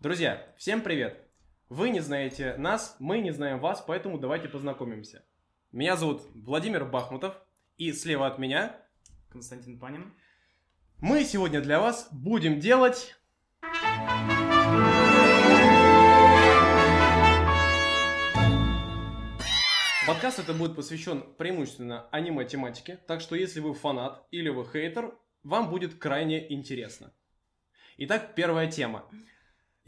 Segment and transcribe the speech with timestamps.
[0.00, 1.20] Друзья, всем привет!
[1.68, 5.24] Вы не знаете нас, мы не знаем вас, поэтому давайте познакомимся.
[5.72, 7.34] Меня зовут Владимир Бахмутов,
[7.78, 8.80] и слева от меня
[9.28, 10.14] Константин Панин.
[11.00, 13.16] мы сегодня для вас будем делать...
[20.06, 25.12] Подкаст это будет посвящен преимущественно аниме-тематике, так что если вы фанат или вы хейтер,
[25.42, 27.12] вам будет крайне интересно.
[27.96, 29.04] Итак, первая тема.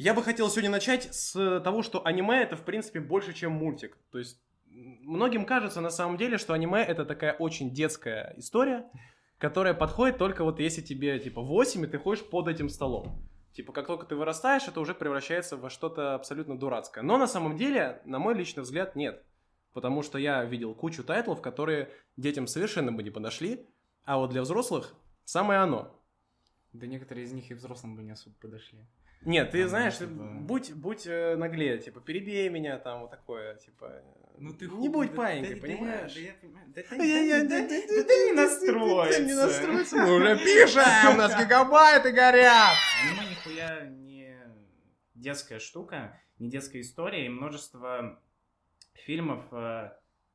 [0.00, 3.98] Я бы хотел сегодня начать с того, что аниме это в принципе больше, чем мультик.
[4.10, 8.90] То есть многим кажется на самом деле, что аниме это такая очень детская история,
[9.36, 13.28] которая подходит только вот если тебе типа 8 и ты ходишь под этим столом.
[13.52, 17.04] Типа, как только ты вырастаешь, это уже превращается во что-то абсолютно дурацкое.
[17.04, 19.22] Но на самом деле, на мой личный взгляд, нет.
[19.74, 23.66] Потому что я видел кучу тайтлов, которые детям совершенно бы не подошли,
[24.04, 24.94] а вот для взрослых
[25.26, 25.94] самое оно.
[26.72, 28.86] Да некоторые из них и взрослым бы не особо подошли.
[29.24, 33.10] Нет, ты Там, знаешь, типа- ты будь, будь э, наглее, типа, перебей меня, там, вот
[33.10, 34.02] такое, типа...
[34.38, 36.14] Ну ты Не будь паинькой, понимаешь?
[36.14, 36.66] Да понимаю.
[36.68, 39.20] Да ты Да я- я- да- да- да- да- да ты не настроится.
[39.20, 42.74] Да не настроится, мы уже пишем, у нас гигабайты горят!
[43.04, 44.34] Аниме нихуя не
[45.14, 48.22] детская штука, не детская история, и множество
[48.94, 49.90] фильмов, э,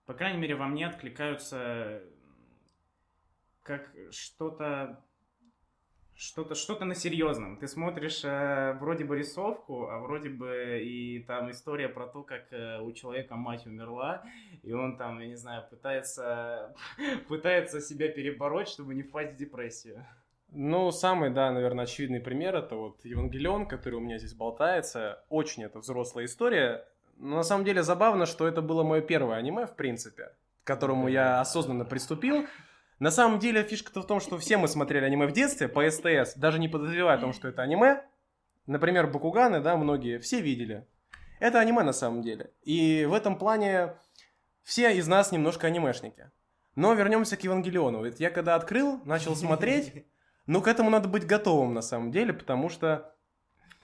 [0.05, 2.03] по крайней мере, во мне откликаются
[3.63, 5.03] как что-то
[6.15, 7.57] что-то что-то на серьезном.
[7.57, 12.51] Ты смотришь э, вроде бы рисовку, а вроде бы и там история про то, как
[12.51, 14.23] э, у человека мать умерла,
[14.63, 16.73] и он там, я не знаю, пытается
[17.27, 20.05] пытается себя перебороть, чтобы не впасть в депрессию.
[20.51, 25.21] Ну, самый, да, наверное, очевидный пример это вот Евангелион, который у меня здесь болтается.
[25.27, 26.87] Очень это взрослая история.
[27.17, 30.31] Но на самом деле забавно, что это было мое первое аниме, в принципе,
[30.63, 32.45] к которому я осознанно приступил.
[32.99, 36.35] На самом деле фишка-то в том, что все мы смотрели аниме в детстве по СТС,
[36.35, 38.03] даже не подозревая о том, что это аниме.
[38.67, 40.87] Например, Бакуганы, да, многие, все видели.
[41.39, 42.51] Это аниме на самом деле.
[42.63, 43.95] И в этом плане
[44.63, 46.31] все из нас немножко анимешники.
[46.75, 48.03] Но вернемся к Евангелиону.
[48.03, 50.05] Ведь я когда открыл, начал смотреть,
[50.47, 53.13] ну, к этому надо быть готовым, на самом деле, потому что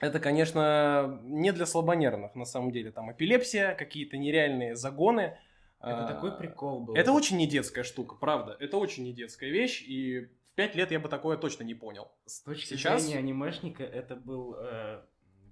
[0.00, 2.90] это, конечно, не для слабонервных, на самом деле.
[2.90, 5.38] Там эпилепсия, какие-то нереальные загоны.
[5.82, 6.94] Это А, такой прикол был.
[6.94, 8.56] Это очень не детская штука, правда.
[8.60, 12.10] Это очень не детская вещь, и в пять лет я бы такое точно не понял.
[12.24, 15.02] С точки Сейчас- зрения анимешника это был, э,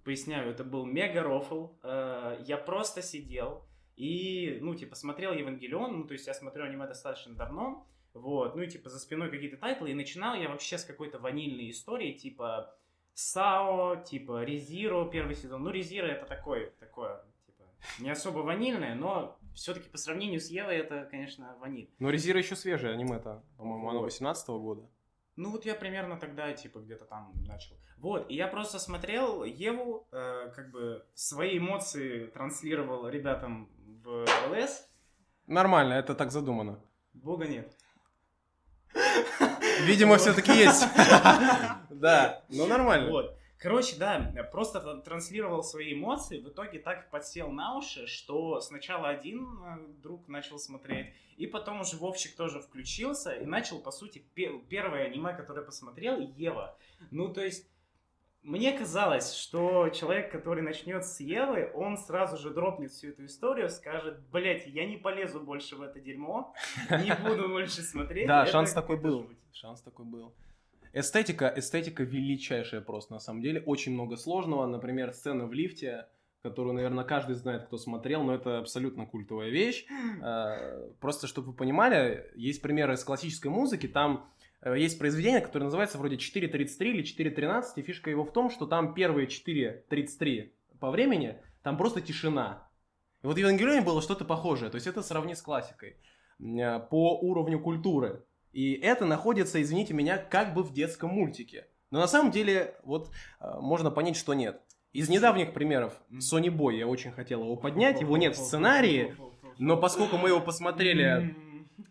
[0.04, 1.70] поясняю, это был мега рофл.
[1.82, 6.86] Э, я просто сидел и, ну, типа, смотрел Евангелион, ну, то есть я смотрю аниме
[6.86, 10.84] достаточно давно, вот, ну, и, типа, за спиной какие-то тайтлы, и начинал я вообще с
[10.84, 12.74] какой-то ванильной истории, типа,
[13.14, 15.64] Сао, типа, Резиро первый сезон.
[15.64, 17.64] Ну, Резиро это такое, такое, типа,
[17.98, 21.90] не особо ванильное, но все-таки по сравнению с Евой это, конечно, ваниль.
[21.98, 23.44] Но Резира еще свежее аниме-то.
[23.58, 24.06] По-моему, оно Вот.
[24.06, 24.88] 18 года.
[25.36, 27.76] Ну вот я примерно тогда, типа, где-то там начал.
[27.98, 33.70] Вот, и я просто смотрел Еву, э, как бы свои эмоции транслировал ребятам
[34.02, 34.88] в ЛС.
[35.46, 36.80] Нормально, это так задумано.
[37.12, 37.70] Бога нет.
[39.82, 40.84] Видимо, все-таки есть.
[41.90, 43.10] Да, ну нормально.
[43.10, 43.36] Вот.
[43.60, 49.08] Короче, да, просто тр- транслировал свои эмоции, в итоге так подсел на уши, что сначала
[49.08, 54.24] один э, друг начал смотреть, и потом уже Вовчик тоже включился и начал, по сути,
[54.34, 56.74] пе- первое аниме, которое посмотрел, Ева.
[57.10, 57.70] Ну, то есть,
[58.42, 63.68] мне казалось, что человек, который начнет с Евы, он сразу же дропнет всю эту историю,
[63.68, 66.54] скажет, блять, я не полезу больше в это дерьмо,
[66.88, 68.26] не буду больше смотреть.
[68.26, 69.28] Да, шанс такой был.
[69.52, 70.32] Шанс такой был.
[70.92, 73.62] Эстетика, эстетика величайшая просто, на самом деле.
[73.62, 74.66] Очень много сложного.
[74.66, 76.06] Например, сцена в лифте,
[76.42, 79.86] которую, наверное, каждый знает, кто смотрел, но это абсолютно культовая вещь.
[80.22, 83.86] Э, Просто, чтобы вы понимали, есть примеры из классической музыки.
[83.86, 84.28] Там
[84.62, 88.66] э, есть произведение, которое называется вроде 4.33 или 4.13, и фишка его в том, что
[88.66, 92.68] там первые 4.33 по времени, там просто тишина.
[93.22, 95.96] И вот в Евангелионе было что-то похожее, то есть это сравни с классикой
[96.40, 98.24] э, по уровню культуры.
[98.52, 101.66] И это находится, извините меня, как бы в детском мультике.
[101.90, 104.60] Но на самом деле, вот э, можно понять, что нет.
[104.92, 109.16] Из недавних примеров Sony Boy я очень хотел его поднять, его нет в сценарии,
[109.58, 111.36] но поскольку мы его посмотрели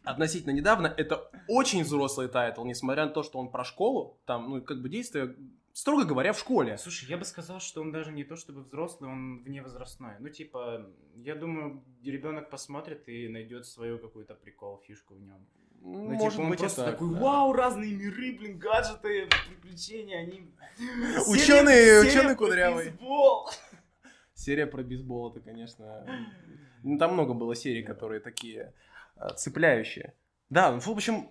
[0.03, 4.61] относительно недавно, это очень взрослый тайтл, несмотря на то, что он про школу, там, ну,
[4.61, 5.35] как бы действие,
[5.73, 6.77] строго говоря, в школе.
[6.77, 10.15] Слушай, я бы сказал, что он даже не то чтобы взрослый, он вневозрастной.
[10.19, 15.47] Ну, типа, я думаю, ребенок посмотрит и найдет свою какую-то прикол, фишку в нем.
[15.81, 17.19] Ну, Может типа, быть так, такой, да.
[17.19, 20.51] вау, разные миры, блин, гаджеты, приключения, они...
[21.25, 22.85] Серия про кудрявый.
[22.85, 23.49] бейсбол.
[24.33, 26.05] Серия про бейсбол, это, конечно...
[26.83, 28.73] ну, Там много было серий, которые такие
[29.15, 30.13] э, цепляющие.
[30.49, 31.29] Да, ну, в общем,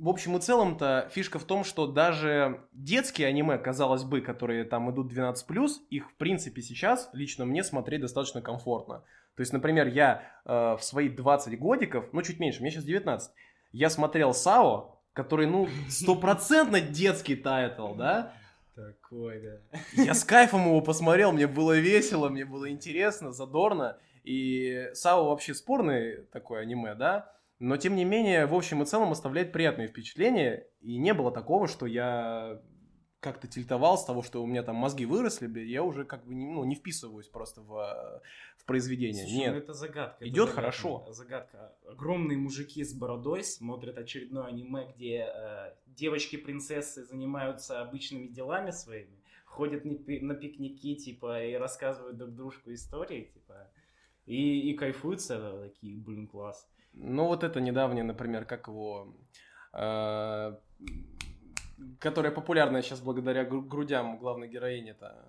[0.00, 4.90] в общем и целом-то фишка в том, что даже детские аниме, казалось бы, которые там
[4.90, 9.04] идут 12+, их в принципе сейчас лично мне смотреть достаточно комфортно.
[9.36, 13.30] То есть, например, я э, в свои 20 годиков, ну чуть меньше, мне сейчас 19,
[13.72, 18.32] я смотрел САО, который, ну, стопроцентно детский тайтл, да?
[18.74, 19.80] Такой, да.
[20.02, 23.98] Я с кайфом его посмотрел, мне было весело, мне было интересно, задорно.
[24.24, 27.32] И САО вообще спорный такой аниме, да?
[27.58, 30.66] Но, тем не менее, в общем и целом оставляет приятные впечатления.
[30.80, 32.60] И не было такого, что я
[33.20, 36.46] как-то тильтовал с того, что у меня там мозги выросли, я уже как бы не,
[36.46, 38.22] ну, не вписываюсь просто в,
[38.56, 39.24] в произведение.
[39.24, 40.24] Слушай, Нет, ну это загадка.
[40.26, 41.06] Идет это загадка, хорошо.
[41.10, 41.76] Загадка.
[41.86, 49.84] Огромные мужики с бородой смотрят очередное аниме, где э, девочки-принцессы занимаются обычными делами своими, ходят
[49.84, 53.70] на, пи- на пикники, типа, и рассказывают друг дружку истории, типа,
[54.24, 56.66] и, и кайфуют с этого, такие, блин, класс.
[56.94, 59.14] Ну, вот это недавнее, например, как его...
[59.74, 60.56] э,
[61.98, 65.26] которая популярная сейчас благодаря гру- грудям главной героини-то.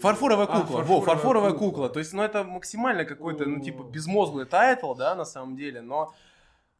[0.00, 0.82] Фарфоровая А, кукла.
[0.82, 1.88] Во, фарфоровая кукла.
[1.90, 6.14] То есть, ну, это максимально какой-то, ну, типа, безмозглый тайтл, да, на самом деле, но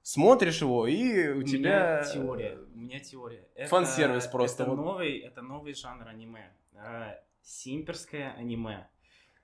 [0.02, 2.00] смотришь его, и у У тебя...
[2.00, 2.58] меня теория.
[2.74, 3.48] У меня теория.
[3.54, 4.76] Это- Фан-сервис просто, Это вот.
[4.76, 6.50] новый, это новый жанр аниме.
[6.76, 8.88] А, Симперское аниме.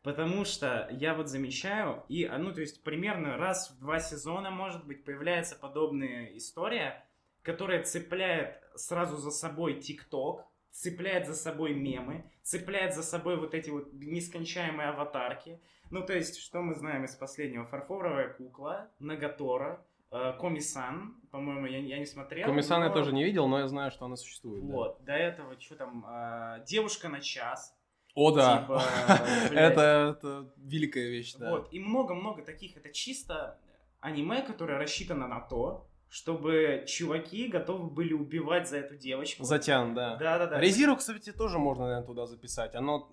[0.03, 4.51] Потому что я вот замечаю, и, а, ну, то есть, примерно раз в два сезона,
[4.51, 7.05] может быть, появляется подобная история,
[7.49, 13.71] которая цепляет сразу за собой ТикТок, цепляет за собой мемы, цепляет за собой вот эти
[13.71, 15.59] вот нескончаемые аватарки.
[15.91, 17.65] Ну, то есть, что мы знаем из последнего?
[17.65, 22.47] Фарфоровая кукла, Нагатора, э, Коми-сан, по-моему, я, я не смотрел.
[22.47, 24.67] Комиссан я но- тоже не видел, но я знаю, что она существует.
[24.67, 24.75] да.
[24.75, 27.75] Вот, до этого, что там, э, Девушка на час.
[28.15, 28.61] О, да.
[28.61, 28.83] Типа,
[29.55, 31.49] это, это великая вещь, да.
[31.49, 33.59] Вот, и много-много таких, это чисто
[34.01, 39.45] аниме, которое рассчитано на то, чтобы чуваки готовы были убивать за эту девочку.
[39.45, 40.17] Затян, да.
[40.17, 40.59] Да-да-да.
[40.61, 42.75] Резиру, кстати, тоже можно, наверное, туда записать.
[42.75, 43.11] Оно,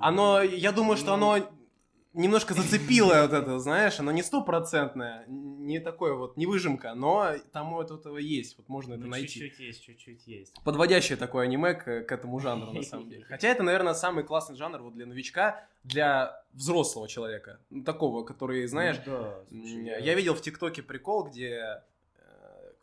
[0.00, 1.38] оно, я думаю, что оно
[2.12, 7.72] немножко зацепило вот это, знаешь, оно не стопроцентное, не такое вот, не выжимка, но там
[7.74, 9.26] вот этого есть, вот можно это Ну, найти.
[9.40, 10.54] чуть-чуть есть, чуть-чуть есть.
[10.64, 13.24] Подводящее такое аниме к, к этому жанру, на самом деле.
[13.24, 18.64] Хотя это, наверное, самый классный жанр вот для новичка, для взрослого человека, ну, такого, который,
[18.66, 19.98] знаешь, Ну да, слушай, я...
[19.98, 21.82] я видел в ТикТоке прикол, где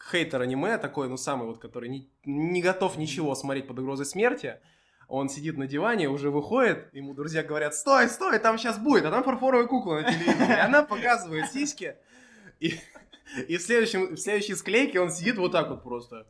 [0.10, 4.60] хейтер аниме такой, ну самый вот, который не, не готов ничего смотреть под угрозой смерти,
[5.08, 9.12] он сидит на диване, уже выходит, ему друзья говорят, стой, стой, там сейчас будет, а
[9.12, 11.98] там фарфоровая кукла на телевизоре, и она показывает сиськи,
[12.60, 12.76] и,
[13.48, 16.28] и в, следующем, в следующей склейке он сидит вот так вот просто.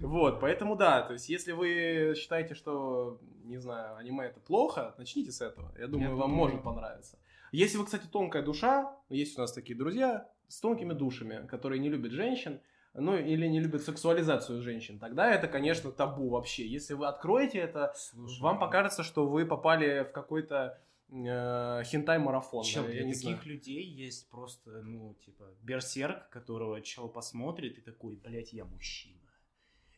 [0.00, 5.32] Вот, поэтому да, то есть если вы считаете, что, не знаю, аниме это плохо, начните
[5.32, 5.72] с этого.
[5.78, 7.18] Я думаю, вам думаю- может понравиться.
[7.52, 11.88] Если вы, кстати, тонкая душа, есть у нас такие друзья с тонкими душами, которые не
[11.88, 12.60] любят женщин,
[12.94, 16.66] ну или не любят сексуализацию женщин, тогда это, конечно, табу вообще.
[16.66, 20.78] Если вы откроете это, Слушай, вам покажется, что вы попали в какой-то
[21.10, 22.64] э, хентай-марафон.
[22.74, 23.40] Да, для таких знаю.
[23.44, 29.18] людей есть просто, ну, типа, берсерк, которого чел посмотрит и такой, блядь, я мужчина.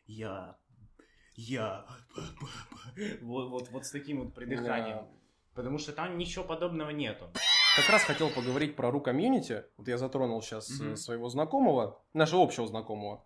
[0.07, 0.57] Я...
[1.35, 1.85] Я...
[3.21, 4.97] Вот, вот, вот с таким вот придыханием.
[4.97, 5.07] Да.
[5.53, 7.29] Потому что там ничего подобного нету.
[7.77, 9.63] Как раз хотел поговорить про ру комьюнити.
[9.77, 10.97] Вот я затронул сейчас Мгм.
[10.97, 13.23] своего знакомого, нашего общего знакомого.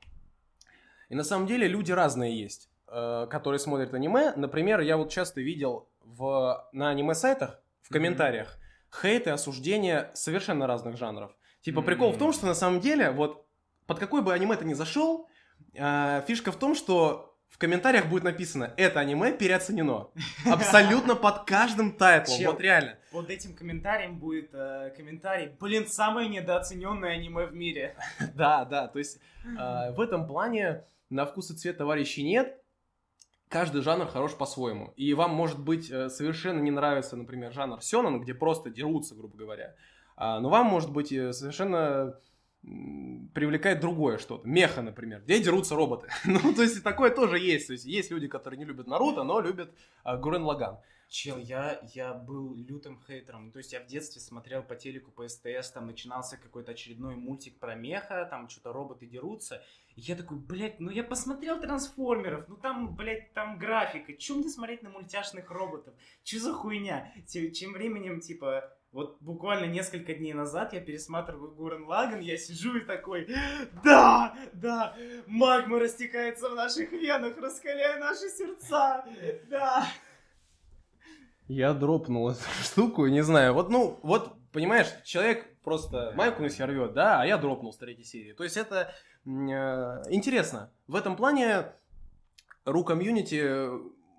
[1.07, 4.33] И на самом деле люди разные есть, э, которые смотрят аниме.
[4.35, 8.57] Например, я вот часто видел в, на аниме-сайтах в комментариях
[9.01, 11.31] хейт и осуждения совершенно разных жанров.
[11.61, 13.45] Типа прикол в том, что на самом деле вот
[13.87, 15.29] под какой бы аниме ты ни зашел,
[15.75, 20.07] э, фишка в том, что в комментариях будет написано «Это аниме переоценено».
[20.45, 22.37] Абсолютно под каждым тайтлом.
[22.39, 22.51] Чел.
[22.53, 22.97] Вот реально.
[23.11, 27.95] Под этим комментарием будет э, комментарий, блин, самое недооцененное аниме в мире.
[28.33, 32.57] Да, да, то есть э, в этом плане на вкус и цвет товарищей нет.
[33.49, 34.93] Каждый жанр хорош по-своему.
[34.95, 39.37] И вам, может быть, э, совершенно не нравится, например, жанр сёнэн, где просто дерутся, грубо
[39.37, 39.75] говоря.
[40.15, 42.15] А, но вам, может быть, э, совершенно
[42.63, 44.47] привлекает другое что-то.
[44.47, 46.07] Меха, например, где дерутся роботы.
[46.25, 47.67] ну, то есть такое тоже есть.
[47.67, 50.77] То есть есть люди, которые не любят Наруто, но любят а, Гурен Лаган.
[51.09, 53.51] Чел, я, я был лютым хейтером.
[53.51, 57.59] То есть я в детстве смотрел по телеку, по СТС, там начинался какой-то очередной мультик
[57.59, 59.61] про меха, там что-то роботы дерутся.
[59.97, 64.13] И я такой, блядь, ну я посмотрел трансформеров, ну там, блядь, там графика.
[64.13, 65.93] Чем мне смотреть на мультяшных роботов?
[66.23, 67.11] Че за хуйня?
[67.27, 72.77] Те- Тем временем, типа, вот буквально несколько дней назад я пересматриваю Гурен Лаган, я сижу
[72.77, 73.27] и такой,
[73.83, 74.95] да, да,
[75.27, 79.05] магма растекается в наших венах, раскаляя наши сердца,
[79.49, 79.87] да.
[81.47, 83.53] Я дропнул эту штуку, не знаю.
[83.53, 87.77] Вот, ну, вот, понимаешь, человек просто майку на себя рвет, да, а я дропнул с
[87.77, 88.33] третьей серии.
[88.33, 88.93] То есть это
[89.25, 89.29] э,
[90.09, 90.71] интересно.
[90.87, 91.71] В этом плане
[92.65, 93.69] ру комьюнити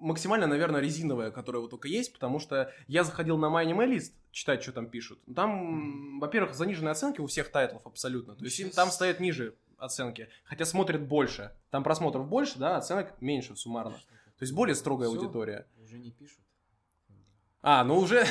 [0.03, 4.73] максимально, наверное, резиновая, которая вот только есть, потому что я заходил на MyAnimeList, читать, что
[4.73, 5.21] там пишут.
[5.35, 8.35] Там, во-первых, заниженные оценки у всех тайтлов абсолютно.
[8.35, 11.53] То есть им там стоят ниже оценки, хотя смотрят больше.
[11.71, 13.97] Там просмотров больше, да, оценок меньше суммарно.
[14.39, 15.19] То есть более строгая Всё?
[15.19, 15.67] аудитория.
[15.83, 16.41] Уже не пишут.
[17.63, 18.25] А, ну уже...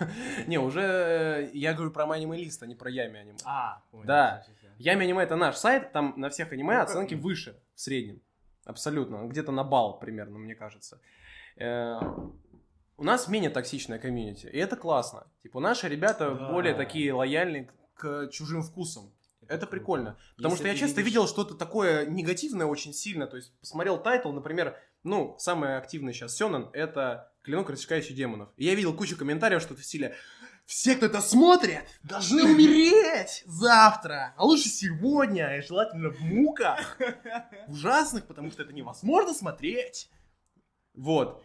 [0.48, 3.38] Не, уже э, я говорю про MyAnimeList, а не про YummyAnime.
[3.44, 4.06] А, понял.
[4.06, 4.44] Да.
[4.78, 8.20] YummyAnime это наш сайт, там на всех аниме Ну, как- оценки выше в среднем.
[8.64, 9.26] Абсолютно.
[9.26, 11.00] Где-то на балл примерно, мне кажется.
[11.56, 11.98] Э,
[12.98, 15.26] У нас менее токсичная комьюнити, и это классно.
[15.42, 16.52] Типа наши ребята Да.
[16.52, 19.12] более такие лояльные к чужим вкусам.
[19.48, 19.66] Это круто.
[19.66, 20.16] прикольно.
[20.36, 23.26] Потому Если что я часто видишь- видел что-то такое негативное очень сильно.
[23.26, 28.50] То есть посмотрел тайтл, например, ну, самый активный сейчас Сёнэн— это «Клинок, рассекающий демонов».
[28.56, 30.14] И я видел кучу комментариев, что-то в стиле
[30.64, 36.98] «Все, кто это смотрит, должны умереть завтра, а лучше сегодня, и желательно в муках,
[37.68, 40.10] ужасных, потому что это невозможно смотреть».
[40.94, 41.44] Вот.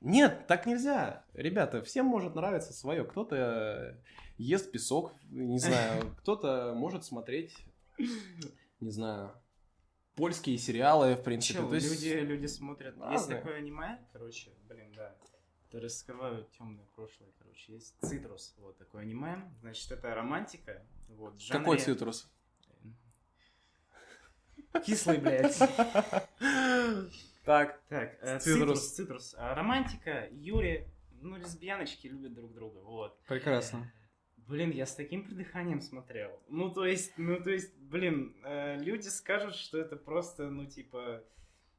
[0.00, 1.24] Нет, так нельзя.
[1.34, 3.04] Ребята, всем может нравиться свое.
[3.04, 3.98] Кто-то
[4.38, 7.54] ест песок, не знаю, кто-то может смотреть,
[8.80, 9.32] не знаю,
[10.16, 11.58] польские сериалы, в принципе.
[11.58, 12.94] Чел, То есть- люди, люди смотрят.
[12.96, 13.38] Есть разные.
[13.38, 15.14] такое аниме, короче, блин, да.
[15.70, 17.74] Это раскрывают темное прошлое, короче.
[17.74, 19.40] Есть цитрус, вот такое аниме.
[19.60, 20.84] Значит, это романтика.
[21.08, 22.28] Вот, в Какой жанре- цитрус?
[24.84, 25.56] Кислый, блядь.
[27.44, 27.80] Так.
[27.88, 28.94] Так, э, Цитрус.
[28.94, 29.34] цитрус.
[29.38, 30.88] А, Романтика, Юри,
[31.20, 33.18] ну, лесбияночки любят друг друга, вот.
[33.26, 33.92] Прекрасно.
[34.36, 36.38] Блин, я с таким придыханием смотрел.
[36.48, 41.24] Ну, то есть, ну, то есть, блин, э, люди скажут, что это просто, ну, типа,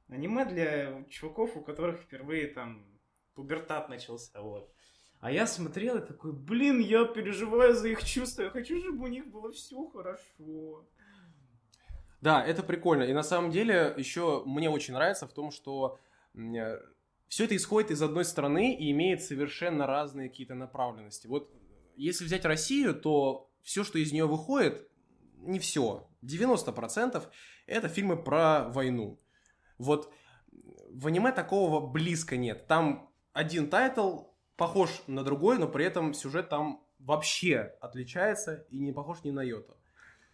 [0.07, 2.86] аниме для чуваков, у которых впервые там
[3.36, 4.72] пубертат начался, вот.
[5.20, 9.08] А я смотрел и такой, блин, я переживаю за их чувства, я хочу, чтобы у
[9.08, 10.88] них было все хорошо.
[12.22, 13.04] Да, это прикольно.
[13.04, 16.00] И на самом деле еще мне очень нравится в том, что
[16.34, 21.28] все это исходит из одной страны и имеет совершенно разные какие-то направленности.
[21.28, 21.52] Вот
[21.96, 24.88] если взять Россию, то все, что из нее выходит,
[25.38, 27.24] не все, 90%
[27.68, 29.20] это фильмы про войну.
[29.78, 30.12] Вот
[30.90, 32.68] в аниме такого близко нет.
[32.68, 34.24] Там один тайтл
[34.58, 39.42] похож на другой, но при этом сюжет там вообще отличается и не похож ни на
[39.42, 39.76] йоту.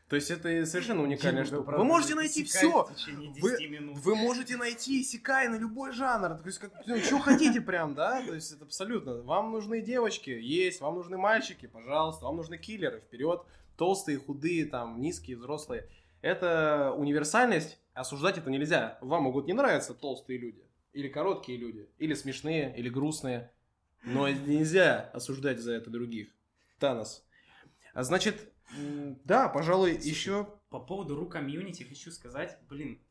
[0.10, 1.77] То есть это совершенно уникальная Дима, штука.
[1.77, 2.86] Вы можете найти все.
[2.86, 3.98] В течение 10 Вы- минут.
[3.98, 6.38] Вы можете найти исекай на любой жанр.
[6.38, 8.22] То есть, как, ну, что хотите прям, да?
[8.25, 9.22] То есть, это абсолютно.
[9.24, 10.80] Вам нужны девочки, есть.
[10.80, 12.24] Вам нужны мальчики, пожалуйста.
[12.24, 13.42] Вам нужны киллеры, вперед.
[13.75, 15.89] Толстые, худые, там, низкие, взрослые.
[16.22, 17.77] Это универсальность.
[17.94, 18.98] Осуждать это нельзя.
[19.01, 20.63] Вам могут не нравиться толстые люди.
[20.94, 21.89] Или короткие люди.
[21.98, 23.51] Или смешные, или грустные.
[24.03, 26.29] Но нельзя осуждать за это других.
[26.79, 27.25] Танос.
[27.94, 28.51] А значит,
[29.24, 30.53] да, пожалуй, Слушай, еще...
[30.70, 33.01] По поводу ру комьюнити хочу сказать, блин,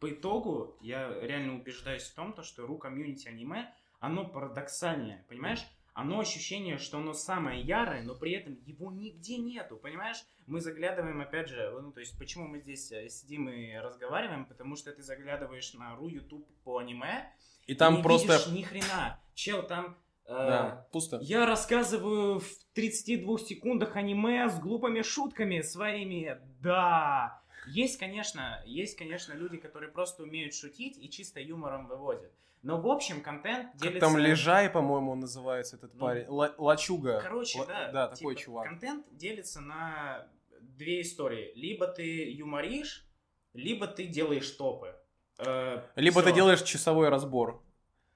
[0.00, 5.66] по итогу я реально убеждаюсь в том, то, что ру комьюнити аниме, оно парадоксальное, понимаешь?
[5.96, 10.18] Оно ощущение, что оно самое ярое, но при этом его нигде нету, понимаешь?
[10.46, 14.76] Мы заглядываем, опять же, ну, то есть, почему мы здесь э, сидим и разговариваем, потому
[14.76, 17.32] что ты заглядываешь на ру YouTube по аниме,
[17.66, 18.34] И там и не просто...
[18.34, 19.18] видишь ни хрена.
[19.32, 19.96] Чел, там...
[20.26, 21.18] э, Да, пусто.
[21.22, 26.38] я рассказываю в 32 секундах аниме с глупыми шутками своими.
[26.60, 27.40] Да.
[27.68, 32.32] Есть, конечно, есть, конечно, люди, которые просто умеют шутить и чисто юмором выводят.
[32.66, 34.00] Но в общем контент Как делится...
[34.00, 36.26] там Лежай, по-моему, он называется этот Ну, парень.
[36.26, 37.20] Ла- Лачуга.
[37.20, 37.92] Короче, Ла- да.
[37.92, 38.66] Да, такой типа, чувак.
[38.68, 40.26] Контент делится на
[40.60, 41.52] две истории.
[41.54, 43.06] Либо ты юморишь,
[43.52, 44.96] либо ты делаешь топы.
[45.38, 46.34] Э, Либо ты всё.
[46.34, 47.62] делаешь часовой разбор.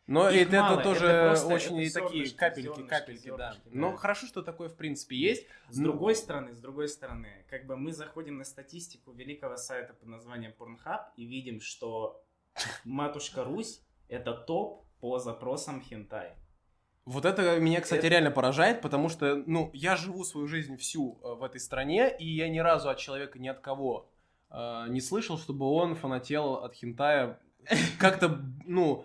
[0.09, 3.29] Но Их это, мало, это тоже это очень это и такие зернышки, капельки, зернышки, капельки,
[3.29, 3.37] да.
[3.53, 3.97] зернышки, Но да.
[3.99, 5.47] хорошо, что такое в принципе есть.
[5.69, 9.95] С Ну, другой стороны, с другой стороны, как бы мы заходим на статистику великого сайта
[9.95, 12.21] под названием Pornhub и видим, что
[12.85, 13.81] матушка Русь
[14.11, 16.33] это топ по запросам хентай.
[17.07, 21.19] Вот это меня, кстати, Это- реально поражает, потому что, ну, я живу свою жизнь всю
[21.25, 24.09] э, в этой стране, и я ни разу от человека ни от кого
[24.51, 27.39] э, не слышал, чтобы он фанател от хентая
[27.99, 29.05] как-то, ну,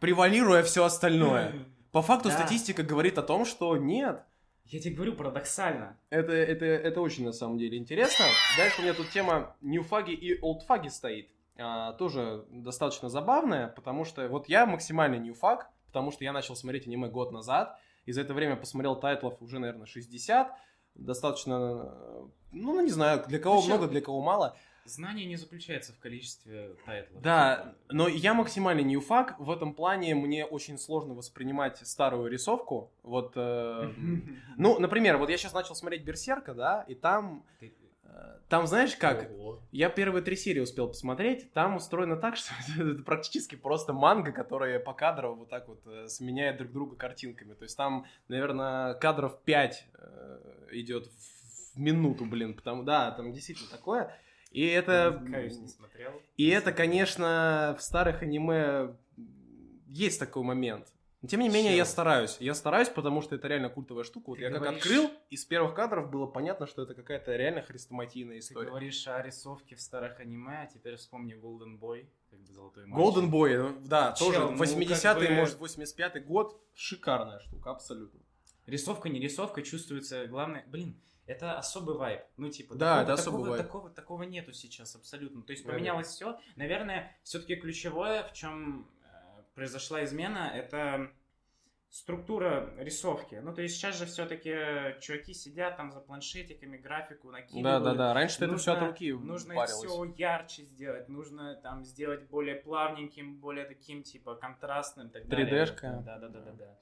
[0.00, 1.54] превалируя все остальное.
[1.92, 2.34] По факту Да.
[2.36, 4.22] статистика говорит о том, что нет,
[4.64, 5.98] Я тебе говорю парадоксально.
[6.10, 8.24] Это, это, это очень на самом деле интересно.
[8.56, 11.28] Дальше у меня тут тема ньюфаги и олдфаги стоит.
[11.58, 16.86] А, тоже достаточно забавная, потому что вот я максимальный ньюфаг, потому что я начал смотреть
[16.86, 20.50] аниме год назад, и за это время посмотрел тайтлов уже, наверное, 60.
[20.94, 21.92] Достаточно,
[22.52, 24.56] ну, не знаю, для кого щас- много, для кого мало.
[24.84, 27.22] Знание не заключается в количестве тайтлов.
[27.22, 29.38] Да, но я максимальный ньюфаг.
[29.38, 32.90] В этом плане мне очень сложно воспринимать старую рисовку.
[33.04, 33.92] Вот, э,
[34.56, 37.72] ну, например, вот я сейчас начал смотреть Берсерка, да, и там Ты-
[38.48, 39.30] Там, знаешь, как?
[39.30, 39.62] Ого.
[39.70, 41.50] Я первые три серии успел посмотреть.
[41.54, 46.06] Там устроено так, что это практически просто манга, которая по кадрово вот так вот э,
[46.08, 47.54] сменяет друг друга картинками.
[47.54, 49.86] То есть там, наверное, кадров 5
[50.72, 52.54] идет в минуту, блин.
[52.54, 54.14] Потому, да, там действительно такое.
[54.50, 55.22] И это...
[55.30, 56.12] Каюсь, не смотрел.
[56.36, 58.94] И это, конечно, в старых аниме
[59.88, 60.88] есть такой момент.
[61.22, 61.92] Но, тем не менее, я Чел.
[61.92, 62.36] стараюсь.
[62.40, 64.30] Я стараюсь, потому что это реально культовая штука.
[64.30, 67.62] Вот Ты я как говоришь- открыл, из первых кадров было понятно, что это какая-то реально
[67.62, 68.68] хрестоматийная Ты история.
[68.68, 73.16] говоришь о рисовке в старых аниме, а теперь вспомни Golden Boy, как бы золотой мальчик.
[73.16, 76.60] Golden Boy, ну, да, Чел, тоже ну, 80-й, как бы- может, 85-й год.
[76.74, 78.18] Шикарная штука, абсолютно.
[78.66, 82.22] Рисовка, не рисовка, чувствуется, главное, блин, это особый вайб.
[82.36, 83.62] Ну, типа, Да, такого, это особый такого, вайб.
[83.66, 85.42] Такого, такого нету сейчас абсолютно.
[85.42, 86.36] То есть поменялось все.
[86.56, 88.88] Наверное, все-таки ключевое, в чем
[89.54, 91.10] произошла измена, это
[91.90, 93.34] структура рисовки.
[93.34, 97.64] Ну, то есть сейчас же все-таки чуваки сидят там за планшетиками, графику накидывают.
[97.84, 99.84] Да-да-да, раньше это все от Нужно- руки Нужно парилось.
[99.84, 105.46] все ярче сделать, нужно там сделать более плавненьким, более таким типа контрастным так далее.
[105.46, 106.02] 3D-шка.
[106.02, 106.78] Да, да, да, да, да.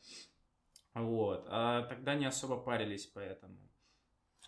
[0.95, 1.47] Вот.
[1.49, 3.57] А тогда не особо парились, поэтому.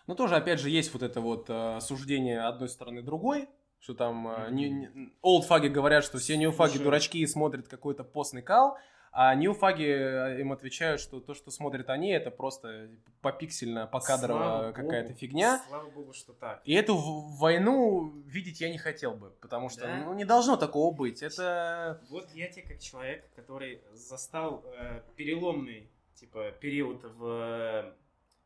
[0.07, 3.49] Ну, тоже, опять же, есть вот это вот э, суждение одной стороны другой,
[3.83, 6.85] что там э, не- не- олдфаги говорят, что все ньюфаги Слушай.
[6.85, 8.79] дурачки и смотрят какой-то постный кал,
[9.11, 12.89] а ньюфаги э, им отвечают, что то, что смотрят они, это просто
[13.21, 15.61] попиксельно, покадрово какая-то фигня.
[15.69, 16.63] Слава богу, что так.
[16.65, 19.97] И эту войну видеть я не хотел бы, потому что Да?
[20.07, 21.23] ну, не должно такого быть.
[21.23, 22.01] Это...
[22.09, 27.93] Вот я тебе как человек, который застал э, переломный типа период в, э,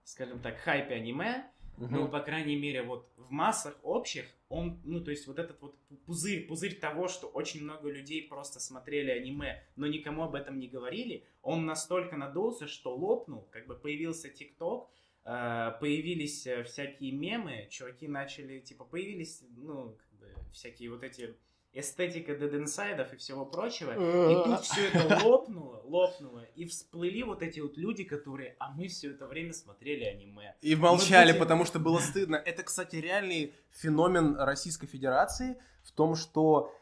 [0.05, 1.45] скажем так, хайпе аниме,
[1.77, 2.11] ну, Мгм.
[2.11, 5.97] по крайней мере, вот в массах общих, он, ну, то есть вот этот вот пу-
[6.07, 10.69] пузырь, пузырь того, что очень много людей просто смотрели аниме, но никому об этом не
[10.69, 14.89] говорили, он настолько надулся, что лопнул, как бы появился ТикТок,
[15.25, 21.35] э, появились э, всякие мемы, чуваки начали, типа, появились, ну, как бы, всякие вот эти
[21.73, 27.61] эстетика дединсайдов и всего прочего, и тут все это лопнуло, лопнуло, и всплыли вот эти
[27.61, 30.55] вот люди, которые, а мы все это время смотрели аниме.
[30.63, 32.37] И молчали, будем- потому что было стыдно.
[32.37, 36.73] Это, кстати, реальный феномен Российской Федерации в том, что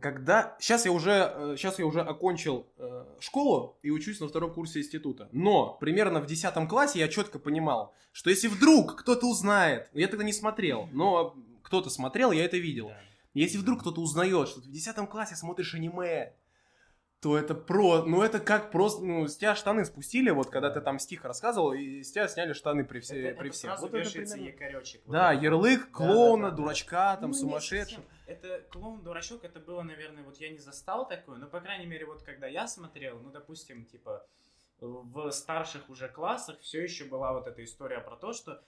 [0.00, 0.56] когда...
[0.60, 5.28] Сейчас я уже, сейчас я уже окончил э, школу и учусь на втором курсе института.
[5.32, 10.24] Но примерно в 10 классе я четко понимал, что если вдруг кто-то узнает, я тогда
[10.24, 12.88] не смотрел, но кто-то смотрел, я это видел.
[12.88, 13.00] Да.
[13.34, 16.32] Если вдруг кто-то узнает, что ты в 10 классе смотришь аниме,
[17.20, 18.02] то это про...
[18.04, 19.02] Ну, это как просто...
[19.04, 22.52] Ну, с тебя штаны спустили, вот когда ты там стих рассказывал, и с тебя сняли
[22.52, 23.70] штаны при, все, это, при это всех.
[23.70, 25.02] сразу Вот это примерно- якоречек.
[25.06, 25.42] Вот Да, это.
[25.42, 26.56] ярлык Да, клоуна, да, да, да.
[26.62, 28.04] дурачка, там, Ну, сумасшедшего.
[28.26, 32.22] Это клоун-дурачок, это было, наверное, вот я не застал такое, но, по крайней мере, вот
[32.22, 34.26] когда я смотрел, ну, допустим, типа,
[34.80, 38.62] в старших уже классах все еще была вот эта история про то, что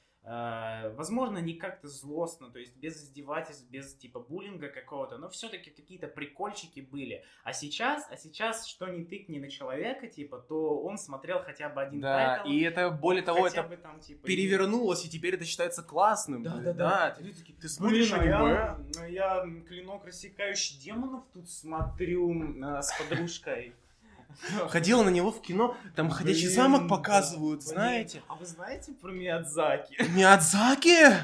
[0.97, 6.09] возможно, не как-то злостно, то есть без издевательств, без типа буллинга какого-то, но все-таки какие-то
[6.09, 7.25] прикольчики были.
[7.45, 11.81] А сейчас, а сейчас, что не тыкни на человека, типа, то он смотрел хотя бы
[11.81, 15.45] один Да, тайтл, и это, более того, это бы там, типа, перевернулось, и теперь это
[15.45, 16.43] считается классным.
[16.43, 17.11] да, да, есть, да.
[17.11, 22.83] ты- ты Блин, смотришь а аниме, я, а я клинок рассекающий демонов тут смотрю а,
[22.83, 23.75] с подружкой.
[24.69, 28.23] Ходила на него в кино, там ходячий замок показывают, знаете.
[28.29, 29.97] А вы знаете про Миядзаки?
[30.15, 31.15] Миядзаки?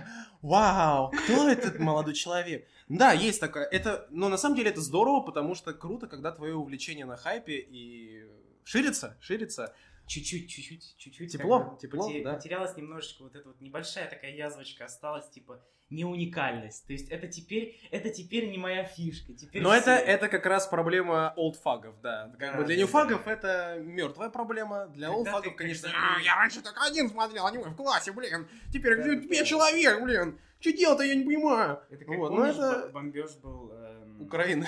[0.43, 2.67] Вау, кто этот молодой человек?
[2.89, 3.65] Да, есть такая.
[3.65, 7.59] Это, но на самом деле это здорово, потому что круто, когда твое увлечение на хайпе
[7.59, 8.27] и
[8.65, 9.73] ширится, ширится.
[10.07, 11.33] Чуть-чуть, чуть-чуть, чуть-чуть.
[11.33, 12.35] Тепло, как бы тепло, поте- да.
[12.35, 16.87] Потерялась немножечко вот эта вот небольшая такая язвочка осталась, типа, не уникальность.
[16.87, 19.33] То есть это теперь, это теперь не моя фишка.
[19.35, 19.79] Теперь Но все.
[19.81, 22.35] это, это как раз проблема олдфагов, да.
[22.39, 23.33] Как Да, бы для ньюфагов да.
[23.33, 25.89] это мертвая проблема, для Когда олдфагов, ты- конечно...
[25.95, 28.49] «А, Я раньше только один смотрел аниме в классе, блин.
[28.73, 30.39] Теперь Да, где да, человек, блин.
[30.61, 31.81] Что делать-то, я не понимаю.
[31.91, 33.73] Это как Вот, помнишь, это- бо- бомбеж был...
[33.73, 34.67] эм, Украина.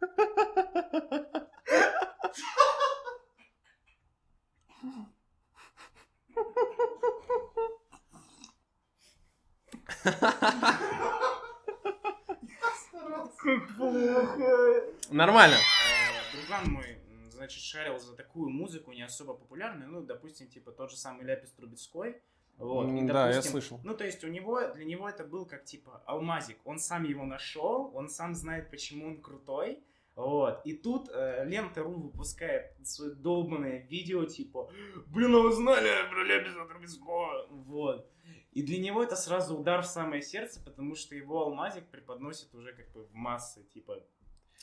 [13.38, 14.82] Как плохо.
[15.10, 15.54] Нормально.
[15.56, 16.98] Э, Друган мой,
[17.30, 21.52] значит, шарил за такую музыку не особо популярную, ну, допустим, типа тот же самый Ляпис
[21.52, 22.20] Трубецкой.
[22.58, 23.80] Вот, и, М, да, я допустим, слышал.
[23.84, 26.58] Ну, то есть у него, для него это был как типа алмазик.
[26.64, 29.80] Он сам его нашел, он сам знает, почему он крутой.
[30.18, 30.62] Вот.
[30.64, 34.68] И тут э, Лента.ру выпускает свое долбанное видео, типа,
[35.06, 37.46] блин, а вы знали про Ляписа Трубецкого?
[37.50, 38.10] Вот.
[38.50, 42.72] И для него это сразу удар в самое сердце, потому что его алмазик преподносит уже
[42.72, 44.02] как бы в массы, типа,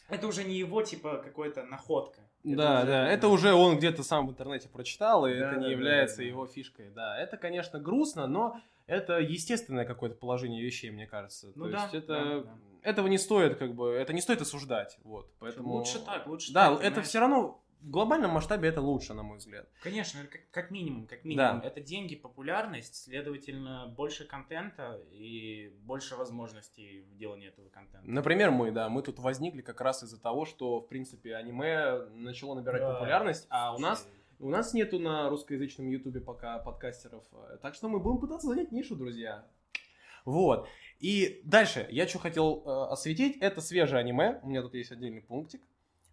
[0.10, 2.20] Это уже не его, типа, какой-то находка.
[2.44, 5.60] Это да, уже- да, это уже он где-то сам в интернете прочитал, и Да, это
[5.62, 6.28] не да, является да, да.
[6.28, 6.90] его фишкой.
[6.90, 11.54] Да, это, конечно, грустно, но это естественное какое-то положение вещей, мне кажется.
[11.56, 12.58] Ну То да, есть это, да, да.
[12.86, 15.32] Этого не стоит, как бы, это не стоит осуждать, вот.
[15.40, 17.08] Поэтому Лучше так, лучше Да, так, это понимаешь?
[17.08, 19.68] все равно в глобальном масштабе это лучше, на мой взгляд.
[19.84, 21.60] Конечно, как, как минимум, как минимум.
[21.62, 21.68] Да.
[21.68, 28.10] Это деньги, популярность, следовательно, больше контента и больше возможностей в делании этого контента.
[28.10, 32.56] Например, мы, да, мы тут возникли как раз из-за того, что, в принципе, аниме начало
[32.56, 32.94] набирать Да.
[32.94, 34.08] популярность, а у нас
[34.40, 37.24] у нас нету на русскоязычном ютубе пока подкастеров,
[37.62, 39.46] так что мы будем пытаться занять нишу, друзья.
[40.26, 40.68] Вот.
[41.00, 45.22] И дальше, я что хотел э, осветить, это свежее аниме, у меня тут есть отдельный
[45.22, 45.62] пунктик.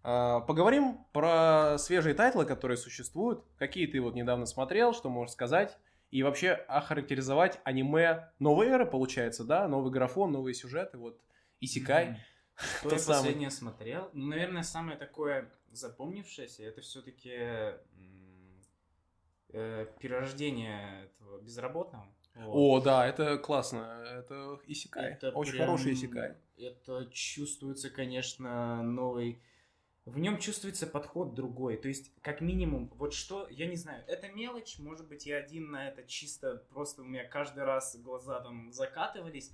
[0.03, 5.77] Э, поговорим про свежие тайтлы, которые существуют, какие ты вот недавно смотрел, что можешь сказать,
[6.11, 11.19] и вообще охарактеризовать аниме новой эры, получается, да, новый графон, новые сюжеты, вот,
[11.59, 12.09] исекай.
[12.09, 12.17] Мгм.
[12.81, 13.17] Что я самый.
[13.17, 14.09] последнее смотрел?
[14.13, 17.31] Ну, наверное, самое такое запомнившееся, это все-таки
[19.51, 22.07] перерождение этого безработного.
[22.35, 22.79] Вот.
[22.79, 26.35] О, да, это классно, это Исикай, Это очень прям- хороший Исикай.
[26.57, 29.41] Это чувствуется, конечно, новый...
[30.05, 31.77] В нем чувствуется подход другой.
[31.77, 35.71] То есть, как минимум, вот что, я не знаю, это мелочь, может быть, я один
[35.71, 39.53] на это чисто, просто у меня каждый раз глаза там закатывались.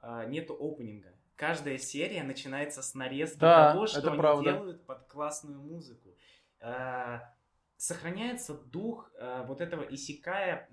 [0.00, 1.14] А, нету опенинга.
[1.34, 4.52] Каждая серия начинается с нарезки Да, того, что они правда.
[4.52, 6.14] делают под классную музыку.
[6.60, 7.34] А,
[7.76, 10.68] сохраняется дух а, вот этого исекая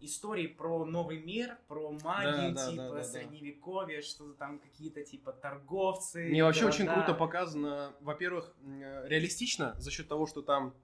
[0.00, 3.04] истории про новый мир, про магию, да, да, типа да, да.
[3.04, 6.28] средневековье, что-то там какие-то типа торговцы.
[6.28, 7.04] Мне вообще очень города.
[7.04, 10.74] круто показано, во-первых, м, э, реалистично, за счет того, что там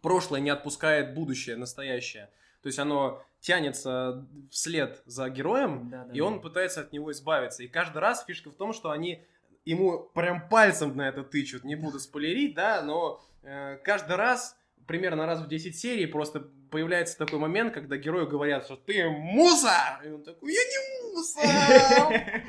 [0.00, 2.30] прошлое не отпускает будущее, настоящее.
[2.62, 6.24] То есть оно тянется вслед за героем, Да, да, и да.
[6.24, 7.62] он пытается от него избавиться.
[7.62, 9.22] И каждый раз фишка в том, что они
[9.64, 11.64] ему прям пальцем на это тычут.
[11.64, 17.16] Не буду спойлерить, да, но э, каждый раз, примерно раз в 10 серий, просто появляется
[17.18, 20.02] такой момент, когда герою говорят, что ты мусор!
[20.04, 22.44] И он такой, я не мусор!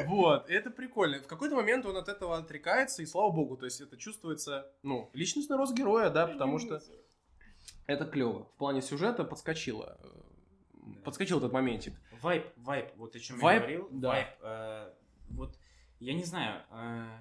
[0.06, 1.20] Вот, это прикольно.
[1.20, 5.10] В какой-то момент он от этого отрекается, и слава богу, то есть это чувствуется, ну,
[5.12, 6.80] личностный рост героя, да, потому что
[7.86, 8.44] это клево.
[8.44, 9.98] В плане сюжета подскочило.
[11.04, 11.94] Подскочил этот моментик.
[12.22, 13.88] Вайп, вайп, вот о чем я говорил.
[13.90, 14.92] Вайп, э,
[15.30, 15.56] вот,
[15.98, 17.18] я не знаю, э,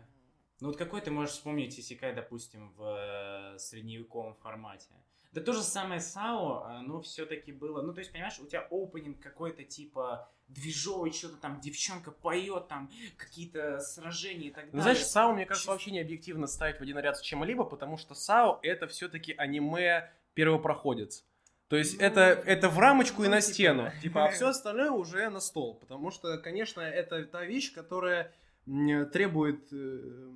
[0.61, 4.89] ну вот какой ты можешь вспомнить Исекай, допустим, в э, средневековом формате?
[5.31, 9.19] Да то же самое САО, но все-таки было, ну то есть, понимаешь, у тебя опенинг
[9.19, 14.81] какой-то типа движовый, что-то там девчонка поет, там какие-то сражения и так Ну, далее.
[14.95, 17.97] знаешь, САО, мне кажется, Чисто- вообще не объективно ставить в один ряд с чем-либо, потому
[17.97, 21.23] что САО это все-таки аниме первопроходец.
[21.67, 23.91] То есть Ну, это, это в рамочку и ну, на типа, стену.
[24.01, 25.75] Типа, а все остальное уже на стол.
[25.75, 28.33] Потому что, конечно, это та вещь, которая
[28.65, 30.31] требует э,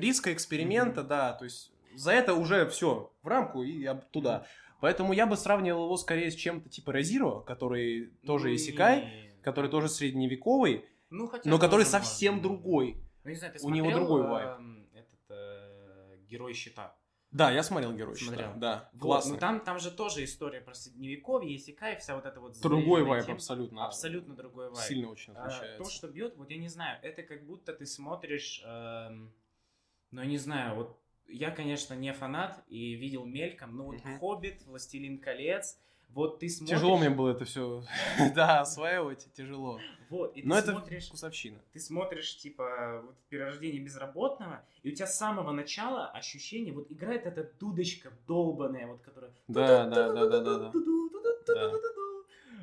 [0.00, 1.32] риска, эксперимента, да.
[1.32, 4.46] То есть за это уже все в рамку и туда.
[4.80, 9.88] Поэтому я бы сравнивал его скорее с чем-то типа Резиро, который тоже Исикай, который тоже
[9.88, 13.02] средневековый, ну, хотя но который совсем другой.
[13.24, 14.48] Ну, не знаю, ты У него смотрел, другой вайб.
[14.58, 16.94] эм, Этот э, герой щита.
[17.32, 18.48] Да, я смотрел Герой Смотрел.
[18.48, 19.32] Щита, Да, Вот, классно.
[19.34, 22.58] ну там, там же тоже история про средневековье, Исекай, вся вот эта вот...
[22.60, 23.34] Другой вайб тема.
[23.34, 23.84] абсолютно.
[23.86, 24.86] Абсолютно другой вайб.
[24.86, 25.82] Сильно очень А, отличается.
[25.84, 29.32] то, что бьет, вот я не знаю, это как будто ты смотришь, эм,
[30.10, 34.18] ну я не знаю, вот я, конечно, не фанат и видел мельком, но вот Мгм.
[34.18, 36.78] Хоббит, Властелин колец, вот ты смотришь...
[36.78, 37.84] Тяжело мне было это все,
[38.34, 39.80] да, осваивать, тяжело.
[40.08, 41.06] Вот, и Но ты это смотришь...
[41.08, 41.60] вкусовщина.
[41.72, 47.26] ты смотришь, типа, вот перерождение безработного, и у тебя с самого начала ощущение, вот играет
[47.26, 49.32] эта дудочка долбаная, вот которая...
[49.48, 50.72] Да, да, да, да, да,
[51.46, 51.72] да.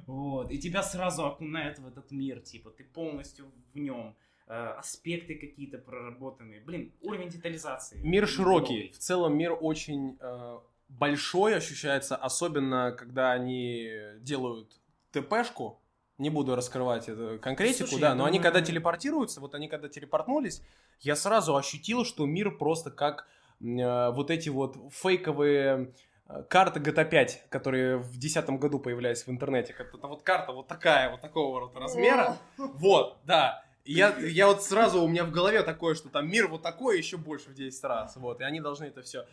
[0.07, 4.15] Вот, и тебя сразу окунает в этот мир, типа, ты полностью в нем.
[4.51, 6.61] Аспекты какие-то проработанные.
[6.61, 7.99] Блин, уровень детализации.
[8.03, 8.73] Мир широкий.
[8.73, 8.91] новый.
[8.91, 14.71] В целом мир очень э, большой ощущается, особенно когда они делают
[15.11, 15.79] ТПшку.
[16.19, 19.89] Не буду раскрывать эту конкретику, Слушай, да, но они думаю- когда телепортируются, вот они когда
[19.89, 20.61] телепортнулись,
[20.99, 23.27] я сразу ощутил, что мир просто как
[23.59, 25.93] э, вот эти вот фейковые
[26.27, 29.73] э, карты GTA 5, которые в 2010 году появлялись в интернете.
[29.73, 32.37] Как это вот карта вот такая, вот такого вот размера.
[32.57, 33.65] Вот, да.
[33.85, 37.17] Я, я вот сразу, у меня в голове такое, что там мир вот такой, еще
[37.17, 38.15] больше в 10 раз.
[38.15, 39.25] Вот, и они должны это все.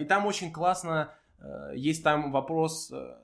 [0.00, 3.16] И там очень классно, э, есть там вопрос, э,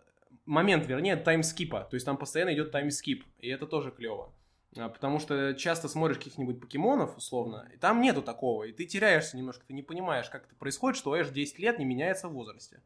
[0.46, 1.86] момент, вернее, таймскипа.
[1.90, 4.32] То есть там постоянно идет таймскип, и это тоже клево.
[4.76, 9.36] А, Потому что часто смотришь каких-нибудь покемонов, условно, и там нету такого, и ты теряешься
[9.36, 12.80] немножко, ты не понимаешь, как это происходит, что аж 10 лет не меняется в возрасте.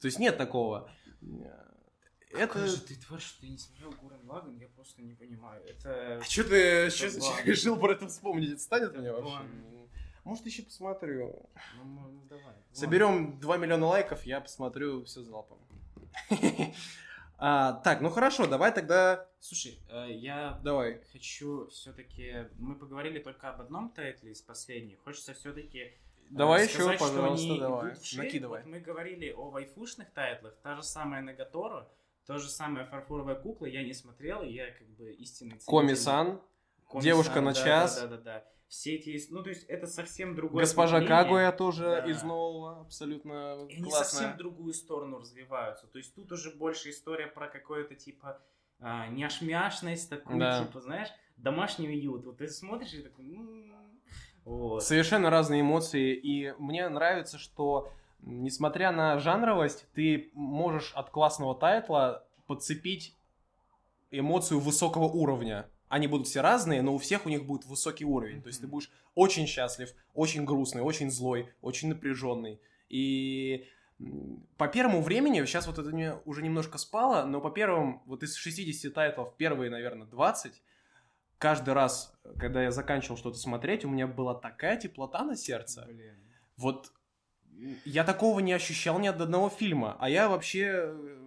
[0.00, 0.90] То есть нет такого.
[2.32, 2.46] Это...
[2.46, 5.62] Какая же ты тварь, что ты не смотрел Гурен Лаган, я просто не понимаю.
[5.66, 6.18] Это...
[6.20, 6.90] А что ты
[7.20, 7.42] ладно.
[7.44, 8.52] решил про это вспомнить?
[8.52, 9.32] Это станет мне вообще?
[9.32, 9.50] Ладно.
[10.24, 11.48] Может, еще посмотрю.
[11.76, 12.54] Ну, ну, давай.
[12.72, 15.58] Соберем 2 миллиона лайков, я посмотрю все залпом.
[17.44, 19.26] А, так, ну хорошо, давай тогда...
[19.40, 21.00] Слушай, э, я Давай.
[21.10, 22.46] хочу все-таки...
[22.56, 25.02] Мы поговорили только об одном тайтле из последних.
[25.02, 25.92] Хочется все-таки
[26.30, 27.94] Давай еще, сказать, что пожалуйста, давай.
[28.16, 28.60] Накидывай.
[28.60, 30.54] Вот мы говорили о вайфушных тайтлах.
[30.62, 31.88] Та же самая Нагаторо,
[32.26, 33.66] то же самое Фарфоровая кукла.
[33.66, 35.66] Я не смотрел, я как бы истинный ценитель.
[35.66, 36.40] Коми-сан,
[36.86, 38.00] Коми-сан, Девушка на да, час.
[38.00, 38.44] Да, да, да, да.
[38.68, 39.22] Все эти...
[39.30, 41.24] Ну, то есть это совсем другое госпожа поколение.
[41.24, 42.10] Кагуя тоже Да.
[42.10, 45.86] из нового, абсолютно И они совсем в другую сторону развиваются.
[45.86, 48.40] То есть тут уже больше история про какое-то типа
[48.80, 50.64] а, няшмяшность, такую, Да.
[50.64, 52.24] типа, знаешь, домашний уют.
[52.24, 53.26] Вот ты смотришь и такой...
[53.26, 54.00] «М-м-м».
[54.44, 54.82] Вот.
[54.82, 62.24] Совершенно разные эмоции, и мне нравится, что несмотря на жанровость, ты можешь от классного тайтла
[62.46, 63.16] подцепить
[64.10, 65.68] эмоцию высокого уровня.
[65.88, 68.42] Они будут все разные, но у всех у них будет высокий уровень.
[68.42, 72.60] То есть ты будешь очень счастлив, очень грустный, очень злой, очень напряженный.
[72.88, 73.66] И
[74.56, 78.34] по первому времени, сейчас вот это мне уже немножко спало, но по первым, вот из
[78.34, 80.62] 60 тайтлов, первые, наверное, 20,
[81.38, 85.84] каждый раз, когда я заканчивал что-то смотреть, у меня была такая теплота на сердце.
[85.86, 86.16] Блин.
[86.56, 86.92] Вот
[87.84, 89.96] я такого не ощущал ни от одного фильма.
[90.00, 91.18] А я вообще, э,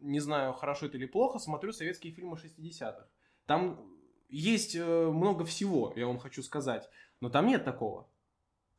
[0.00, 3.06] не знаю, хорошо это или плохо, смотрю советские фильмы 60-х.
[3.46, 3.80] Там
[4.28, 6.88] есть э, много всего, я вам хочу сказать.
[7.20, 8.08] Но там нет такого.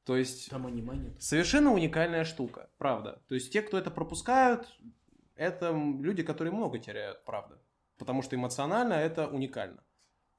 [0.03, 1.21] То есть Там аниме нет.
[1.21, 3.21] совершенно уникальная штука, правда.
[3.27, 4.67] То есть те, кто это пропускают,
[5.35, 7.59] это люди, которые много теряют, правда.
[7.97, 9.83] Потому что эмоционально это уникально.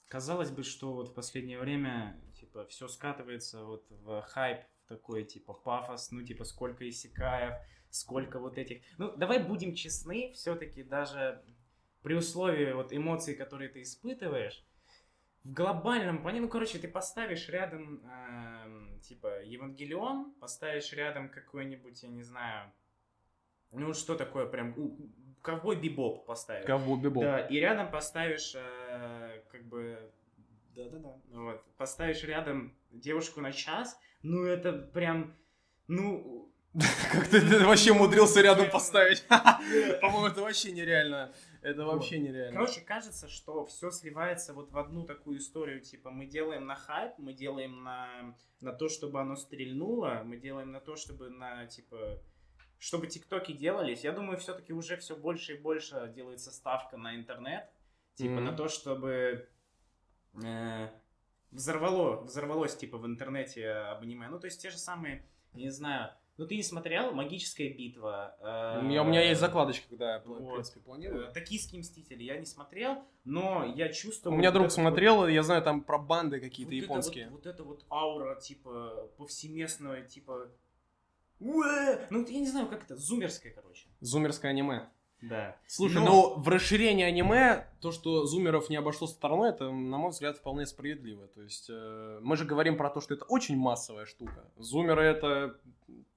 [0.08, 5.52] Казалось бы, что вот в последнее время, типа, все скатывается вот в хайп, такой, типа,
[5.52, 7.54] пафос, ну, типа, сколько исекаев,
[7.90, 8.82] сколько вот этих...
[8.98, 11.42] Ну, давай будем честны, все-таки даже
[12.02, 14.64] при условии вот эмоций, которые ты испытываешь,
[15.44, 22.08] в глобальном плане, ну, короче, ты поставишь рядом, эм, типа, Евангелион, поставишь рядом какой-нибудь, я
[22.08, 22.72] не знаю,
[23.72, 24.74] ну, что такое прям,
[25.42, 26.66] ковбой бибоп поставишь.
[26.66, 27.22] Ковбой Бибоп.
[27.22, 30.10] Да, и рядом поставишь, э, как бы,
[30.74, 35.36] да-да-да, вот, поставишь рядом девушку на час, ну это прям,
[35.86, 36.48] ну,
[37.12, 39.24] Как ты, вообще умудрился рядом поставить?
[39.28, 41.32] По-моему, это вообще нереально.
[41.62, 42.52] Это вообще нереально.
[42.52, 47.14] короче, кажется, что все сливается вот в одну такую историю, типа, мы делаем на хайп,
[47.18, 52.22] мы делаем на, на то, чтобы оно стрельнуло, мы делаем на то, чтобы на, типа,
[52.78, 54.04] чтобы тиктоки делались.
[54.04, 57.68] Я думаю, все-таки уже все больше и больше делается ставка на интернет,
[58.14, 59.48] типа, на то, чтобы
[60.44, 60.88] э,
[61.50, 64.28] взорвало, взорвалось, типа, в интернете об аниме.
[64.28, 68.36] Ну, то есть те же самые, не знаю, ну ты не смотрел «Магическая битва»?
[68.40, 70.52] э, У меня, у меня есть закладочка, когда я, в вот.
[70.52, 71.28] принципе, планирую.
[71.28, 74.34] Э, «Токийские мстители» я не смотрел, но я чувствую...
[74.34, 76.84] У меня вот друг это смотрел, я знаю, там про банды вот- какие-то вот это
[76.84, 77.24] японские.
[77.30, 80.48] вот, вот это вот аура, типа, повсеместная, типа...
[81.40, 83.86] «Уэ!» Ну, я не знаю, как это, зумерская, короче.
[84.00, 84.88] Зумерское аниме.
[85.20, 85.56] Да.
[85.66, 90.10] Слушай, Но- ну в расширении аниме то, что зумеров не обошло стороной, это, на мой
[90.10, 91.26] взгляд, вполне справедливо.
[91.26, 94.44] То есть э, мы же говорим про то, что это очень массовая штука.
[94.56, 95.56] Зумеры это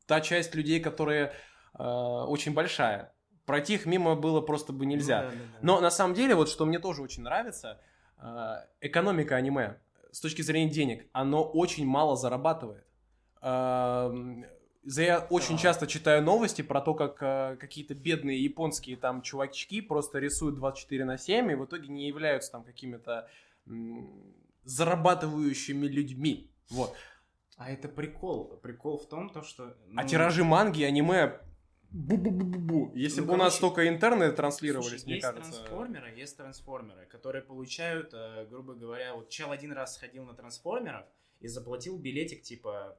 [0.06, 1.34] та часть людей, которые
[1.74, 3.14] э, очень большая.
[3.46, 5.24] Пройти их мимо было просто бы нельзя.
[5.24, 5.60] Ну, да, да, да.
[5.62, 7.82] Но на самом деле, вот что мне тоже очень нравится,
[8.20, 9.80] э, экономика аниме
[10.12, 12.86] с точки зрения денег, оно очень мало зарабатывает.
[13.42, 14.46] Эм,
[14.84, 19.82] за- Я очень часто читаю новости про то, как э, какие-то бедные японские там чувачки
[19.82, 23.30] просто рисуют 24 на 7 и в итоге не являются там какими-то
[24.64, 26.50] зарабатывающими людьми.
[26.70, 26.96] Вот.
[27.58, 28.58] А это прикол.
[28.62, 29.66] Прикол в том, то, что...
[29.96, 31.40] А ну, тиражи манги, аниме
[31.92, 32.92] бу-бу-бу-бу-бу.
[32.96, 35.52] Если Ну, бы у нас короче, только интерны транслировались, Слушай, мне есть кажется.
[35.52, 41.06] трансформеры, есть трансформеры, которые получают, э, грубо говоря, вот чел один раз сходил на трансформеров
[41.42, 42.98] и заплатил билетик типа,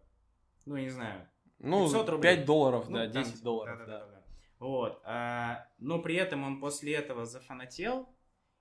[0.67, 1.27] ну, я не знаю,
[1.63, 2.37] Ну, 500 рублей.
[2.37, 3.87] 5 долларов, ну, да, там, 10 долларов, да.
[3.87, 4.23] да-да-да-да.
[4.59, 5.01] Вот.
[5.05, 8.09] а, но при этом он после этого зафанател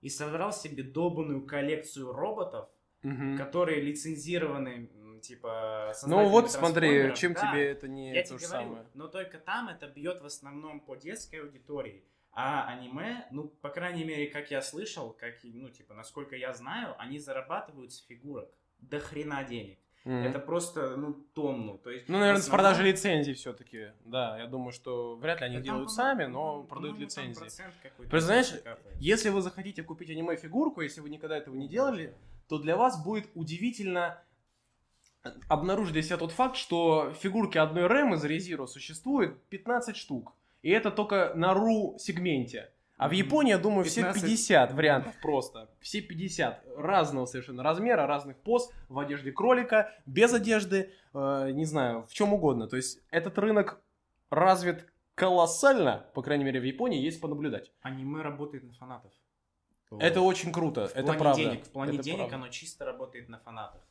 [0.01, 2.69] и собрал себе долбанную коллекцию роботов,
[3.03, 3.37] Мгм.
[3.37, 4.89] которые лицензированы,
[5.21, 7.51] типа, Ну вот смотри, чем Да.
[7.51, 8.87] тебе это не Я то тебе же говорю, самое.
[8.93, 12.03] но только там это бьет в основном по детской аудитории.
[12.33, 16.95] А аниме, ну, по крайней мере, как я слышал, как, ну, типа, насколько я знаю,
[16.97, 19.79] они зарабатывают с фигурок до хрена денег.
[20.03, 20.15] Мгм.
[20.23, 21.77] Это просто, ну, тонну.
[21.77, 23.91] То есть, Ну, наверное, в с основном- продажи лицензий все-таки.
[24.05, 27.03] Да, я думаю, что вряд ли они Да там, делают по-моему, сами, но продают там
[27.03, 27.39] лицензии.
[28.09, 28.53] Просто, знаешь.
[28.99, 32.15] Если вы захотите купить аниме-фигурку, если вы никогда этого не делали,
[32.47, 34.17] то для вас будет удивительно
[35.47, 40.33] обнаружить для себя тот факт, что фигурки одной рэм из Резиро существует 15 штук.
[40.63, 42.71] И это только на ру сегменте.
[43.01, 44.21] А в Японии, я думаю, все 15.
[44.21, 45.67] 50 вариантов просто.
[45.79, 52.05] Все 50 разного совершенно размера, разных поз, в одежде кролика, без одежды, э, не знаю,
[52.05, 52.67] в чем угодно.
[52.67, 53.81] То есть этот рынок
[54.29, 54.85] развит
[55.15, 57.71] колоссально, по крайней мере в Японии, есть понаблюдать.
[57.81, 59.11] Аниме работает на фанатов.
[59.97, 61.41] Это очень круто, В это плане правда.
[61.43, 62.35] денег, в плане Это денег правда.
[62.35, 63.81] оно чисто работает на фанатах.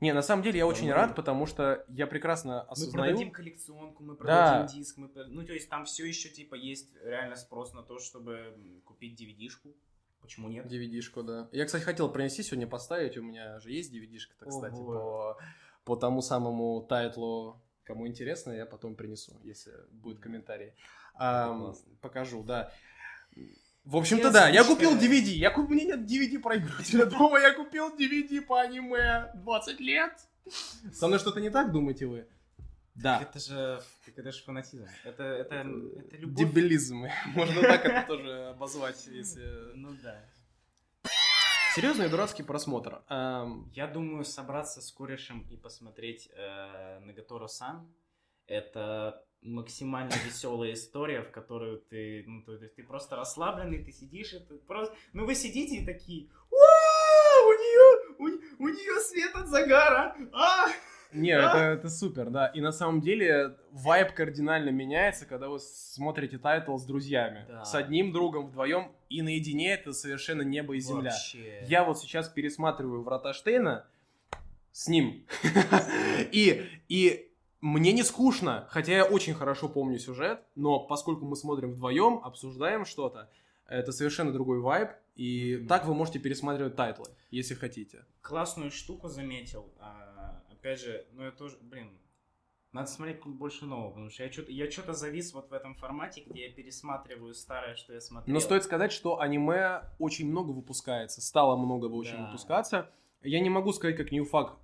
[0.00, 3.12] Не, на самом деле я очень рад, потому что я прекрасно Мы осознаю...
[3.12, 4.18] продадим коллекционку, мы Да.
[4.18, 7.98] продадим диск, мы ну то есть там все еще типа есть реально спрос на то,
[7.98, 9.74] чтобы купить DVD-шку.
[10.22, 10.66] Почему нет?
[10.66, 11.48] DVD-шку, да.
[11.52, 15.38] Я, кстати, хотел принести сегодня поставить, у меня же есть DVD-шка, кстати, по,
[15.84, 17.60] по тому самому тайтлу.
[17.84, 20.74] Кому интересно, я потом принесу, если будет комментарий.
[21.16, 21.74] Классно.
[22.00, 22.72] покажу, да.
[23.84, 24.96] В общем-то, Я да, я купил.
[24.96, 25.30] DVD.
[25.30, 25.70] Я куп...
[25.70, 30.12] У меня нет DVD проигрывателя дома, я купил DVD по аниме 20 лет.
[30.92, 32.26] Со мной что-то не так, думаете вы?
[32.94, 33.22] Да.
[33.22, 34.86] Это же, это же фанатизм.
[35.04, 36.36] Это, это, это любовь.
[36.36, 37.06] Дебилизм.
[37.34, 39.44] Можно так это тоже обозвать, если...
[39.74, 40.22] Ну да.
[41.74, 43.02] Серьезный и дурацкий просмотр.
[43.08, 47.88] Ам, Я думаю, собраться с корешем и посмотреть э, Нагаторо-сан
[48.50, 54.34] это максимально веселая история, в которую ты, ну, то есть ты просто расслабленный, ты сидишь,
[54.34, 59.34] и ты просто, ну, вы сидите и такие, «Уау, у нее, у, у нее след
[59.34, 60.66] от загара, а!»
[61.12, 62.46] Не, это, это супер, да.
[62.48, 67.46] И на самом деле вайб кардинально меняется, когда вы смотрите тайтл с друзьями.
[67.48, 67.64] Да.
[67.64, 71.10] С одним другом, вдвоем, и наедине это совершенно небо и земля.
[71.10, 71.64] Вообще.
[71.66, 73.86] Я вот сейчас пересматриваю Врата Штейна
[74.72, 75.26] с ним.
[76.32, 77.29] И, и
[77.60, 82.84] мне не скучно, хотя я очень хорошо помню сюжет, но поскольку мы смотрим вдвоем, обсуждаем
[82.84, 83.30] что-то,
[83.66, 85.68] это совершенно другой вайб, и Мгм.
[85.68, 88.04] так вы можете пересматривать тайтлы, если хотите.
[88.22, 91.98] Классную штуку заметил, а, опять же, ну, я тоже, блин,
[92.72, 96.22] надо смотреть больше нового, потому что я что-то я что-то завис вот в этом формате,
[96.26, 98.32] где я пересматриваю старое, что я смотрел.
[98.32, 102.24] Но стоит сказать, что аниме очень много выпускается, стало много очень Да.
[102.26, 102.90] выпускаться.
[103.22, 104.56] Я не могу сказать, как Ньюфак,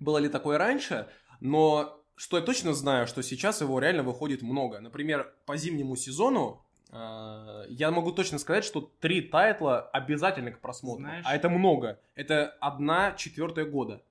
[0.00, 1.08] было ли такое раньше,
[1.40, 4.80] но что я точно знаю, что сейчас его реально выходит много.
[4.80, 11.00] Например, по зимнему сезону э, я могу точно сказать, что три тайтла обязательно к просмотру.
[11.02, 11.98] Знаешь- А это много.
[12.14, 14.02] Это одна четвертая года.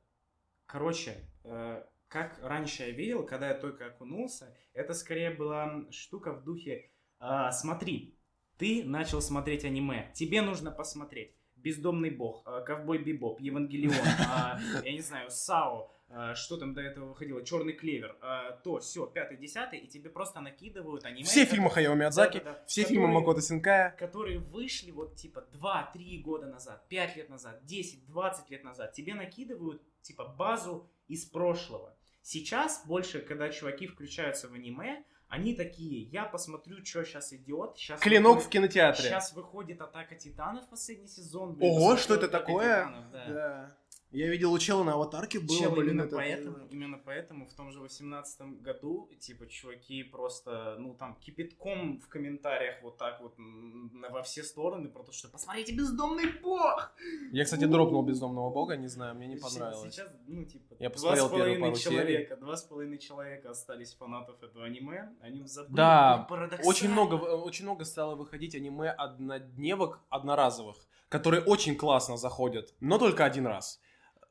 [0.65, 6.43] Короче, э, как раньше я видел, когда я только окунулся, это скорее была штука в
[6.43, 6.89] духе
[7.19, 8.15] а, «Смотри,
[8.57, 13.95] ты начал смотреть аниме, тебе нужно посмотреть Бездомный бог, а, Ковбой Бибоп, Евангелион,
[14.29, 15.91] а, я не знаю, Сао,
[16.35, 20.39] что там до этого выходило, Черный Клевер, а, то, все, пятый, десятый, и тебе просто
[20.39, 21.23] накидывают аниме.
[21.25, 22.63] Все ко- фильмы Хаяо Миядзаки, Да-да-да.
[22.65, 23.95] все фильмы Которые- Макото Синкая.
[23.99, 29.81] которые вышли вот типа 2-3 года назад, 5 лет назад, 10-20 лет назад, тебе накидывают
[30.01, 31.93] типа базу из прошлого.
[32.21, 37.77] Сейчас больше, когда чуваки включаются в аниме, они такие, я посмотрю, что сейчас идет.
[37.77, 39.03] Сейчас Клинок в кинотеатре.
[39.09, 41.55] Сейчас выходит Атака Титанов последний сезон.
[41.55, 42.79] блин, Ого, что это «Атака такое?
[42.85, 43.25] Титанов», да.
[43.27, 43.77] Да.
[44.11, 47.53] Я видел у чела на аватарке было, Чел, блин, именно это- поэтому, именно поэтому в
[47.53, 53.33] том же 18 году, типа, чуваки просто, ну, там, кипятком в комментариях вот так вот
[53.37, 56.93] на- во все стороны про то, что посмотрите, бездомный бог!
[57.33, 59.93] Я, кстати, дропнул Бездомного Бога, не знаю, мне не Сейчас- понравилось.
[59.93, 64.65] Сейчас, ну, типа, Я два с половиной человека, два с половиной человека остались фанатов этого
[64.65, 65.75] аниме, они забыли.
[65.75, 66.27] Да.
[66.63, 73.25] Очень много, очень много стало выходить аниме однодневок одноразовых, которые очень классно заходят, но только
[73.25, 73.81] один раз.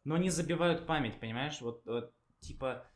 [0.06, 1.60] Но они забивают память, понимаешь?
[1.60, 2.86] Вот, вот, типа,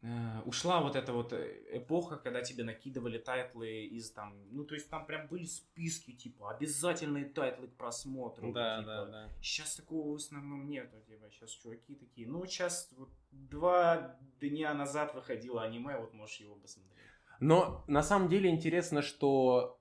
[0.00, 4.34] э, ушла вот эта вот э, эпоха, когда тебе накидывали тайтлы из там...
[4.50, 8.46] Ну, то есть там прям были списки, типа, обязательные тайтлы к просмотру.
[8.78, 9.06] типа.
[9.06, 9.28] да.
[9.42, 15.14] Сейчас такого в основном нету, типа, сейчас чуваки такие, ну, сейчас вот два дня назад
[15.14, 17.04] выходило аниме, вот можешь его посмотреть.
[17.38, 19.77] Но на самом деле интересно, что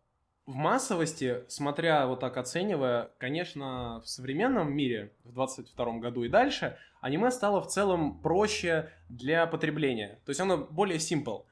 [0.48, 6.78] в массовости, смотря вот так оценивая, конечно, в современном мире, в 22 году и дальше,
[7.02, 10.20] аниме стало в целом проще для потребления.
[10.26, 11.44] То есть оно более simple.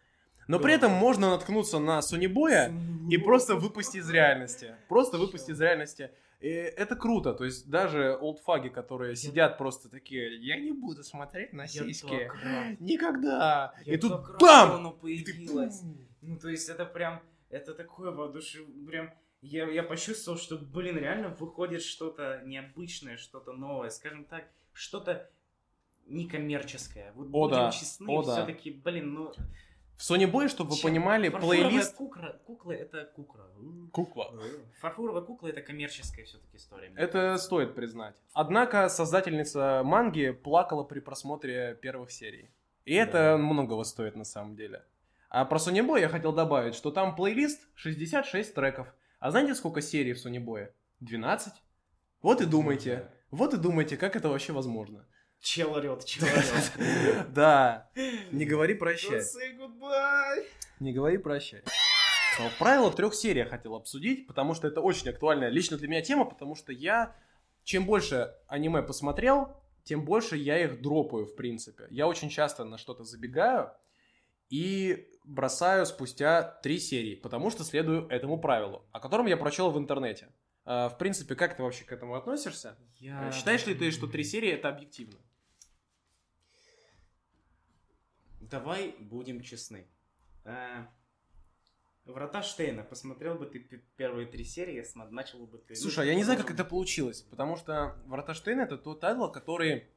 [0.48, 0.78] Но при Да.
[0.78, 2.72] этом можно наткнуться на Сонибоя
[3.10, 4.76] и просто выпустить из реальности.
[4.88, 6.10] Просто выпустить из реальности.
[6.40, 7.34] И это круто.
[7.34, 12.30] То есть даже олдфаги, которые сидят просто такие, я не буду смотреть на Я сиськи.
[12.80, 13.74] Никогда.
[13.86, 14.96] Я и тут бам!
[15.04, 15.70] И ты!
[16.22, 17.22] Ну, то есть это прям,
[17.56, 18.66] это такое воодушев...
[18.88, 25.30] Прям, я, я почувствовал, что, блин, реально выходит что-то необычное, что-то новое, скажем так, что-то
[26.08, 27.12] некоммерческое.
[27.14, 28.34] Вот О, будем да, честны, о, да.
[28.34, 29.34] все-таки, блин, ну...
[29.98, 31.96] В Sony Boy, чтобы вы чем- понимали, плейлист...
[31.96, 33.50] Кукла, кукла это кукла.
[33.94, 34.34] Кукла.
[34.82, 36.92] Фарфоровая кукла это коммерческая все-таки история.
[36.98, 37.46] Это кажется.
[37.46, 38.16] стоит признать.
[38.34, 42.50] Однако создательница манги плакала при просмотре первых серий.
[42.84, 43.38] И это Да.
[43.38, 44.84] многого стоит на самом деле.
[45.36, 48.88] А про Boy я хотел добавить, что там плейлист 66 треков.
[49.20, 50.70] А знаете, сколько серий в Boy?
[51.02, 51.52] 12?
[52.22, 53.12] Вот и думайте.
[53.32, 55.06] Вот и думайте, как это вообще возможно.
[55.42, 57.34] Чел орет, чел орет.
[57.34, 57.90] Да.
[58.32, 59.24] Не говори прощай.
[60.80, 61.64] Не говори прощай.
[62.58, 66.24] Правило трех серий я хотел обсудить, потому что это очень актуальная лично для меня тема,
[66.24, 67.14] потому что я,
[67.66, 71.88] чем больше аниме посмотрел, тем больше я их дропаю, в принципе.
[71.90, 73.74] Я очень часто на что-то забегаю
[74.50, 79.78] и бросаю спустя три серии, потому что следую этому правилу, о котором я прочел в
[79.78, 80.30] интернете.
[80.66, 82.78] А, В принципе, как ты вообще к этому относишься?
[82.98, 85.18] Я- Считаешь ли ты, что три серии это объективно?
[88.42, 89.88] Давай будем честны.
[90.44, 90.86] Э,
[92.06, 92.84] Врата Штейна.
[92.84, 93.60] Посмотрел бы ты
[93.98, 95.76] первые три серии, начал бы ты...
[95.76, 99.28] Слушай, а я не знаю, как это получилось, потому что Врата Штейна это тот тайтл,
[99.30, 99.88] который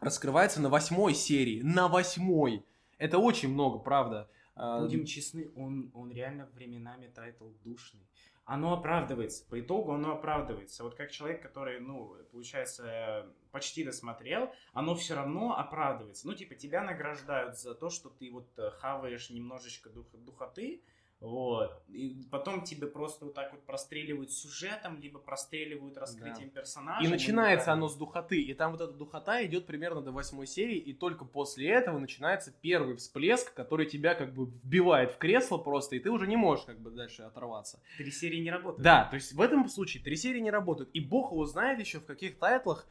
[0.00, 1.60] раскрывается на восьмой серии.
[1.62, 2.64] На восьмой!
[2.96, 4.30] Это очень много, правда.
[4.54, 8.06] А, Будем честны, он, он реально временами тайтл душный.
[8.44, 9.48] Оно оправдывается.
[9.48, 10.82] По итогу оно оправдывается.
[10.82, 16.26] Вот как человек, который, ну, получается, почти досмотрел, оно все равно оправдывается.
[16.26, 20.82] Ну, типа, тебя награждают за то, что ты вот э, хаваешь немножечко дух- духоты,
[21.22, 21.82] вот.
[21.88, 27.06] И потом тебе просто вот так вот простреливают сюжетом, либо простреливают раскрытием персонажа.
[27.06, 30.76] И начинается оно с духоты, и там вот эта духота идет примерно до восьмой серии,
[30.76, 35.94] и только после этого начинается первый всплеск, который тебя как бы вбивает в кресло просто,
[35.94, 37.80] и ты уже не можешь как бы дальше оторваться.
[37.98, 38.82] Три серии не работают.
[38.82, 42.00] Да, то есть в этом случае три серии не работают, и бог его знает еще
[42.00, 42.88] в каких тайтлах,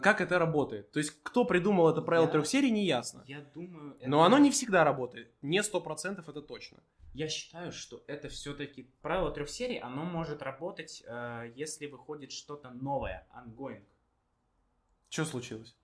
[0.00, 0.90] как это работает.
[0.92, 3.24] То есть кто придумал это правило Я- трех серий, не ясно.
[3.26, 3.96] Я думаю...
[4.00, 5.30] это- Но оно не всегда работает.
[5.42, 6.78] Не сто процентов это точно.
[7.14, 12.70] Я считаю, что это все-таки правило трех серий, оно может работать, э, если выходит что-то
[12.70, 13.84] новое, ongoing.
[15.10, 15.76] Что случилось?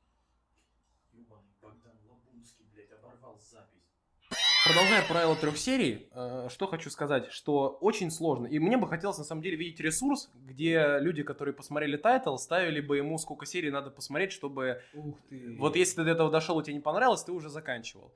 [4.70, 8.46] Продолжая правило трех серий, э, что хочу сказать, что очень сложно.
[8.46, 12.80] И мне бы хотелось на самом деле видеть ресурс, где люди, которые посмотрели тайтл, ставили
[12.80, 14.80] бы ему сколько серий надо посмотреть, чтобы...
[14.94, 15.56] Ух ты.
[15.58, 18.14] Вот если ты до этого дошел и тебе не понравилось, ты уже заканчивал.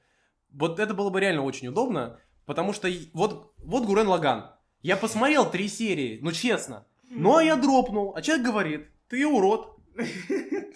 [0.53, 4.53] Вот это было бы реально очень удобно, потому что вот, вот Гурен Лаган.
[4.81, 6.87] Я посмотрел три серии, ну честно.
[7.11, 9.77] Ну а я дропнул, а человек говорит, ты урод.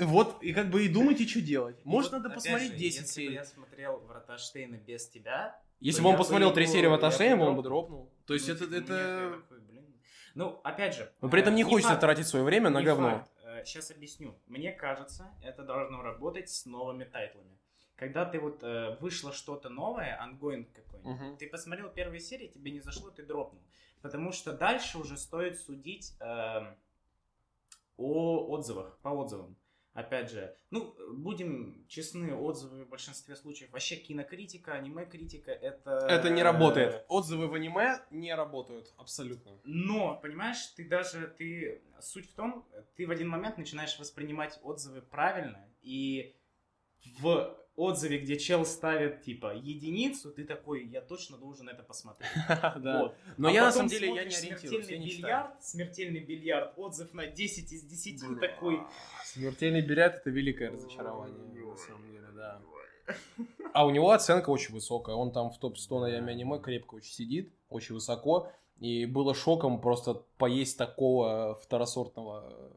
[0.00, 1.76] Вот, и как бы и думайте, что делать.
[1.84, 3.34] Может, Вот, надо посмотреть же, 10 если бы серий.
[3.34, 5.60] я смотрел Врата Штейна без тебя...
[5.80, 8.12] Если бы он посмотрел три серии в бы он бы дропнул.
[8.26, 8.64] То есть Ну, это...
[8.66, 9.42] типа, это...
[10.34, 11.12] Ну, опять же...
[11.20, 13.26] Но при этом не э, хочется факт, тратить свое время на не говно.
[13.64, 14.38] Сейчас объясню.
[14.46, 17.58] Мне кажется, это должно работать с новыми тайтлами.
[17.96, 21.36] Когда ты вот э, вышло что-то новое, ongoing какой-нибудь, Мгм.
[21.36, 23.60] ты посмотрел первые серии, тебе не зашло, ты дропнул.
[24.02, 26.76] Потому что дальше уже стоит судить эм,
[27.96, 29.56] о отзывах, по отзывам.
[29.98, 36.06] Опять же, ну, будем честны, отзывы в большинстве случаев, вообще кинокритика, аниме-критика, это...
[36.08, 37.04] Это не э, работает.
[37.08, 39.58] Отзывы в аниме не работают абсолютно.
[39.64, 45.02] но, понимаешь, ты даже, ты, суть в том, ты в один момент начинаешь воспринимать отзывы
[45.02, 46.36] правильно, и
[47.18, 52.30] в отзыве, где чел ставит, типа, единицу, ты такой, я точно должен это посмотреть.
[52.78, 53.02] Да.
[53.02, 53.14] Вот.
[53.36, 57.26] Но А я на самом деле я не ориентируюсь, Смертельный бильярд, смертельный бильярд, отзыв на
[57.26, 58.80] 10 из 10, такой,
[59.24, 62.60] Смертельный бильярд это великое разочарование, на самом деле, да.
[63.72, 65.14] А у него оценка очень высокая.
[65.14, 68.50] Он там в топ-100 на Яме аниме крепко очень сидит, очень высоко.
[68.80, 72.72] И было шоком просто поесть такого второсортного.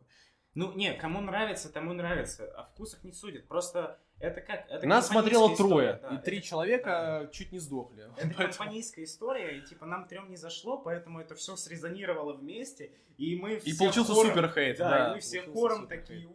[0.54, 5.08] ну, не, кому нравится, тому нравится, о вкусах не судят, просто это как, это Нас
[5.08, 8.04] смотрело трое, история, да, и три это- человека чуть не сдохли.
[8.04, 12.92] Это Поэтому- компанейская история, и типа нам трем не зашло, поэтому это все срезонировало вместе,
[13.18, 15.12] и мы И все получился хором- супер хейт, Да, да.
[15.12, 16.28] и мы все хором такие.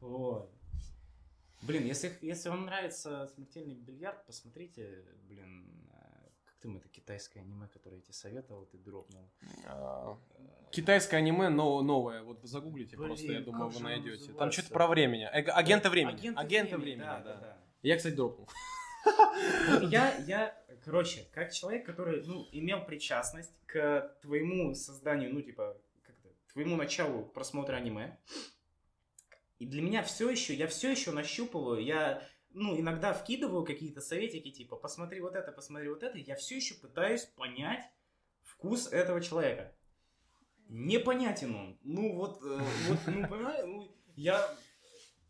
[0.00, 0.50] Вот.
[1.62, 5.64] Блин, если, если вам нравится смертельный бильярд, посмотрите, блин,
[6.60, 9.30] э, как там это китайское аниме, которое я тебе советовал, ты дропнул.
[9.66, 10.18] А,
[10.70, 12.22] Китайское аниме, но новое.
[12.22, 14.32] Вот загуглите Блин, просто, я думаю, как вы найдете.
[14.32, 15.28] Там что-то про времени.
[15.32, 16.14] Эго- Агента времени.
[16.14, 17.34] Агенты Агента времени, да, да.
[17.34, 17.58] да, да.
[17.82, 18.48] Я, кстати, дропнул.
[19.82, 26.28] Я, я, короче, как человек, который, ну, имел причастность к твоему созданию, ну, типа, как-то,
[26.52, 28.18] твоему началу просмотра аниме,
[29.58, 32.22] и для меня все еще, я все еще нащупываю, я,
[32.52, 36.74] ну, иногда вкидываю какие-то советики, типа, посмотри вот это, посмотри вот это, я все еще
[36.74, 37.84] пытаюсь понять
[38.42, 39.72] вкус этого человека.
[40.68, 41.78] Непонятен он.
[41.82, 44.54] Ну, вот, э, вот, ну, понимаешь, ну, я,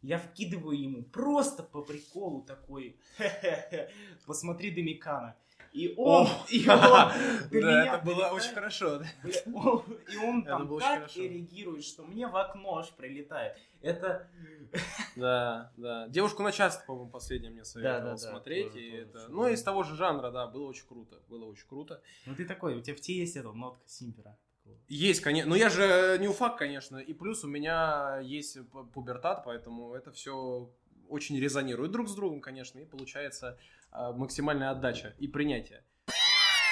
[0.02, 3.90] я вкидываю ему просто по приколу такой, «Хе-хе-хе,
[4.26, 5.36] посмотри Домикана.
[5.72, 9.02] И он, О, и да, он Да, меня это было очень хорошо.
[9.24, 11.20] И он там было так хорошо.
[11.20, 13.56] реагирует, что мне в окно аж прилетает.
[13.80, 14.28] Это...
[15.16, 16.06] Да, да.
[16.08, 18.76] Девушку на часто, по-моему, последнее мне советовал да, да, смотреть.
[18.76, 19.28] и тоже это...
[19.28, 21.18] Ну, из того же жанра, да, было очень круто.
[21.28, 22.00] Было очень круто.
[22.24, 24.38] Ну ты такой, у тебя в те есть эта нотка Симпера.
[24.86, 25.50] Есть, конечно.
[25.50, 26.98] Но я же не уфак, конечно.
[26.98, 28.58] И плюс у меня есть
[28.92, 30.70] пубертат, поэтому это все
[31.08, 32.78] очень резонирует друг с другом, конечно.
[32.78, 33.58] И получается
[33.92, 35.84] максимальная отдача и принятие.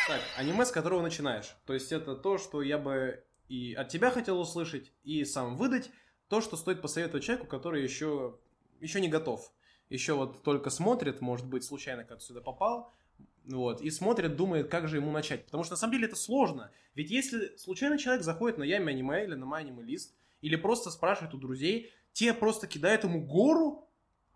[0.07, 1.55] Так, аниме, с которого начинаешь.
[1.67, 5.91] То есть это то, что я бы и от тебя хотел услышать, и сам выдать.
[6.29, 8.39] То, что стоит посоветовать человеку, который еще,
[8.81, 9.51] еще не готов.
[9.89, 12.93] Еще вот только смотрит, может быть, случайно как-то сюда попал.
[13.47, 15.47] Вот, и смотрит, думает, как же ему начать.
[15.47, 16.71] Потому что на самом деле это сложно.
[16.95, 21.39] Ведь если случайно человек заходит на Yummy Anime или на MyAnimeList, или просто спрашивает у
[21.39, 23.88] друзей, те просто кидают ему гору,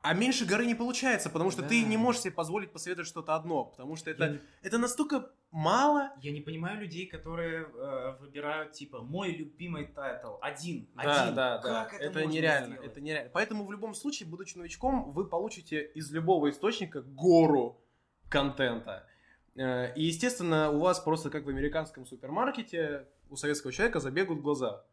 [0.03, 1.89] а меньше горы не получается, потому что ты Да.
[1.89, 6.11] не можешь себе позволить посоветовать что-то одно, потому что это, Я, это настолько мало.
[6.21, 10.35] я не понимаю людей, которые э, выбирают, типа, мой любимый тайтл.
[10.41, 10.89] Один.
[10.97, 11.35] Да, один.
[11.35, 11.85] да, да.
[11.85, 12.67] Как это, Это, можно нереально.
[12.75, 12.91] сделать?
[12.91, 13.31] Это нереально.
[13.33, 17.81] Поэтому в любом случае, будучи новичком, вы получите из любого источника гору
[18.29, 19.07] контента.
[19.55, 24.85] Э, И, естественно, у вас просто как в американском супермаркете у советского человека забегут глаза.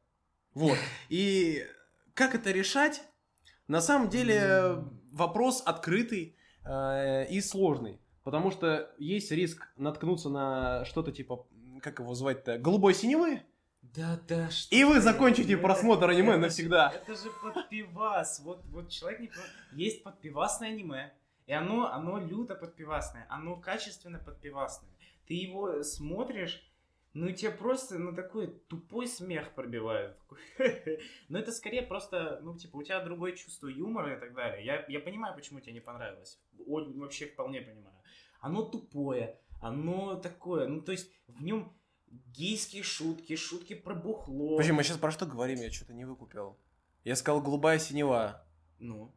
[0.53, 0.77] Вот.
[1.09, 1.65] И
[2.13, 3.01] как это решать?
[3.69, 8.01] На самом деле вопрос открытый э, и сложный.
[8.23, 11.45] Потому что есть риск наткнуться на что-то типа,
[11.81, 13.43] как его звать-то, голубой синевы.
[13.81, 16.89] Да, да, что И вы закончите Это- просмотр аниме это навсегда.
[16.91, 18.39] же- Это же подпивас.
[18.41, 19.31] Вот, вот человек не.
[19.73, 21.13] Есть подпивасное аниме.
[21.47, 23.25] И оно, оно люто подпивасное.
[23.29, 24.89] Оно качественно подпивасное.
[25.27, 26.61] Ты его смотришь,
[27.13, 30.17] ну и тебе просто, ну такой тупой смех пробивает.
[31.29, 34.63] Но это скорее просто, ну типа, у тебя другое чувство юмора и так далее.
[34.63, 36.39] Я, я понимаю, почему тебе не понравилось.
[36.67, 37.95] Вообще вполне понимаю.
[38.41, 41.73] Оно тупое, оно такое, ну то есть в нем
[42.07, 44.51] гейские шутки, шутки про бухло.
[44.51, 45.59] Подожди, мы сейчас про что говорим?
[45.59, 46.57] Я что-то не выкупил.
[47.03, 48.45] Я сказал голубая синева.
[48.79, 49.13] Ну,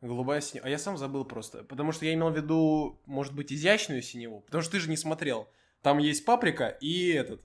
[0.00, 0.66] Голубая синева.
[0.66, 1.62] А я сам забыл просто.
[1.62, 4.40] Потому что я имел в виду, может быть, изящную синеву.
[4.40, 5.48] Потому что ты же не смотрел.
[5.82, 7.42] Там есть паприка и этот.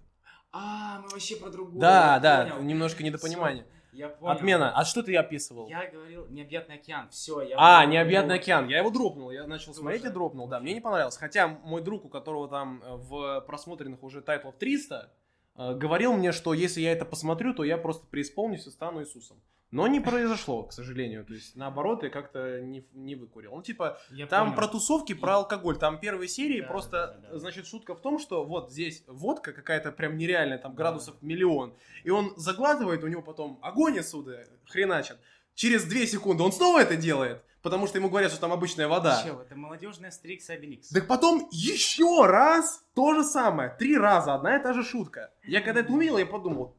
[0.51, 1.79] А, мы вообще про другое.
[1.79, 2.61] да, да, понял.
[2.63, 3.63] немножко недопонимание.
[3.63, 4.31] Всё, Я понял.
[4.31, 4.71] Отмена.
[4.75, 5.67] А что ты описывал?
[5.67, 7.09] Я говорил необъятный океан.
[7.09, 7.55] Все, я.
[7.57, 8.67] А, уже- необъятный океан.
[8.67, 9.31] Я его дропнул.
[9.31, 9.79] Я начал Тоже.
[9.79, 10.47] смотреть и дропнул.
[10.47, 11.17] Да, мне не понравилось.
[11.17, 15.11] Хотя мой друг, у которого там э, в просмотренных уже тайтлов 300,
[15.55, 19.37] э, говорил мне, что если я это посмотрю, то я просто преисполнюсь и стану Иисусом.
[19.69, 21.25] Но не произошло, к сожалению.
[21.25, 23.53] То есть, наоборот, я как-то не, не выкурил.
[23.55, 24.55] Ну, типа, Я там понял.
[24.55, 25.77] про тусовки, про алкоголь.
[25.77, 27.37] Там первой серии Да, просто, да, да, да.
[27.39, 31.73] значит, шутка в том, что вот здесь водка какая-то прям нереальная, там градусов миллион.
[32.05, 35.17] И он заглатывает, у него потом огонь отсюда хреначит.
[35.53, 39.21] Через две секунды он снова это делает, потому что ему говорят, что там обычная вода.
[39.23, 40.89] Чел, это молодежная Стрикс Обеликс.
[40.89, 43.75] Так потом еще раз то же самое.
[43.77, 45.33] Три раза одна и та же шутка.
[45.43, 46.76] Я когда это увидел, я подумал,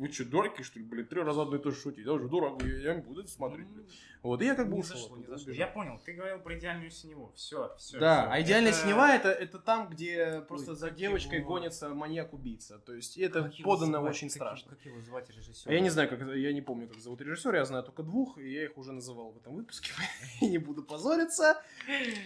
[0.00, 2.06] вы что, дураки, что ли, блядь, три раза одно и то же шутить?
[2.06, 3.68] Я уже дурак, я, не буду это смотреть.
[3.68, 3.86] блядь».
[4.22, 4.96] Вот, и я как бы ушел.
[4.96, 5.52] зашло, не зашло.
[5.52, 7.32] Я понял, ты говорил про идеальную синеву.
[7.34, 7.98] Все, все.
[7.98, 12.78] Да, а идеальная синева это, это там, где просто за как девочкой его- гонится маньяк-убийца.
[12.80, 14.70] То есть это подано очень страшно.
[14.70, 15.70] Как его звать режиссер?
[15.70, 18.38] А Я не знаю, как я не помню, как зовут режиссера, я знаю только двух,
[18.38, 19.92] и я их уже называл в этом выпуске.
[20.40, 21.62] И не буду позориться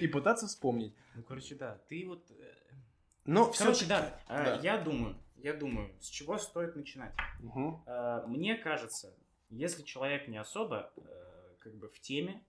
[0.00, 0.94] и пытаться вспомнить.
[1.14, 1.78] Ну, короче, да.
[1.88, 2.24] Ты вот...
[2.30, 2.52] э,
[3.24, 4.20] Но Короче, да.
[4.28, 4.60] э, да.
[4.62, 7.12] Я думаю, я думаю, с чего стоит начинать?
[7.86, 9.14] Э, Мне кажется,
[9.50, 11.00] если человек не особо э,
[11.60, 12.42] как бы в теме,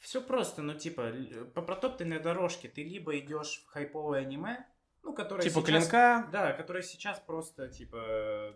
[0.00, 1.12] все просто, ну типа
[1.54, 4.66] по протоптанной дорожке ты либо идешь в хайповое аниме,
[5.04, 6.28] ну которое Типа сейчас, клинка.
[6.32, 8.54] да, которое сейчас просто типа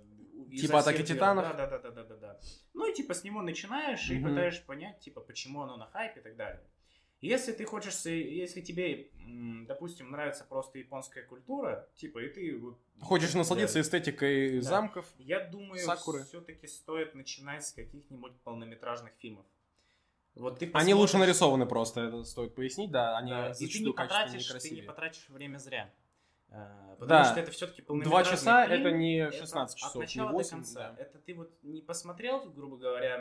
[0.51, 1.45] Типа «Атаки титанов»?
[1.45, 2.41] Да, да, да, да, да, да, да.
[2.74, 4.28] Ну и типа с него начинаешь и Мгм.
[4.30, 6.62] пытаешься понять, типа, почему оно на хайпе и так далее.
[7.20, 9.10] Если ты хочешь, если тебе,
[9.66, 12.78] допустим, нравится просто японская культура, типа, и ты вот...
[13.00, 13.80] Хочешь насладиться Да.
[13.80, 14.62] эстетикой Да.
[14.62, 15.06] замков?
[15.18, 16.24] Я думаю, Сакуры.
[16.24, 19.46] все-таки стоит начинать с каких-нибудь полнометражных фильмов.
[20.36, 23.54] Вот ты Они посмотришь- лучше нарисованы просто, это стоит пояснить, да, они Да, и ты
[23.54, 25.92] зачастую не и потратишь, ты не потратишь время зря.
[26.50, 27.24] А, Потому Да.
[27.24, 30.50] что это все-таки Два часа это не Это 16 часов, От не начала 8.
[30.50, 30.92] до конца.
[30.96, 31.02] да.
[31.02, 33.18] Это ты вот не посмотрел, грубо говоря,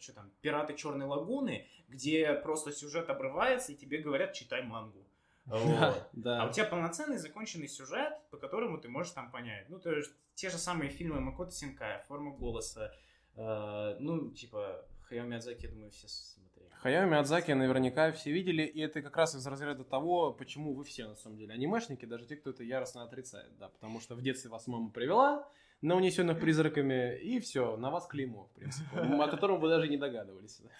[0.00, 5.04] что там, «Пираты Черной Лагуны», где просто сюжет обрывается, и тебе говорят, читай мангу.
[5.46, 6.08] Вот.
[6.12, 9.68] Да, А у тебя полноценный законченный сюжет, по которому ты можешь там понять.
[9.68, 12.92] Ну, то есть, те же самые фильмы Макото Синкая, Форма голоса,
[13.36, 16.70] э, ну, типа, Хаяо Миядзаки, я думаю, все смотрели.
[16.80, 21.06] Хаяо Миядзаки наверняка все видели, и это как раз из разряда того, почему вы все,
[21.06, 24.50] на самом деле, анимешники, даже те, кто это яростно отрицает, да, потому что в детстве
[24.50, 25.46] вас мама привела
[25.84, 29.98] на унесенных призраками, и все, на вас клеймо, в принципе, о котором вы даже не
[29.98, 30.60] догадывались.
[30.60, 30.70] Вот.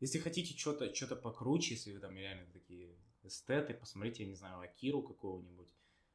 [0.00, 2.88] Если хотите что-то что покруче, если вы там реально такие
[3.24, 5.68] эстеты, посмотрите, я не знаю, Акиру какого-нибудь.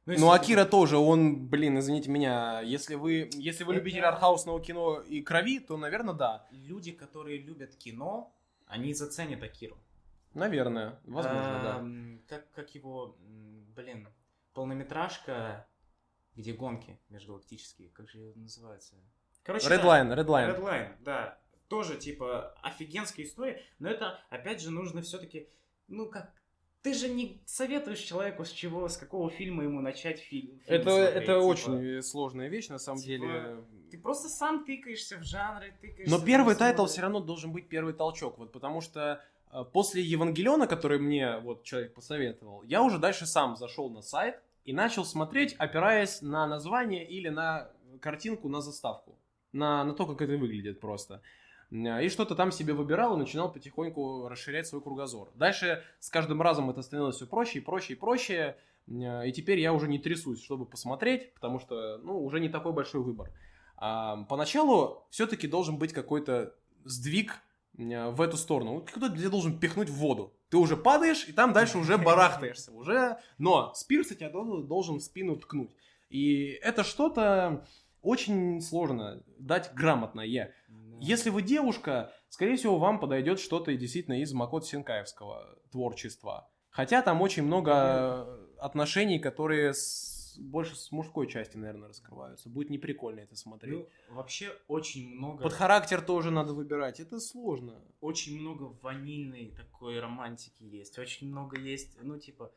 [0.06, 4.60] Ну, если Акира тоже, он, блин, извините меня, если вы, если вы Это- любитель артхаусного
[4.62, 6.46] кино и крови, то, наверное, да.
[6.50, 8.32] Люди, которые любят кино,
[8.66, 9.76] они заценят Акиру.
[10.32, 11.76] Наверное, возможно, да.
[11.78, 13.16] Эм, Как, как его,
[13.76, 14.08] блин,
[14.54, 15.66] полнометражка,
[16.38, 18.94] где гонки межгалактические, как же ее называется?
[19.42, 19.76] Короче, да.
[19.76, 20.56] Redline, Redline.
[20.56, 21.38] Redline, да.
[21.66, 25.48] Тоже, типа, офигенская история, но это, опять же, нужно все-таки,
[25.88, 26.32] ну, как,
[26.82, 30.60] ты же не советуешь человеку, с чего, с какого фильма ему начать фильм.
[30.60, 31.44] фильм Это, смотреть, это типа.
[31.44, 33.64] очень сложная вещь, на самом Типа, деле.
[33.90, 36.16] Ты просто сам тыкаешься в жанры, тыкаешься...
[36.16, 39.20] Но первый тайтл все равно должен быть первый толчок, вот потому что
[39.50, 44.40] э, после Евангелиона, который мне вот человек посоветовал, я уже дальше сам зашел на сайт
[44.68, 47.70] и начал смотреть, опираясь на название или на
[48.02, 49.18] картинку, на заставку,
[49.50, 51.22] на, на то, как это выглядит просто.
[51.70, 55.30] Э, И что-то там себе выбирал и начинал потихоньку расширять свой кругозор.
[55.36, 58.56] Дальше с каждым разом это становилось все проще и проще и проще.
[58.88, 62.72] Э, И теперь я уже не трясусь, чтобы посмотреть, потому что, ну, уже не такой
[62.72, 63.30] большой выбор.
[63.78, 66.54] А, поначалу все-таки должен быть какой-то
[66.84, 67.40] сдвиг
[67.78, 68.82] э, в эту сторону.
[68.82, 70.34] Кто-то должен пихнуть в воду.
[70.50, 72.72] Ты уже падаешь, и там дальше уже барахтаешься.
[72.72, 73.18] Уже...
[73.38, 75.70] Но спирс тебя должен, в спину ткнуть.
[76.08, 77.66] И это что-то
[78.02, 80.54] очень сложно дать грамотное.
[80.68, 80.96] Да.
[81.00, 86.48] Если вы девушка, скорее всего, вам подойдет что-то действительно из Макото Синкаевского творчества.
[86.70, 88.26] Хотя там очень много
[88.58, 92.48] отношений, которые с- больше с мужской части, наверное, раскрываются.
[92.48, 93.86] Будет неприкольно это смотреть.
[94.08, 95.42] Ну, вообще очень много...
[95.42, 97.00] Под характер тоже надо выбирать.
[97.00, 97.82] Это сложно.
[98.00, 100.98] очень много ванильной такой романтики есть.
[100.98, 102.52] Очень много есть, ну, типа,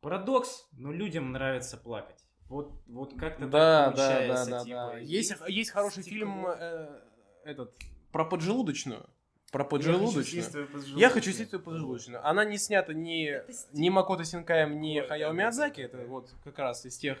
[0.00, 2.24] парадокс, но людям нравится плакать.
[2.48, 4.98] Вот, вот как-то Да, так да, да, получается, да, типа, да.
[4.98, 6.18] Есть, есть хороший стекло.
[6.18, 7.00] фильм э,
[7.44, 7.74] этот
[8.12, 9.10] про поджелудочную.
[9.52, 10.24] Про Я хочу поджелудочную.
[10.24, 11.00] следствие поджелудочное.
[11.00, 12.28] Я хочу следствие поджелудочную.
[12.28, 13.32] Она не снята ни,
[13.72, 15.80] ни Макото Синкаем, ни Вот, Хаяо Миядзаки.
[15.82, 17.18] Это вот как раз из тех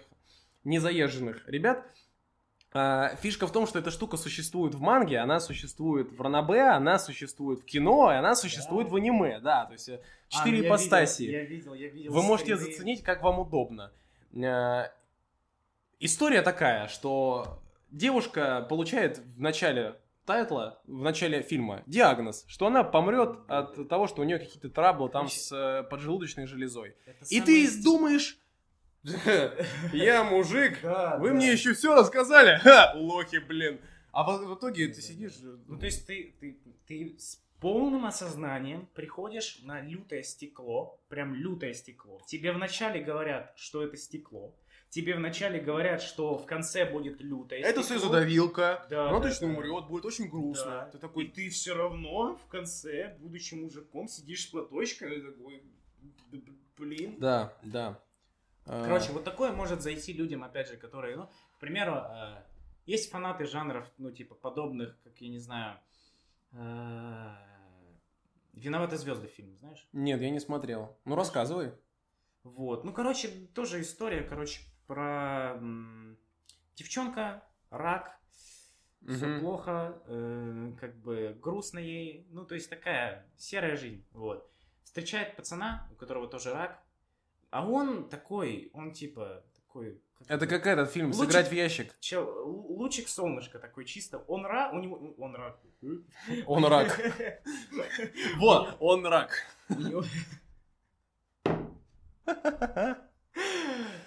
[0.64, 1.84] незаезженных ребят.
[2.72, 6.98] А, фишка в том, что эта штука существует в манге, она существует в ранобэ, она
[6.98, 8.92] существует в кино, и она существует Да.
[8.92, 9.40] в аниме.
[9.40, 10.00] Да, то есть э,
[10.30, 11.22] А, четыре я ипостаси.
[11.22, 12.12] видел, Я видел, я видел.
[12.12, 12.72] Вы можете скрины.
[12.72, 13.92] заценить, как вам удобно.
[14.34, 14.88] Э,
[16.00, 17.58] История такая, что
[17.90, 19.94] девушка получает в начале
[20.26, 25.08] тайтла, в начале фильма диагноз, что она помрет от того, что у нее какие-то траблы
[25.08, 26.94] там с э, поджелудочной железой.
[27.06, 28.38] Это И самое ты ст- думаешь,
[29.92, 30.78] я мужик,
[31.18, 32.60] вы мне еще все рассказали,
[32.98, 33.80] лохи, блин.
[34.12, 35.34] А в, в итоге ты сидишь...
[35.66, 41.74] Ну, то есть ты, ты, ты с полным осознанием приходишь на лютое стекло, прям лютое
[41.74, 42.20] стекло.
[42.26, 44.54] Тебе вначале говорят, что это стекло.
[44.90, 49.52] Тебе вначале говорят, что в конце будет лютое это слезодавилка, Да, она да, точно да.
[49.54, 50.70] умрет, будет очень грустно.
[50.70, 50.86] Да.
[50.90, 55.62] Ты И такой, ты все равно в конце, будучи мужиком, сидишь с платочком и такой,
[56.30, 57.16] «Б- б- блин.
[57.18, 58.00] да, да.
[58.64, 61.26] А, Короче, вот такое может зайти людям, опять же, которые, ну,
[61.56, 62.42] к примеру, э,
[62.86, 65.78] есть фанаты жанров, ну, типа, подобных, как, я не знаю,
[66.52, 67.30] э,
[68.54, 69.86] «Виноваты звезды» фильм, знаешь?
[69.92, 70.96] Нет, я не смотрел.
[71.04, 71.72] Ну, рассказывай.
[72.44, 75.58] Вот, ну, короче, тоже история, короче, про
[76.76, 78.18] девчонка, рак,
[79.06, 79.40] все Мгм.
[79.40, 84.50] плохо, э, как бы грустно ей, ну, то есть такая серая жизнь, вот.
[84.82, 86.82] Встречает пацана, у которого тоже рак,
[87.50, 90.00] а он такой, он типа такой...
[90.18, 91.94] как Это как этот фильм Лучик- «Сыграть в ящик».
[92.00, 94.18] Чел, лучик солнышка такой чисто.
[94.26, 95.60] Он рак, у него, он рак.
[96.46, 96.98] Он рак.
[98.38, 99.44] Вот, он рак.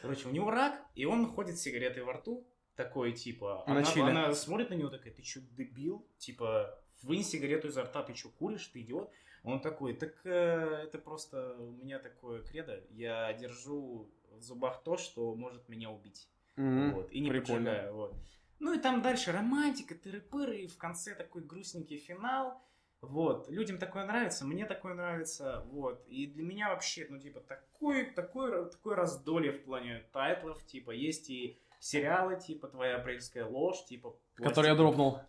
[0.02, 2.46] Короче, у него рак, и он ходит с сигаретой во рту,
[2.76, 6.08] такой, типа, На она, она смотрит на него такая, ты чё, дебил?
[6.18, 9.12] Типа, вынь сигарету изо рта, ты чё, куришь, ты идиот?
[9.44, 14.98] Он такой, так э, это просто у меня такое кредо, я держу в зубах то,
[14.98, 16.30] что может меня убить.
[16.56, 16.94] Мгм.
[16.94, 17.72] Вот, и не Прикольно.
[17.72, 18.16] поджигаю, вот.
[18.60, 22.62] Ну и там дальше романтика, тыры-пыры, и в конце такой грустненький финал.
[23.02, 26.06] Вот, людям такое нравится, мне такое нравится, вот.
[26.08, 31.30] И для меня вообще, ну, типа, такой, такой, такой раздолье в плане тайтлов, типа, есть
[31.30, 34.16] и сериалы, типа, «Твоя апрельская ложь», типа...
[34.36, 35.20] Который я дропнул.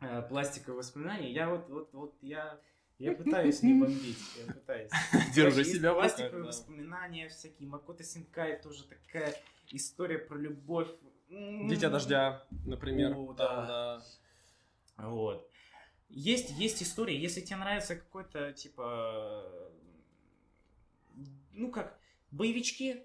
[0.00, 1.30] э, пластиковые воспоминания.
[1.30, 2.58] Я вот, вот, вот, я,
[2.98, 4.90] я пытаюсь не бомбить, я пытаюсь.
[5.34, 6.48] Держи себя в Пластиковые да.
[6.48, 7.68] воспоминания всякие.
[7.68, 9.34] Макото Синкай тоже такая
[9.70, 10.88] история про любовь.
[11.28, 13.14] Дитя дождя, например.
[13.16, 14.02] О, Там, да.
[14.96, 15.47] Вот.
[16.08, 19.44] Есть, есть история, если тебе нравится какой-то, типа,
[21.52, 21.98] ну как,
[22.30, 23.04] боевички,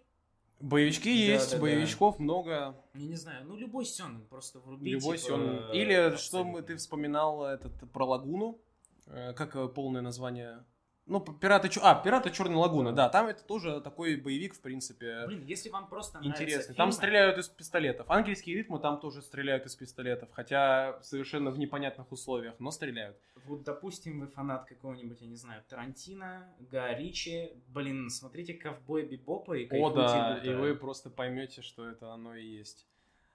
[0.60, 1.62] Боевички Да, есть, да, да.
[1.62, 2.76] боевичков много.
[2.94, 4.92] я не знаю, ну любой сёнэн просто вруби.
[4.92, 5.72] Любой типа, сёнэн.
[5.74, 8.62] Или что мы, ты вспоминал этот про лагуну.
[9.08, 10.64] Э, Как э, полное название?
[11.06, 15.26] Ну, пираты, Чё- а, пираты Черной лагуны, да, там это тоже такой боевик, в принципе,
[15.28, 16.76] Блин, если вам просто интересный.
[16.76, 18.10] Там фильмы- стреляют из пистолетов.
[18.10, 23.18] Ангельские ритмы там тоже стреляют из пистолетов, хотя совершенно в непонятных условиях, но стреляют.
[23.46, 27.52] Вот, допустим, вы фанат какого-нибудь, я не знаю, Тарантино, Га Ричи.
[27.68, 32.46] Блин, смотрите «Ковбой Бибопа» и О, да, и вы просто поймете, что это оно и
[32.46, 32.88] есть.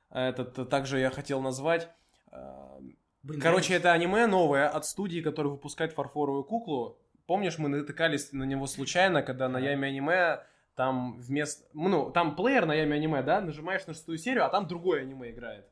[0.09, 1.91] Этот э, также я хотел назвать.
[2.33, 2.81] э,
[3.25, 6.97] Блин, Короче, это аниме новое от студии, которая выпускает фарфоровую куклу.
[7.29, 10.41] Помнишь, мы натыкались на него случайно, когда на Яме аниме
[10.75, 11.63] там вместо...
[11.75, 13.43] Ну, там плеер на Яме аниме, да?
[13.43, 15.67] Нажимаешь на шестую серию, а там другое аниме играет.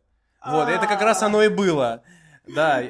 [0.44, 2.02] Вот, это как раз оно и было.
[2.46, 2.82] Да,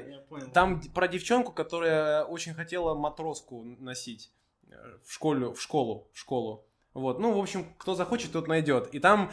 [0.53, 4.33] там про девчонку, которая очень хотела матроску носить
[4.69, 6.67] э, в школу, в школу, в школу.
[6.93, 8.93] Вот, ну, в общем, кто захочет, тот найдет.
[8.93, 9.31] И там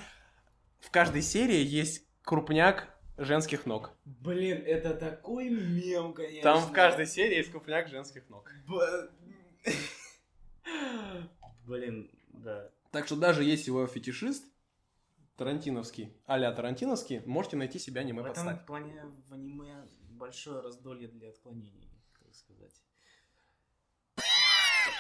[0.79, 3.91] в каждой серии есть крупняк женских ног.
[4.05, 6.41] Блин, это такой мем, конечно.
[6.41, 8.49] Там в каждой серии есть крупняк женских ног.
[8.67, 9.09] Б-
[11.66, 12.70] Блин, да.
[12.91, 14.45] Так что даже если вы фетишист,
[15.38, 21.30] тарантиновский, а-ля тарантиновский, можете найти себя аниме в этом плане в аниме большое раздолье для
[21.30, 21.89] отклонений,
[22.24, 22.84] так сказать.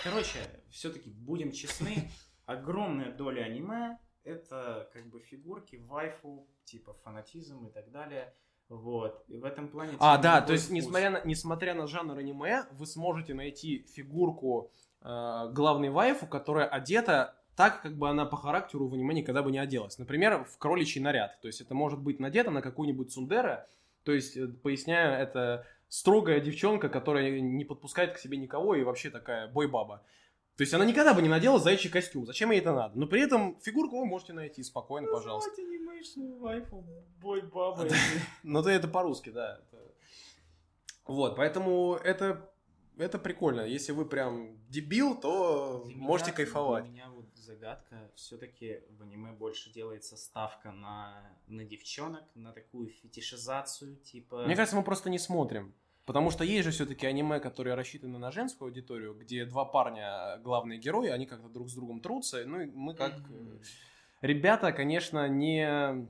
[0.03, 0.39] Короче,
[0.69, 2.09] все-таки будем честны,
[2.45, 8.33] огромная доля аниме это как бы фигурки, вайфу, типа фанатизм и так далее.
[8.69, 9.23] Вот.
[9.27, 9.93] И в этом плане...
[9.99, 10.75] А, да, то есть, вкус.
[10.75, 17.35] несмотря на, несмотря на жанр аниме, вы сможете найти фигурку э, главной вайфу, которая одета
[17.55, 19.99] так, как бы она по характеру в аниме никогда бы не оделась.
[19.99, 21.39] Например, в кроличий наряд.
[21.41, 23.67] То есть это может быть надето на какую-нибудь сундера.
[24.03, 29.11] То есть, э, поясняю, это строгая девчонка, которая не подпускает к себе никого и вообще
[29.11, 30.01] такая бойбаба.
[30.55, 32.25] То есть она никогда бы не надела заячий костюм.
[32.25, 32.97] Зачем ей это надо?
[32.97, 35.51] Но при этом фигурку вы можете найти спокойно, пожалуйста.
[35.57, 36.85] Анимейшную вайфу
[37.19, 37.89] бой бабой.
[38.43, 39.59] Ну, ты это по-русски, да.
[41.05, 42.49] Вот, поэтому это,
[42.97, 43.61] это прикольно.
[43.61, 46.83] Если вы прям дебил, то Для можете меня- кайфовать.
[46.85, 52.89] Для меня вот загадка, все-таки в аниме больше делается ставка на, на девчонок, на такую
[52.89, 54.45] фетишизацию, типа...
[54.45, 55.73] Мне кажется, мы просто не смотрим.
[56.05, 60.77] Потому что есть же все-таки аниме, которые рассчитаны на женскую аудиторию, где два парня главные
[60.77, 62.43] герои, они как-то друг с другом трутся.
[62.45, 63.59] Ну, и мы как э,
[64.21, 66.09] ребята, конечно, не,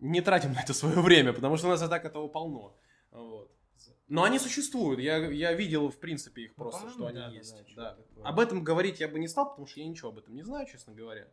[0.00, 2.76] не тратим на это свое время, потому что у нас и так этого полно.
[3.10, 3.50] Вот.
[4.08, 5.00] Но они существуют.
[5.00, 7.74] Я, я видел, в принципе, их Ну, просто, по-моему, что они да, есть.
[7.76, 8.28] да, Да.
[8.28, 10.66] Об этом говорить я бы не стал, потому что я ничего об этом не знаю,
[10.66, 11.28] честно говоря.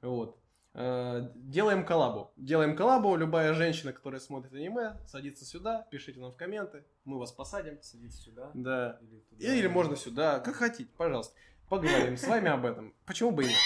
[0.00, 0.38] Вот.
[0.74, 2.32] Э, Делаем коллабу.
[2.36, 3.14] Делаем коллабу.
[3.16, 6.84] Любая женщина, которая смотрит аниме, садится сюда, пишите нам в комменты.
[7.04, 7.80] Мы вас посадим.
[7.80, 8.50] Садиться сюда.
[8.54, 8.98] Да.
[9.00, 9.54] Или, туда.
[9.54, 11.34] Или можно сюда, как хотите, пожалуйста.
[11.68, 12.92] Поговорим с вами об этом.
[13.06, 13.56] Почему бы и нет?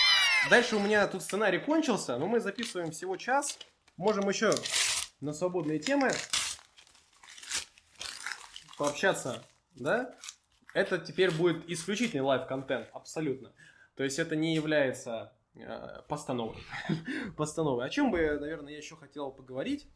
[0.51, 3.59] Дальше у меня тут сценарий кончился, но мы записываем всего час.
[3.97, 4.53] Можем еще
[5.21, 6.11] на свободные темы
[8.77, 9.43] пообщаться,
[9.75, 10.15] да?
[10.75, 13.53] Это теперь будет исключительный лайв-контент, абсолютно.
[13.97, 16.57] То есть это не является э, постановой.
[17.37, 17.87] постановой.
[17.87, 19.89] О чем бы, наверное, я еще хотел поговорить?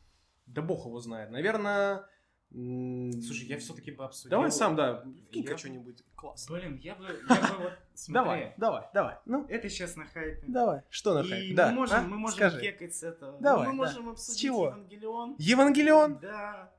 [0.46, 1.30] Да бог его знает.
[1.30, 2.06] Наверное...
[2.50, 4.30] Слушай, я все-таки бы обсудил...
[4.32, 6.02] Давай сам, да, кинь-ка Я- что-нибудь.
[6.14, 6.46] Класс.
[6.50, 7.72] Блин, я бы, я бы вот...
[7.94, 9.16] смотри, Давай, давай, давай.
[9.24, 10.44] Ну, Это сейчас на хайпе.
[10.48, 10.82] давай.
[10.90, 11.48] Что на И хайпе?
[11.48, 12.02] мы Да, можем, а?
[12.02, 12.60] мы можем Скажи.
[12.60, 13.40] кекать с этого.
[13.40, 13.76] Давай, мы да.
[13.88, 14.66] можем обсудить чего?
[14.66, 15.36] Евангелион.
[15.38, 16.18] Евангелион?
[16.18, 16.70] Да.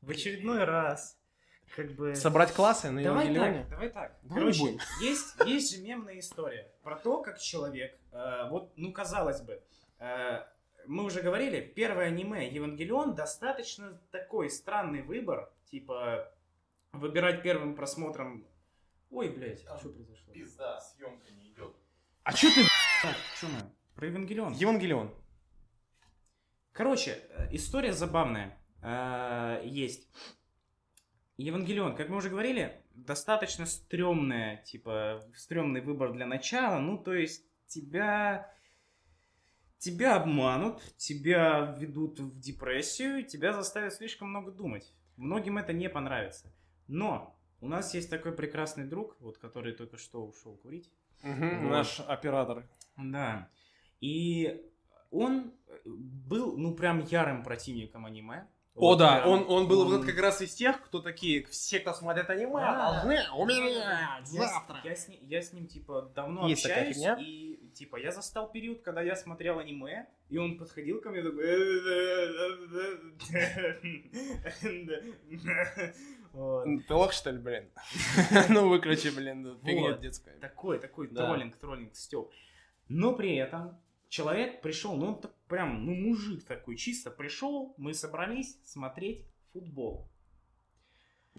[0.00, 1.16] В очередной раз.
[1.74, 2.14] Как бы...
[2.14, 3.60] Собрать классы на Давай Евангелионе?
[3.60, 4.18] так, давай так.
[4.22, 4.80] Давай Короче, не будем.
[5.00, 9.62] есть, есть же мемная история про то, как человек, э, вот, ну, казалось бы,
[9.98, 10.42] э,
[10.86, 16.30] мы уже говорили, первое аниме Евангелион достаточно такой странный выбор, типа,
[16.92, 18.46] выбирать первым просмотром...
[19.10, 20.32] Ой, блядь, Там что произошло?
[20.32, 21.74] Пизда, съемка не идет.
[22.24, 22.62] А что ты...
[23.02, 23.72] Так, что мы?
[23.94, 24.52] Про Евангелион.
[24.54, 25.14] Евангелион.
[26.72, 28.58] Короче, э, история забавная.
[28.82, 30.08] Э, Есть.
[31.42, 36.78] Евангелион, как мы уже говорили, достаточно стрёмная, типа, стрёмный выбор для начала.
[36.78, 38.52] Ну, то есть, тебя...
[39.78, 44.94] Тебя обманут, тебя ведут в депрессию, тебя заставят слишком много думать.
[45.16, 46.54] Многим это не понравится.
[46.86, 50.92] Но у нас есть такой прекрасный друг, вот который только что ушел курить.
[51.22, 51.70] Мгм, Вот.
[51.70, 52.68] Наш оператор.
[52.96, 53.48] Да.
[54.00, 54.62] И
[55.10, 55.52] он
[55.84, 58.46] был, ну, прям ярым противником аниме.
[58.74, 59.28] О, Вот да, прям.
[59.30, 62.92] он, он был вот как раз из тех, кто такие, все, кто смотрят аниме, Да.
[62.94, 63.84] должны Я умереть
[64.24, 64.80] завтра.
[64.82, 67.16] Я с, ним, я с ним, типа, давно Есть такая общаюсь, фигня.
[67.20, 71.44] и, типа, я застал период, когда я смотрел аниме, и он подходил ко мне такой...
[76.32, 76.64] Вот.
[76.88, 77.68] Ты лох, что ли, блин?
[78.48, 80.00] Ну, выключи, блин, фигня Вот.
[80.00, 80.34] детская.
[80.38, 81.26] Такой, такой Да.
[81.26, 82.30] троллинг, троллинг, Степ.
[82.88, 83.78] Но при этом
[84.12, 90.10] человек пришел, ну он так прям, ну мужик такой, чисто пришел, мы собрались смотреть футбол.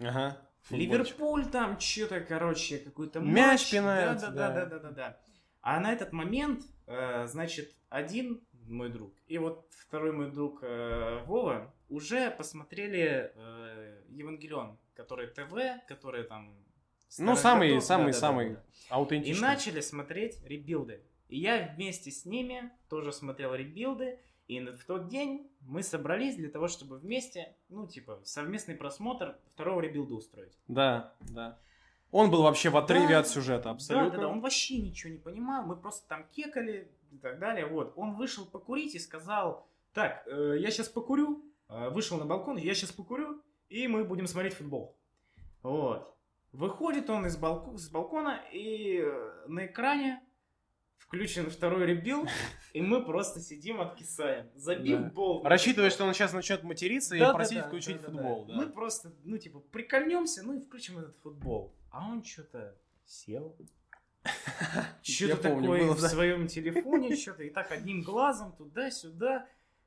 [0.00, 0.36] Ага.
[0.62, 0.92] футбольчик.
[0.92, 4.54] Ливерпуль там что-то, короче, какой-то Мяч пинает, Да, да, да.
[4.54, 5.20] да, да, да, да.
[5.60, 11.22] А на этот момент, э, значит, один мой друг и вот второй мой друг э,
[11.26, 16.58] Вова уже посмотрели э, Евангелион, который ТВ, который там...
[17.18, 17.84] Ну, самый- годов.
[17.84, 18.20] самый- Да-да-да-да-да.
[18.20, 18.56] самый И
[18.88, 19.46] Аутентично.
[19.46, 21.04] начали смотреть ребилды.
[21.28, 24.18] И я вместе с ними тоже смотрел ребилды.
[24.46, 29.80] И в тот день мы собрались для того, чтобы вместе, ну, типа, совместный просмотр второго
[29.80, 30.58] ребилда устроить.
[30.68, 31.58] Да, да.
[32.10, 33.20] Он был вообще в отрыве Да.
[33.20, 34.10] от сюжета, абсолютно.
[34.10, 37.66] Да, да, да, он вообще ничего не понимал, мы просто там кекали и так далее.
[37.66, 42.58] Вот, он вышел покурить и сказал, так, э, я сейчас покурю, Э, вышел на балкон,
[42.58, 44.94] я сейчас покурю, и мы будем смотреть футбол.
[45.62, 46.14] Вот.
[46.52, 50.22] Выходит он из балку- с балкона, и э, на экране
[50.98, 52.26] включен второй ребил,
[52.72, 55.10] и мы просто сидим, откисаем, забив Да.
[55.10, 55.42] бол.
[55.44, 58.44] Рассчитывая, что он сейчас начнет материться Да, и просить да, включить да, да, футбол.
[58.46, 58.54] да.
[58.54, 58.60] Да.
[58.60, 61.74] Мы просто, ну, типа, прикольнемся, ну и включим этот футбол.
[61.90, 62.74] А он что-то
[63.04, 63.56] сел.
[65.02, 69.46] Что-то такое в своем телефоне, что-то и так одним глазом туда-сюда.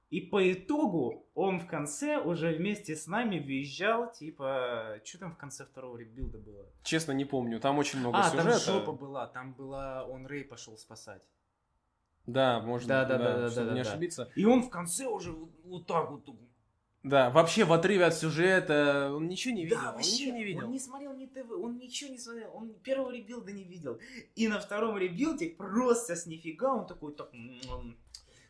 [0.10, 5.38] И по итогу он в конце уже вместе с нами въезжал, типа, что там в
[5.38, 6.66] конце второго ребилда было?
[6.84, 7.60] Честно, не помню.
[7.60, 8.66] Там очень много а, сюжета.
[8.66, 11.22] там жопа была, там была, он Рэй пошел спасать.
[12.26, 13.90] Да, можно, Да, да, да, да, чтобы да, не да.
[13.90, 14.32] ошибиться.
[14.36, 16.26] И он в конце уже вот, вот так вот.
[17.04, 19.78] Да, вообще в отрыве от сюжета он ничего не видел.
[19.78, 20.66] Да, он вообще, ничего не видел.
[20.66, 24.00] он не смотрел ни ТВ, он ничего не смотрел, он первого ребилда не видел.
[24.36, 27.30] И на втором ребилде просто с нифига он такой, так,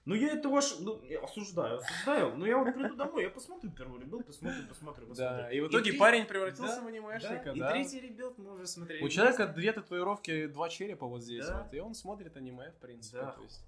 [0.07, 3.69] ну я это ваш, ну, я осуждаю, осуждаю, но я вот приду домой, я посмотрю
[3.71, 5.37] первый ребилд, посмотрю, посмотрю, посмотрю.
[5.37, 7.69] Да, и в итоге три- парень превратился да, в анимешника, да, да.
[7.69, 9.03] И третий ребилд мы уже смотрели.
[9.03, 11.63] У человека две татуировки, два черепа вот здесь Да.
[11.63, 13.17] вот, и он смотрит аниме, в принципе.
[13.19, 13.31] Да.
[13.31, 13.61] то есть.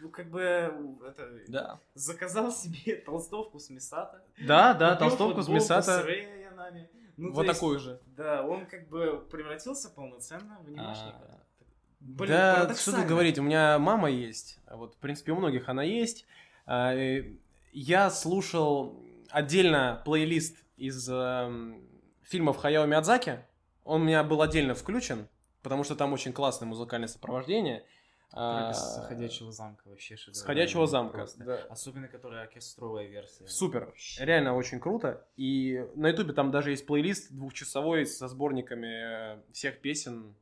[0.00, 0.40] Ну, как бы,
[1.06, 1.80] это, Да.
[1.94, 4.22] заказал себе толстовку с Мисата.
[4.46, 6.02] Да, да, толстовку с Мисата.
[6.02, 6.06] с.
[7.18, 7.98] Ну, вот то есть, такую же.
[8.08, 11.16] Да, он как бы превратился полноценно в анимешника.
[11.22, 11.45] А,
[12.00, 15.68] Блин, да, что тут говорить, у меня мама есть, а вот, в принципе, у многих
[15.68, 16.26] она есть.
[16.66, 17.32] А, э,
[17.72, 21.82] Я слушал отдельно плейлист из эм,
[22.22, 23.44] фильмов Хаяо Миядзаки,
[23.84, 25.28] он у меня был отдельно включен,
[25.62, 27.84] потому что там очень классное музыкальное сопровождение.
[28.32, 30.36] А, С ходячего замка вообще шедевр.
[30.36, 31.18] С ходячего замка.
[31.18, 31.44] Просто.
[31.44, 31.56] да.
[31.70, 33.46] Особенно, которая оркестровая версия.
[33.46, 33.86] Супер.
[33.86, 34.24] Вообще.
[34.24, 35.26] Реально очень круто.
[35.36, 40.34] И на ютубе там даже есть плейлист двухчасовой со сборниками э, всех песен.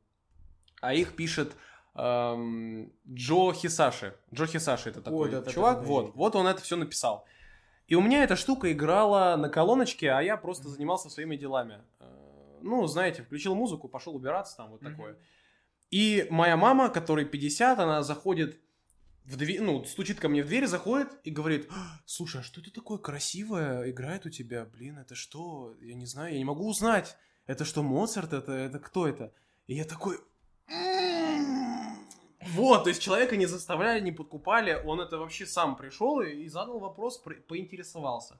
[0.85, 1.55] А их пишет
[1.95, 4.13] эм, Джо Хисаши.
[4.33, 5.81] Джо Хисаши это такой Ой, чувак.
[5.81, 6.11] да, вот, да.
[6.15, 7.25] вот он это все написал.
[7.87, 11.81] И у меня эта штука играла на колоночке, а я просто занимался своими делами.
[11.99, 12.05] Э,
[12.61, 14.91] Ну, знаете, включил музыку, пошел убираться, там вот Мгм.
[14.91, 15.17] такое.
[15.91, 18.59] И моя мама, которой 50, она заходит
[19.23, 22.61] в дверь, ну, стучит ко мне в дверь, заходит и говорит, «А, слушай, а что
[22.61, 24.65] это такое красивое играет у тебя?
[24.65, 25.75] Блин, это что?
[25.81, 27.17] Я не знаю, я не могу узнать.
[27.47, 28.33] Это что, Моцарт?
[28.33, 29.31] Это, это кто это?
[29.67, 30.17] И я такой...
[32.53, 36.79] Вот, то есть человека не заставляли, не подкупали, он это вообще сам пришел и, задал
[36.79, 38.39] вопрос, поинтересовался.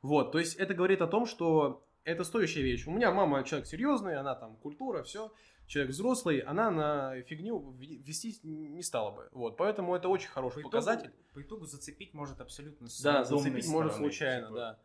[0.00, 2.86] Вот, то есть это говорит о том, что это стоящая вещь.
[2.86, 5.32] У меня мама человек серьезный, она там культура, все,
[5.66, 9.28] человек взрослый, она на фигню ве- вестись не стала бы.
[9.32, 11.12] Вот, поэтому это очень По хороший итогу- показатель.
[11.34, 14.58] По итогу зацепить может абсолютно Да, зацепить может стороны, случайно, типа.
[14.58, 14.78] да.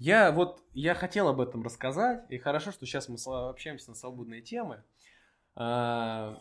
[0.00, 3.18] Я вот, я хотел об этом рассказать, и хорошо, что сейчас мы
[3.48, 4.82] общаемся на свободные темы.
[5.56, 6.38] А,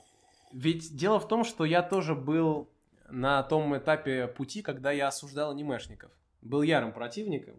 [0.51, 2.69] ведь дело в том, что я тоже был
[3.09, 6.11] на том этапе пути, когда я осуждал анимешников.
[6.41, 7.55] Был ярым противником.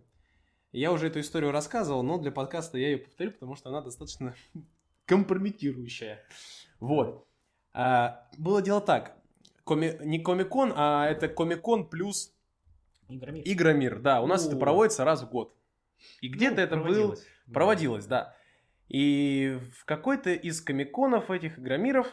[0.72, 4.34] Я уже эту историю рассказывал, но для подкаста я ее повторю, потому что она достаточно
[5.06, 6.22] компрометирующая.
[6.80, 7.26] Вот.
[7.72, 9.16] А, было дело так.
[9.64, 12.32] Коми- Не Комикон, а это Комикон плюс
[13.08, 13.42] Игромир.
[13.46, 14.48] Игромир, да, у нас О.
[14.48, 15.54] это проводится раз в год.
[16.20, 16.82] И где-то Ну, это был...
[16.84, 17.26] проводилось.
[17.52, 18.35] Проводилось, да.
[18.88, 22.06] И в какой-то из комиконов этих игромиров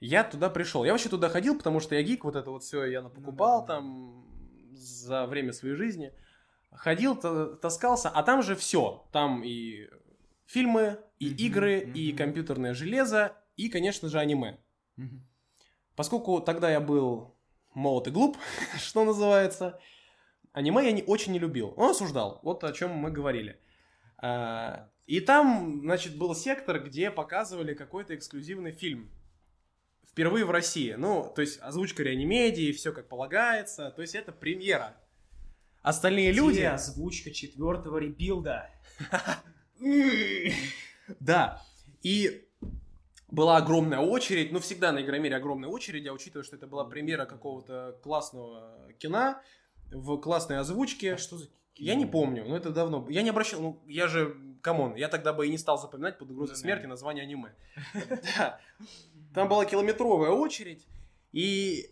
[0.00, 0.84] я туда пришел.
[0.84, 3.66] Я вообще туда ходил, потому что я гик, вот это вот все я покупал Ну
[3.66, 4.28] да, там
[4.72, 6.12] за время своей жизни.
[6.70, 9.08] Ходил, та- таскался, а там же все.
[9.12, 9.88] Там и
[10.46, 12.18] фильмы, и Мгм, игры, и мгм.
[12.18, 14.58] компьютерное железо, и, конечно же, аниме.
[14.96, 15.26] Мгм.
[15.96, 17.34] Поскольку тогда я был
[17.74, 18.36] молод и глуп,
[18.78, 19.80] что называется,
[20.52, 21.74] аниме я не, очень не любил.
[21.76, 23.60] Он осуждал, вот о чем мы говорили.
[24.18, 29.10] А, и там, значит, был сектор, где показывали какой-то эксклюзивный фильм.
[30.06, 30.92] Впервые в России.
[30.98, 33.90] Ну, то есть озвучка реанимедии, все как полагается.
[33.90, 34.94] То есть это премьера.
[35.80, 36.58] Остальные люди...
[36.58, 38.70] Где озвучка четвертого ребилда?
[41.20, 41.62] Да.
[42.02, 42.46] И
[43.28, 47.24] была огромная очередь, ну всегда на Игромире огромная очередь, а учитывая, что это была премьера
[47.24, 49.40] какого-то классного кино
[49.90, 51.14] в классной озвучке.
[51.14, 51.48] А что за
[51.78, 53.06] Я не помню, но это давно.
[53.08, 56.18] Я не обращал, ну, я же, come on, я тогда бы и не стал запоминать
[56.18, 56.60] под угрозой Ну да.
[56.60, 57.54] смерти название аниме.
[58.36, 58.60] Да.
[59.34, 60.86] Там была километровая очередь,
[61.32, 61.90] и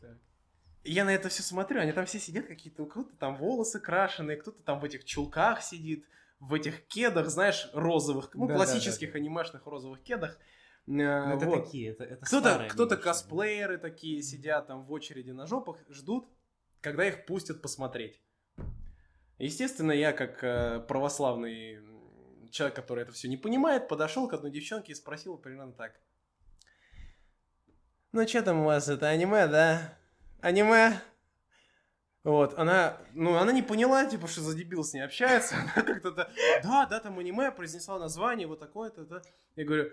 [0.84, 4.36] я на это все смотрю, они там все сидят какие-то, у кого-то там волосы крашеные,
[4.36, 6.04] кто-то там в этих чулках сидит,
[6.40, 10.38] в этих кедах, знаешь, розовых, ну, классических анимешных розовых кедах.
[10.38, 10.38] Э,
[10.86, 15.78] Ну, это такие, это, это Кто-то, кто-то косплееры такие сидят там в очереди на жопах,
[15.88, 16.28] ждут,
[16.80, 18.20] когда их пустят посмотреть.
[19.38, 21.80] Естественно, я как э, православный
[22.50, 26.00] человек, который это все не понимает, подошел к одной девчонке и спросил примерно так.
[28.12, 29.98] Ну, что там у вас, это аниме, да?
[30.40, 31.00] Аниме?
[32.24, 35.54] Вот, она, ну, она не поняла, типа, что за дебил с ней общается.
[35.76, 36.28] Она как-то, да,
[36.62, 39.22] да, да, там аниме, произнесла название, вот такое-то, да.
[39.54, 39.92] Я говорю,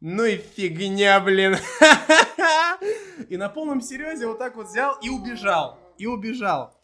[0.00, 1.56] ну и фигня, блин.
[3.28, 5.78] И на полном серьезе вот так вот взял и убежал.
[5.96, 6.76] И убежал.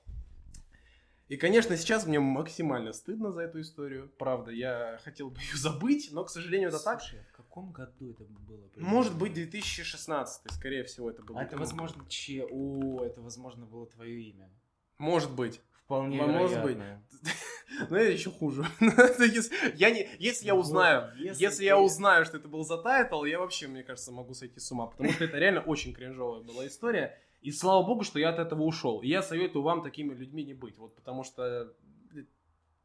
[1.28, 4.10] И, конечно, сейчас мне максимально стыдно за эту историю.
[4.18, 7.00] Правда, я хотел бы ее забыть, но, к сожалению, это так.
[7.00, 8.70] Слушай, в каком году это было?
[8.76, 11.40] Может быть, 2016, скорее всего, это было.
[11.40, 12.46] А это, возможно, че...
[12.50, 14.50] О, это, возможно, было твое имя.
[14.96, 15.60] Может быть.
[15.84, 16.78] Вполне Может быть.
[17.90, 18.66] Но это еще хуже.
[18.80, 23.24] Если- я не, если я узнаю, Вот, если я узнаю, что это был за тайтл,
[23.24, 26.66] я вообще, мне кажется, могу сойти с ума, потому что это реально очень кринжовая была
[26.66, 27.18] история.
[27.40, 29.00] И слава богу, что я от этого ушел.
[29.02, 31.74] И я советую вам такими людьми не быть, вот потому что
[32.10, 32.28] блин,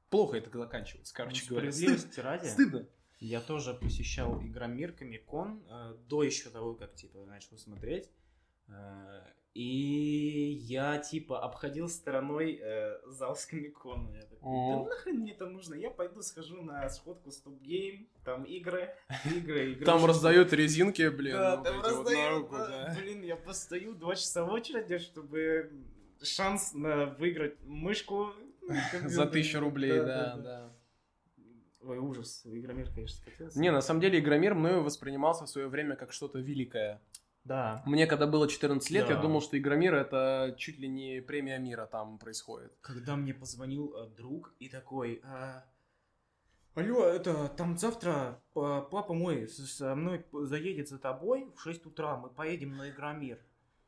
[0.10, 1.70] плохо это заканчивается, короче Ну, говоря.
[1.70, 2.48] Стыд- ради.
[2.48, 2.88] Стыдно.
[3.20, 8.12] Я тоже посещал Игромир, Комикон, э, до еще того, как, типа, начал смотреть.
[8.68, 9.24] Э,
[9.54, 14.10] и я, типа, обходил стороной э, зал с Комикона.
[14.16, 15.76] Я такой, да нахрен мне это нужно?
[15.76, 18.96] Я пойду схожу на сходку Стоп Гейм, там игры,
[19.26, 19.86] игры, игры.
[19.86, 21.36] Там раздают резинки, блин.
[21.36, 22.96] Да, там раздают, да.
[23.00, 25.72] Блин, я постою два часа в очереди, чтобы
[26.24, 28.34] шанс на выиграть мышку.
[29.06, 30.74] За тысячу рублей, да, да.
[31.82, 32.42] Ой, ужас.
[32.46, 33.60] Игромир, конечно, скатился.
[33.60, 37.02] Не, на самом деле Игромир мною воспринимался в свое время как что-то великое.
[37.44, 37.84] Да.
[37.86, 39.22] Мне когда было 14 лет, я Да.
[39.22, 42.72] думал, что Игромир это чуть ли не премия мира там происходит.
[42.82, 45.66] Когда мне позвонил э, друг и такой, а,
[46.76, 52.16] алло, это там завтра па- папа мой со мной заедет за тобой в 6 утра,
[52.18, 53.40] мы поедем на Игромир.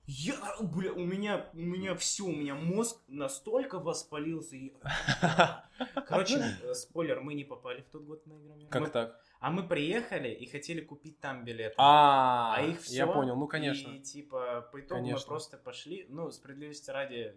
[0.07, 4.55] Я, бля, у меня, у меня все, у меня мозг настолько воспалился.
[4.55, 4.73] и-
[6.07, 8.69] Короче, э, спойлер, мы не попали в тот год на Игромир.
[8.69, 9.19] Как Мы- так?
[9.39, 11.75] А мы приехали и хотели купить там билеты.
[11.77, 12.97] А, А их все.
[12.97, 13.89] я понял, ну конечно.
[13.91, 15.19] И типа, по итогу Конечно.
[15.25, 17.35] мы просто пошли, ну, справедливости ради,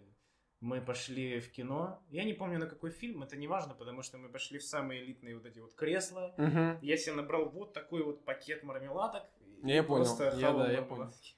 [0.60, 2.02] мы пошли в кино.
[2.10, 5.04] Я не помню, на какой фильм, это не важно, потому что мы пошли в самые
[5.04, 6.34] элитные вот эти вот кресла.
[6.36, 6.78] Мгм.
[6.82, 9.24] Я себе набрал вот такой вот пакет мармеладок.
[9.62, 11.34] Я понял, просто я- да, я мармеладки.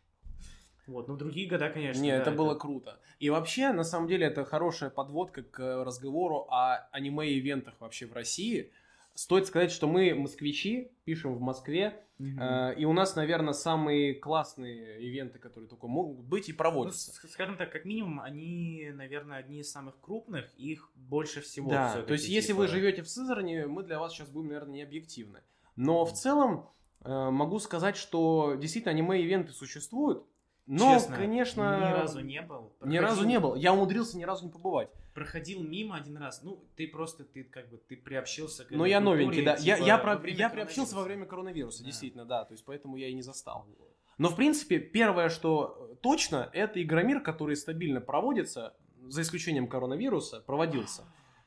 [0.91, 2.03] Вот, ну другие года, конечно.
[2.03, 2.99] Не, да, это было круто.
[3.21, 8.73] И вообще, на самом деле, это хорошая подводка к разговору о аниме-ивентах вообще в России.
[9.15, 12.41] Стоит сказать, что мы москвичи, пишем в Москве, Мгм.
[12.41, 17.13] э, и у нас, наверное, самые классные ивенты, которые только могут быть и Ну, проводятся.
[17.13, 21.71] с- скажем так, как минимум, они, наверное, одни из самых крупных, их больше всего.
[21.71, 22.59] Да, то есть если типа.
[22.61, 25.41] вы живете в Сызрани, мы для вас сейчас будем, наверное, не объективны.
[25.77, 26.69] Но в целом
[27.05, 30.25] э, могу сказать, что действительно аниме-ивенты существуют.
[30.73, 32.73] Но, Честно, конечно, ни разу не был.
[32.85, 33.55] ни разу Проходил- не был.
[33.57, 34.89] Я умудрился ни разу не побывать.
[35.15, 36.43] проходил мимо один раз.
[36.45, 39.57] Ну, ты просто, ты как бы, ты приобщился к Но этой я культуре, новенький, да.
[39.59, 41.87] я, типа, я, во про- я приобщился во время коронавируса, Да.
[41.87, 42.45] действительно, да.
[42.45, 43.67] То есть поэтому я и не застал.
[44.19, 48.77] Но, в принципе, первое, что э, точно, это Игромир, который стабильно проводится,
[49.09, 51.03] за исключением коронавируса, проводился.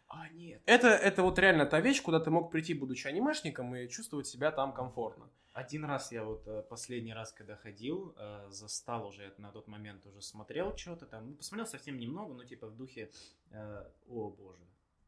[0.09, 0.61] А, нет.
[0.65, 4.51] Это, это вот реально та вещь, куда ты мог прийти, будучи анимешником, и чувствовать себя
[4.51, 5.29] там комфортно.
[5.53, 10.03] Один раз я вот э, последний раз, когда ходил, э, застал уже, на тот момент
[10.07, 11.29] уже смотрел что-то там.
[11.29, 13.11] Ну, посмотрел совсем немного, но типа в духе,
[13.51, 14.63] э, о боже.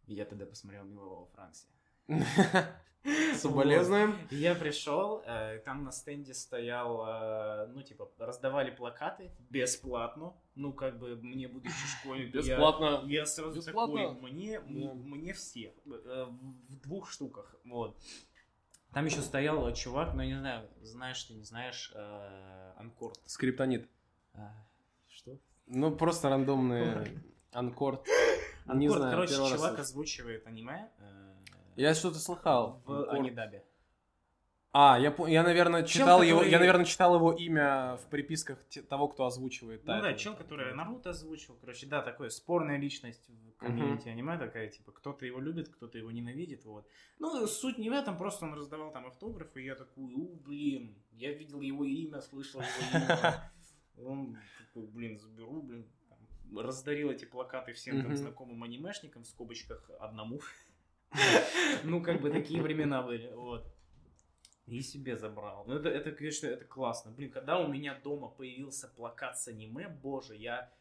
[0.05, 1.67] И я тогда посмотрел «Милого во Франции».
[3.35, 4.17] Соболезнуем.
[4.31, 5.23] Я пришел,
[5.63, 10.33] там на стенде стоял, ну, типа, раздавали плакаты бесплатно.
[10.55, 13.03] Ну, как бы, мне, будучи школьником, я- Бесплатно.
[13.07, 14.09] Я сразу Бесплатно?
[14.13, 14.93] такой, мне, Да.
[14.93, 17.95] мне все, в двух штуках, вот.
[18.95, 23.19] Там еще стоял э, чувак, ну, я не знаю, знаешь ты, не знаешь, э, Анкорд.
[23.25, 23.89] Скриптонит.
[24.33, 24.53] А,
[25.09, 25.37] Что?
[25.67, 27.05] Ну, просто рандомный
[27.51, 28.07] анкорд.
[28.65, 31.33] Анкорд, короче, чувак озвучивает аниме э,
[31.75, 32.81] Я что-то слыхал.
[32.85, 33.09] в.
[33.09, 33.65] Анидабе.
[34.77, 38.59] А, я, я, наверное, Чел, читал его, который- я, наверное, читал его имя в приписках
[38.67, 39.85] те- того, кто озвучивает.
[39.85, 44.67] Ну да, чел, который Наруто озвучил, короче, да, такой спорная личность в комьюнити аниме такая,
[44.69, 46.85] типа, кто-то его любит, кто-то его ненавидит, вот.
[47.19, 50.93] Ну, суть не в этом, просто он раздавал там автографы, и я такой, у, блин,
[51.13, 53.51] я видел его имя, слышал его имя.
[54.05, 59.89] Он такой, блин, заберу, блин, там, раздарил эти плакаты всем там знакомым анимешникам, в скобочках
[60.01, 60.41] одному.
[61.85, 63.65] Ну, как бы такие времена были, вот.
[64.67, 65.63] И себе забрал.
[65.67, 67.11] Ну, это, это, конечно, это классно.
[67.11, 70.71] Блин, когда у меня дома появился плакат с аниме, боже, я,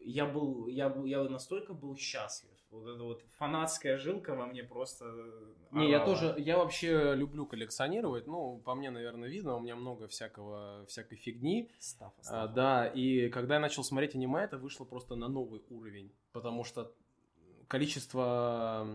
[0.00, 2.50] я был, я, был- я настолько был счастлив.
[2.70, 5.04] Вот эта вот фанатская жилка во мне просто
[5.72, 8.26] Не, я тоже, я вообще люблю коллекционировать.
[8.26, 11.70] Ну, по мне, наверное, видно, у меня много всякого, всякой фигни.
[11.78, 12.52] Стафа, А, стафа.
[12.54, 16.92] да, и когда я начал смотреть аниме, это вышло просто на новый уровень, потому что
[17.68, 18.86] количество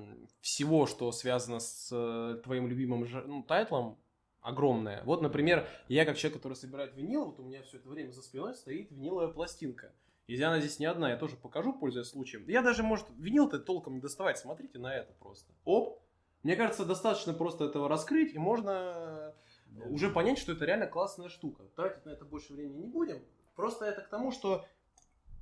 [0.42, 3.98] всего, что связано с э, твоим любимым ну, тайтлом,
[4.44, 5.04] огромное.
[5.06, 8.22] Вот, например, я как человек, который собирает винил, вот у меня все это время за
[8.22, 9.92] спиной стоит виниловая пластинка.
[10.28, 12.46] И она здесь не одна, я тоже покажу, пользуясь случаем.
[12.48, 15.52] Я даже, может, винил-то толком не доставать, смотрите на это просто.
[15.66, 16.02] Оп!
[16.44, 19.34] Мне кажется, достаточно просто этого раскрыть, и можно
[19.68, 19.86] Да.
[19.86, 21.64] уже понять, что это реально классная штука.
[21.76, 23.22] Тратить на это больше времени не будем.
[23.56, 24.66] Просто это к тому, что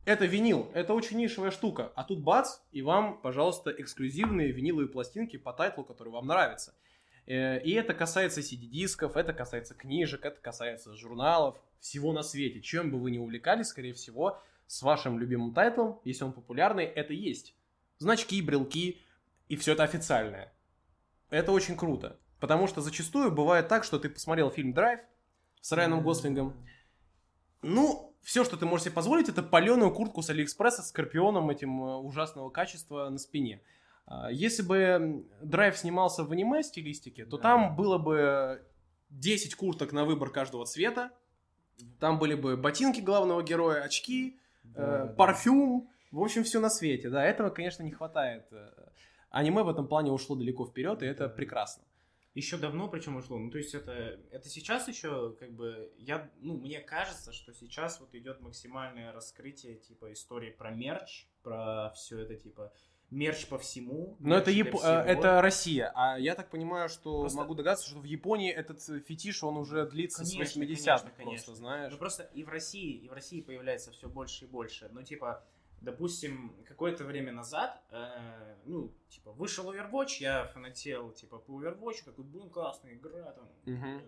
[0.05, 1.91] это винил, это очень нишевая штука.
[1.95, 6.73] А тут бац, и вам, пожалуйста, эксклюзивные виниловые пластинки по тайтлу, который вам нравится.
[7.27, 12.61] Э, И это касается CD-дисков, это касается книжек, это касается журналов, всего на свете.
[12.61, 17.13] Чем бы вы ни увлекались, скорее всего, с вашим любимым тайтлом, если он популярный, это
[17.13, 17.55] есть.
[17.97, 19.01] Значки, брелки,
[19.49, 20.53] и все это официальное.
[21.29, 22.17] Это очень круто.
[22.39, 24.99] Потому что зачастую бывает так, что ты посмотрел фильм «Драйв»
[25.61, 26.55] с Райаном Гослингом,
[27.61, 31.83] ну, все, что ты можешь себе позволить, это паленую куртку с Алиэкспресса с скорпионом этим
[31.83, 33.61] э, ужасного качества на спине.
[34.05, 37.43] А, Если бы Драйв снимался в аниме стилистике, то Да.
[37.43, 38.65] там было бы
[39.09, 41.11] 10 курток на выбор каждого цвета,
[41.99, 45.13] там были бы ботинки главного героя, очки, э, Да, да.
[45.13, 47.09] парфюм, в общем, все на свете.
[47.09, 48.45] Да, этого, конечно, не хватает.
[48.51, 48.69] Э,
[49.29, 51.83] Аниме в этом плане ушло далеко вперед, и это прекрасно.
[52.33, 53.37] Еще давно причем ушло.
[53.37, 57.99] Ну, то есть это, это сейчас еще, как бы, я, ну, мне кажется, что сейчас
[57.99, 62.71] вот идет максимальное раскрытие, типа, истории про мерч, про все это, типа,
[63.11, 64.15] мерч по всему.
[64.19, 67.99] Но это, Яп- э, это Россия, а я так понимаю, что Просто- могу догадаться, что
[67.99, 71.55] в Японии этот э, фетиш, он уже длится Конечно, с 80-х конечно, просто, конечно.
[71.55, 71.91] знаешь.
[71.91, 74.89] Ну, просто и в России, и в России появляется все больше и больше.
[74.93, 75.43] Ну, типа,
[75.81, 82.23] допустим, какое-то время назад, э, ну, типа, вышел Overwatch, я фанател, типа, по Overwatch, такой,
[82.23, 84.01] блин, классная игра, там, Мгм.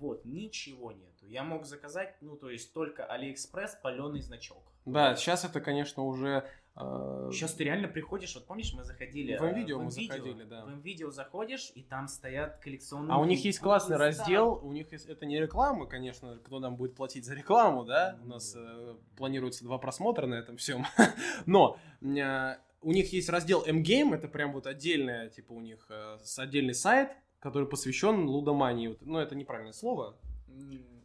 [0.00, 1.26] вот, ничего нету.
[1.26, 4.62] Я мог заказать, ну, то есть, только Алиэкспресс, паленый значок.
[4.86, 6.48] Да, сейчас это, конечно, уже...
[6.76, 9.36] э, Сейчас ты реально приходишь, вот помнишь, мы заходили...
[9.36, 10.64] В э, М-видео мы М-видео, заходили, да.
[10.64, 13.14] В М-видео заходишь, и там стоят коллекционные...
[13.14, 16.58] А у них есть классный фигуры, раздел, у них есть, это не реклама, конечно, кто
[16.60, 18.60] нам будет платить за рекламу, да, у Ну, нас да.
[18.62, 20.84] э, планируется два просмотра на этом всем,
[21.46, 26.18] но э, у них есть раздел M-Game, это прям вот отдельная, типа у них э,
[26.22, 27.10] с- отдельный сайт,
[27.40, 30.16] который посвящен лудомании, ну это неправильное слово,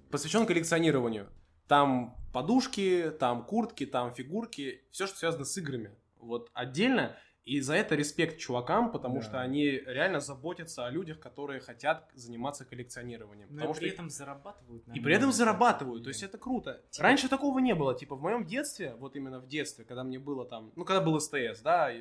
[0.10, 1.30] посвящен коллекционированию.
[1.68, 5.96] Там подушки, там куртки, там фигурки, все, что связано с играми.
[6.18, 7.16] Вот отдельно.
[7.44, 9.22] И за это респект чувакам, потому Да.
[9.24, 13.48] что они реально заботятся о людях, которые хотят заниматься коллекционированием.
[13.50, 14.86] Но потому и при что этом зарабатывают.
[14.88, 16.84] на и при этом зарабатывают, то есть это круто.
[16.92, 20.20] Типа- Раньше такого не было, типа в моем детстве, вот именно в детстве, когда мне
[20.20, 21.92] было там, ну когда был СТС, да,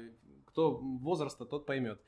[0.45, 2.03] кто возраста, тот поймет.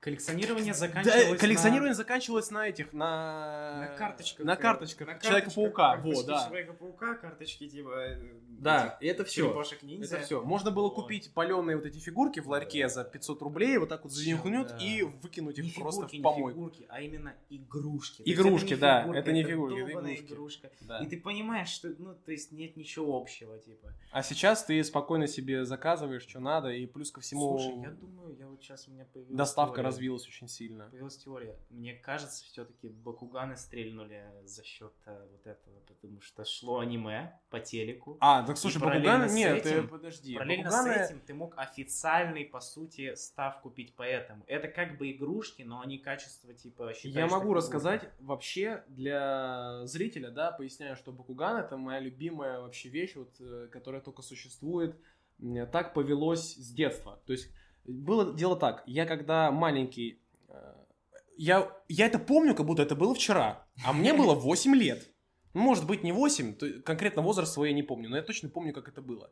[0.00, 3.80] Коллекционирование Да, заканчивалось коллекционирование заканчивалось на этих, на...
[3.80, 4.46] на, на карточках.
[4.46, 5.08] На э, карточках.
[5.08, 6.44] на Человека-паука, вот, да.
[6.46, 7.90] Человека-паука, карточки типа...
[7.90, 9.60] э, Да, этих это все.
[10.00, 10.40] Это все.
[10.42, 10.94] Можно было Вот.
[10.94, 12.88] купить паленые вот эти фигурки в ларьке Да.
[12.90, 14.76] за 500 рублей, вот так вот занюхнуть Да.
[14.78, 16.50] и выкинуть их Не просто фигурки, в не помойку.
[16.58, 18.22] фигурки, а именно игрушки.
[18.24, 20.32] Игрушки, это да, фигурка, это не фигурки, это игрушки.
[20.32, 20.70] игрушка.
[20.82, 20.98] Да.
[21.00, 23.92] И ты понимаешь, что, ну, то есть нет ничего общего, типа.
[24.12, 28.36] А сейчас ты спокойно себе заказываешь, что надо, и плюс ко всему Слушай, я думаю,
[28.38, 29.87] я вот сейчас у меня появилась доставка.
[29.88, 30.88] Развилась очень сильно.
[30.90, 31.56] Появилась теория.
[31.70, 37.60] Мне кажется, все-таки Бакуганы стрельнули за счет э, вот этого, потому что шло аниме по
[37.60, 38.16] телеку.
[38.20, 39.30] А, так слушай, Бакуганы...
[39.32, 40.34] Нет, ты этим- подожди.
[40.34, 44.44] Параллельно Бакуганы- с этим ты мог официальный, по сути, став купить поэтому.
[44.46, 50.52] Это как бы игрушки, но они качество типа Я могу рассказать вообще для зрителя, да,
[50.52, 54.96] поясняю, что Бакуган это моя любимая вообще вещь, вот, э, которая только существует.
[55.72, 57.22] Так повелось с детства.
[57.26, 57.48] То есть
[57.88, 60.74] было дело так, я когда маленький, э,
[61.36, 65.08] я, я это помню, как будто это было вчера, а мне было 8 лет.
[65.54, 68.48] Ну, Может быть, не 8, то- конкретно возраст свой я не помню, но я точно
[68.50, 69.30] помню, как это было.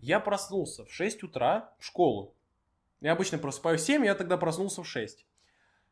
[0.00, 2.34] Я проснулся в 6 утра в школу.
[3.00, 5.24] Я обычно просыпаюсь в 7, я тогда проснулся в 6.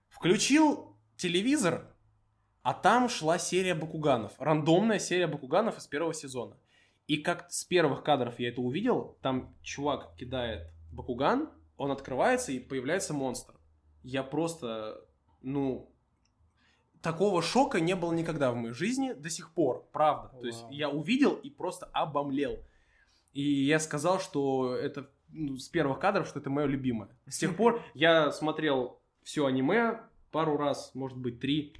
[0.09, 1.93] Включил телевизор,
[2.63, 4.33] а там шла серия Бакуганов.
[4.39, 6.57] Рандомная серия Бакуганов из первого сезона.
[7.07, 12.59] И как с первых кадров я это увидел, там чувак кидает Бакуган, он открывается и
[12.59, 13.55] появляется монстр.
[14.03, 15.05] Я просто,
[15.43, 15.93] ну,
[17.03, 20.37] такого шока не было никогда в моей жизни до сих пор, правда.
[20.41, 20.73] То есть Вау.
[20.73, 22.59] я увидел и просто обомлел.
[23.33, 27.11] И я сказал, что это ну, с первых кадров, что это мое любимое.
[27.27, 30.01] С тех пор я смотрел все аниме
[30.31, 31.75] пару раз, может быть, три.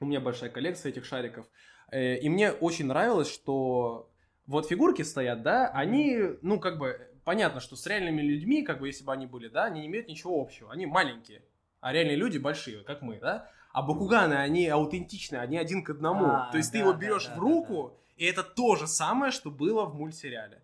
[0.00, 1.46] У меня большая коллекция этих шариков.
[1.90, 4.10] Э, И мне очень нравилось, что
[4.46, 8.88] вот фигурки стоят, да, они, ну, как бы, понятно, что с реальными людьми, как бы,
[8.88, 10.72] если бы они были, да, они не имеют ничего общего.
[10.72, 11.42] Они маленькие,
[11.80, 13.50] а реальные люди большие, как мы, да.
[13.72, 16.26] А бакуганы, они аутентичные, они один к одному.
[16.26, 18.76] А, То есть ты да, его да, берешь да, в да, руку, и это то
[18.76, 20.62] же самое, что было в мультсериале.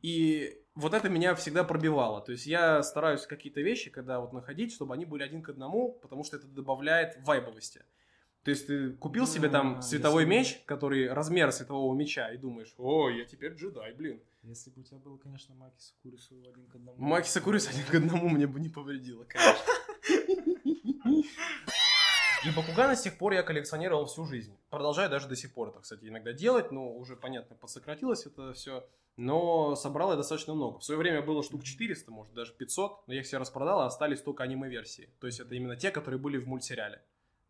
[0.00, 2.20] И вот это меня всегда пробивало.
[2.20, 5.92] То есть я стараюсь какие-то вещи, когда вот находить, чтобы они были один к одному,
[6.00, 7.84] потому что это добавляет вайбовости.
[8.44, 12.72] То есть ты купил себе там А, световой меч, который размер светового меча, и думаешь,
[12.78, 14.20] о, я теперь джедай, блин.
[14.46, 16.96] Если бы у тебя был, конечно, Маки Сакурису один к одному.
[17.02, 19.60] Маки Сакурис один к одному мне бы не повредило, конечно.
[22.44, 24.56] И Бакугана с тех пор я коллекционировал всю жизнь.
[24.70, 28.88] Продолжаю даже до сих пор это, кстати, иногда делать, но уже, понятно, подсократилось это все.
[29.16, 30.78] Но собрал я достаточно много.
[30.78, 33.86] В свое время было штук 400, может, даже 500, но я их все распродал, а
[33.86, 35.10] остались только аниме-версии.
[35.18, 37.02] То есть это именно те, которые были в мультсериале.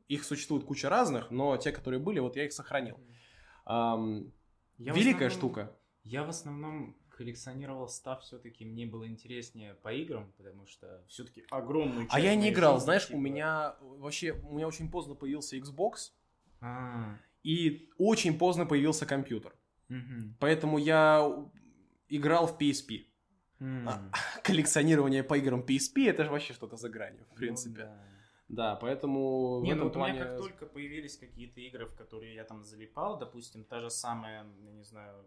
[0.09, 2.99] Их существует куча разных, но те, которые были, вот я их сохранил.
[3.67, 3.99] Я
[4.79, 5.77] великая основном- штука.
[6.09, 11.45] Я в основном коллекционировал став все-таки мне было интереснее по играм, потому что все-таки
[12.03, 15.15] часть А я не играл, жизни, знаешь, типа- у меня вообще, у меня очень поздно
[15.15, 16.13] появился Xbox,
[16.61, 19.53] А, и очень поздно появился компьютер.
[19.89, 20.37] мгм.
[20.41, 21.27] Поэтому я
[22.09, 23.07] играл в PSP.
[23.61, 23.89] М.
[23.89, 24.11] А,
[24.45, 27.83] Коллекционирование по играм PSP это же вообще что-то за гранью, в Ну принципе.
[27.85, 28.05] да.
[28.49, 28.77] да.
[28.77, 30.19] поэтому Не, ну у меня плане...
[30.21, 34.73] как только появились какие-то игры, в которые я там залипал, допустим, та же самая, я
[34.73, 35.27] не знаю,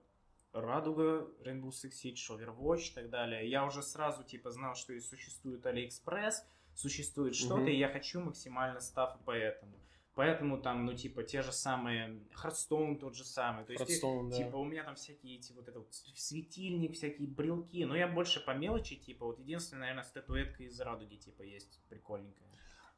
[0.53, 4.99] Радуга, Rainbow Six Siege, Overwatch и так далее, я уже сразу, типа, знал, что и
[4.99, 6.33] существует AliExpress,
[6.73, 7.67] существует что-то, Мгм.
[7.67, 9.73] и я хочу максимально став поэтому.
[10.15, 14.35] Поэтому там, ну, типа, те же самые, Hearthstone тот же самый, то есть, да.
[14.35, 18.43] типа, у меня там всякие эти вот это вот светильник, всякие брелки, но я больше
[18.43, 22.49] по мелочи, типа, вот единственная, наверное, статуэтка из Радуги, типа, есть прикольненькая.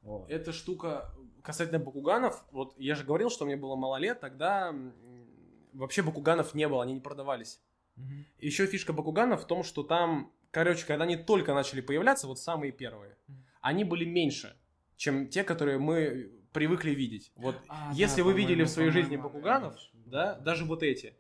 [0.02, 0.32] Вот.
[0.32, 1.14] Эта штука
[1.44, 4.74] касательно бакуганов, вот я же говорил, что мне было мало лет, тогда
[5.74, 7.60] вообще бакуганов не было, они не продавались.
[7.96, 8.26] Мгм.
[8.40, 12.72] Еще фишка бакуганов в том, что там, короче, когда они только начали появляться, вот самые
[12.72, 13.46] первые, Мгм.
[13.62, 14.58] они были меньше,
[14.98, 17.32] чем те, которые мы привыкли видеть.
[17.36, 19.90] Вот А, если да, вы видели по-моему, в своей жизни по-моему, бакуганов, меньше.
[19.94, 21.16] да, даже вот эти,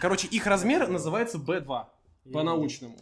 [0.00, 1.86] короче, их размер называется B2
[2.32, 2.96] по-научному.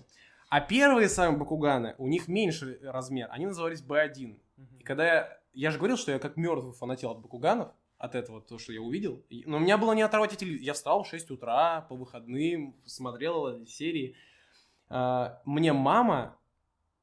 [0.49, 4.39] А первые сами бакуганы, у них меньше размер, они назывались B1.
[4.57, 4.79] Мгм.
[4.79, 7.73] И когда я, я же говорил, что я как мертвый фанател от бакуганов,
[8.05, 9.23] от этого, то, что я увидел.
[9.31, 10.65] И- Но у меня было не оторвать от телевизора.
[10.67, 14.15] Я встал в 6 утра по выходным, смотрел эти серии.
[14.89, 16.37] А, Мне мама,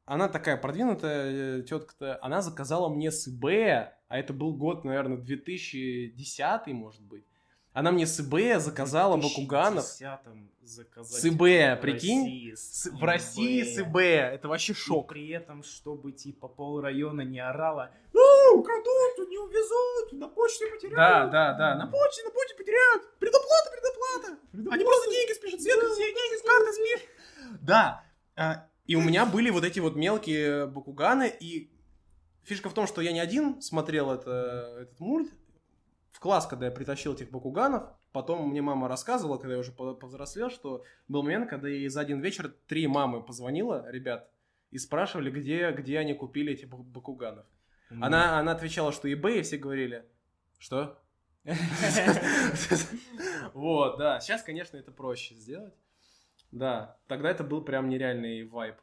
[0.05, 6.73] она такая продвинутая тетка-то, она заказала мне с eBay, а это был год, наверное, 2010,
[6.73, 7.25] может быть.
[7.73, 9.85] Она мне с eBay заказала бакуганов.
[9.85, 12.23] 2010-м заказать С eBay, прикинь?
[12.25, 14.19] России С- в России с eBay.
[14.35, 15.07] Это вообще И шок.
[15.07, 18.21] при этом, чтобы типа пол района не орала, ну,
[18.53, 21.31] украдут, не увезут, на почте Да, потеряют.
[21.31, 21.75] да, да.
[21.75, 23.03] На почте, на почте потеряют.
[23.19, 24.73] Предоплата, предоплата.
[24.73, 25.59] Они просто деньги спишут.
[25.59, 27.59] Все деньги с карты спишь.
[27.61, 28.03] Да.
[28.35, 31.31] А, И у меня были вот эти вот мелкие бакуганы.
[31.39, 31.71] И
[32.43, 35.31] фишка в том, что я не один смотрел это, этот мульт.
[36.11, 39.93] В класс, когда я притащил этих бакуганов, потом мне мама рассказывала, когда я уже по-
[39.95, 44.29] повзрослел, что был момент, когда ей за один вечер три мамы позвонила, ребят,
[44.71, 46.81] и спрашивали, где, где они купили эти бак-
[47.99, 48.07] бакуганов.
[48.07, 50.05] Она, она отвечала, что eBay, и все говорили,
[50.57, 50.97] что?
[53.53, 54.19] Вот, да.
[54.19, 55.73] Сейчас, конечно, это проще сделать.
[56.51, 58.75] Да, тогда это был прям нереальный вайб.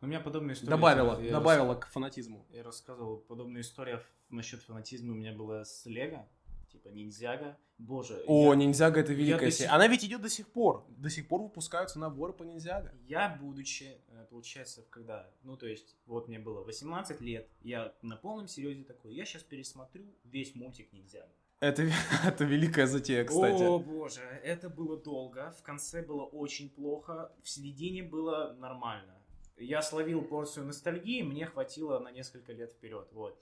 [0.00, 0.70] У меня подобная история.
[0.70, 2.46] Добавила, я добавила к фанатизму.
[2.50, 6.28] Я рассказывал подобную историю насчет фанатизма у меня была с Лего,
[6.70, 7.58] типа ниндзяга.
[7.78, 9.68] Боже, О, я, ниндзяга это великая серия.
[9.68, 10.86] сих- Она ведь идет до сих пор.
[10.88, 12.92] До сих пор выпускаются наборы по ниндзяга.
[13.06, 18.16] я, будучи, э, получается, когда, ну, то есть, вот мне было 18 лет, я на
[18.16, 21.32] полном серьезе такой, я сейчас пересмотрю весь мультик ниндзяга.
[21.60, 21.82] Это,
[22.24, 23.62] это великая затея, кстати.
[23.62, 29.16] О, боже, это было долго, в конце было очень плохо, в середине было нормально.
[29.56, 33.38] Я словил порцию ностальгии, мне хватило на несколько лет вперед, вот.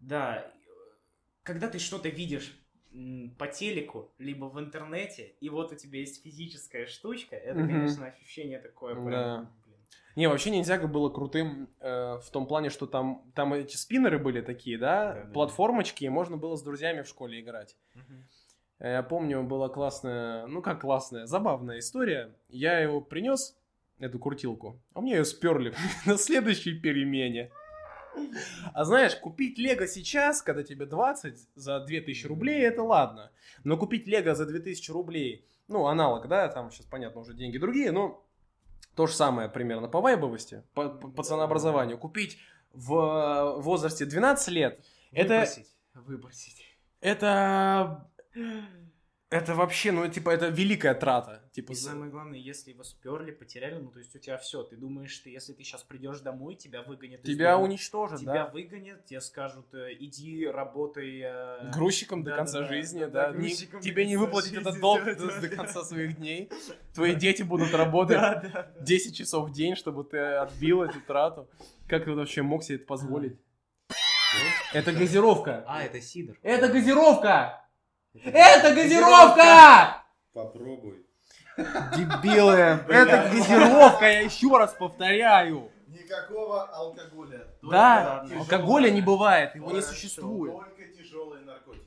[0.00, 0.52] Да,
[1.44, 2.56] когда ты что-то видишь
[3.38, 7.68] по телеку, либо в интернете, и вот у тебя есть физическая штучка, это, Мгм.
[7.68, 9.36] конечно, ощущение такое прям, Да.
[9.64, 9.78] блин.
[10.14, 14.42] Не, вообще ниндзяга было крутым э, в том плане, что там, там эти спиннеры были
[14.42, 15.32] такие, да, Да-да-да.
[15.32, 17.76] платформочки, и можно было с друзьями в школе играть.
[18.78, 22.34] Э, Я помню, была классная, ну как классная, забавная история.
[22.50, 23.56] Я его принес,
[24.00, 25.72] эту крутилку, а мне ее сперли
[26.06, 27.50] на следующей перемене.
[28.72, 33.30] А знаешь, купить Лего сейчас, когда тебе 20 за 2000 рублей, это ладно.
[33.64, 37.92] Но купить Лего за 2000 рублей, ну, аналог, да, там сейчас, понятно, уже деньги другие,
[37.92, 38.24] но
[38.94, 41.98] то же самое примерно по вайбовости, по, по, ценообразованию.
[41.98, 42.38] Купить
[42.72, 45.76] в э, возрасте 12 лет, это, Выбросить.
[45.94, 46.78] Выбросить.
[47.00, 48.08] это,
[49.32, 51.42] это вообще, ну, типа, это великая трата.
[51.52, 54.76] Типа, И самое главное, если его сперли, потеряли, ну то есть у тебя все, ты
[54.76, 57.22] думаешь, что если ты сейчас придешь домой, тебя выгонят.
[57.22, 58.46] тебя дома, уничтожат, Тебя да.
[58.46, 61.20] выгонят, тебе скажут, э, иди работай.
[61.24, 63.32] э, Грузчиком до да, конца да, жизни, да, да.
[63.32, 66.50] да, Не- до тебе не выплатить этот долг да, до, да, до конца своих дней.
[66.94, 68.84] Твои дети будут работать Да, да, да.
[68.84, 71.48] 10 часов в день, чтобы ты отбил эту трату.
[71.88, 73.36] Как ты вообще мог себе это позволить?
[74.72, 75.64] Это газировка.
[75.66, 76.36] А, это Сидор.
[76.42, 77.61] Это газировка!
[78.14, 80.04] Это газировка!
[80.32, 81.06] Попробуй.
[81.96, 82.54] Дебилы!
[82.88, 85.70] Это газировка, я еще раз повторяю.
[85.86, 87.46] Никакого алкоголя.
[87.62, 90.54] Да, алкоголя не бывает, его не существует.
[90.54, 91.86] Только тяжелые наркотики.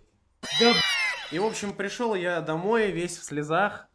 [1.32, 3.88] И, в общем, пришел я домой весь в слезах,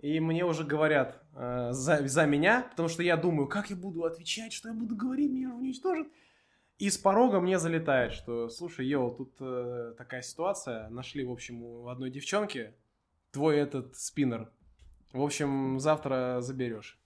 [0.00, 4.04] и мне уже говорят э, за, за меня, потому что я думаю, как я буду
[4.04, 6.06] отвечать, что я буду говорить, меня же уничтожат.
[6.78, 11.62] И с порога мне залетает, что, слушай, Йоу, тут э, такая ситуация, нашли, в общем,
[11.62, 12.74] у одной девчонки
[13.30, 14.50] твой этот спиннер.
[15.12, 16.98] В общем, завтра заберешь.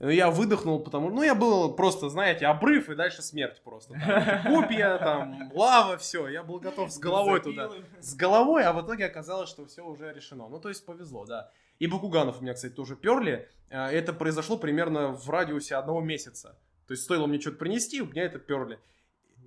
[0.00, 3.94] Ну, Я выдохнул, потому ну, я был просто, знаете, обрыв и дальше смерть просто.
[3.94, 6.28] Там, копья, там, лава, все.
[6.28, 7.70] Я был готов с головой туда
[8.00, 10.48] с головой, а в итоге оказалось, что все уже решено.
[10.48, 11.52] Ну, то есть повезло, да.
[11.78, 13.48] И Бакуганов у меня, кстати, тоже перли.
[13.70, 16.58] А, Это произошло примерно в радиусе одного месяца.
[16.86, 18.78] То есть стоило мне что-то принести, у меня это перли.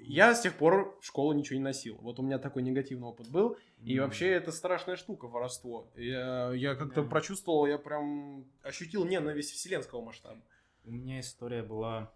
[0.08, 1.98] Я с тех пор в школу ничего не носил.
[2.02, 3.58] Вот у меня такой негативный опыт был.
[3.84, 5.88] И вообще это страшная штука, воровство.
[5.96, 7.10] Я, я как-то Да.
[7.10, 10.42] прочувствовал, я прям ощутил ненависть вселенского масштаба.
[10.84, 12.12] У меня история была,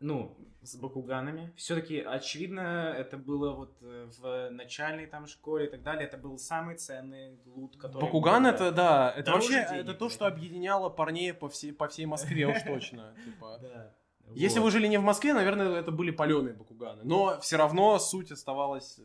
[0.00, 1.52] ну, с бакуганами.
[1.56, 6.06] Все-таки, очевидно, это было вот э, в начальной там школе и так далее.
[6.06, 8.02] Это был самый ценный лут, который...
[8.04, 11.86] Бакуган был, это, да, это вообще, денег, это то, что объединяло парней по всей, по
[11.88, 13.14] всей Москве уж точно.
[13.24, 13.58] Типа.
[13.62, 13.94] Да.
[14.32, 14.66] Если Вот.
[14.66, 17.02] вы жили не в Москве, наверное, это были паленые бакуганы.
[17.04, 19.02] Но все равно суть оставалась э,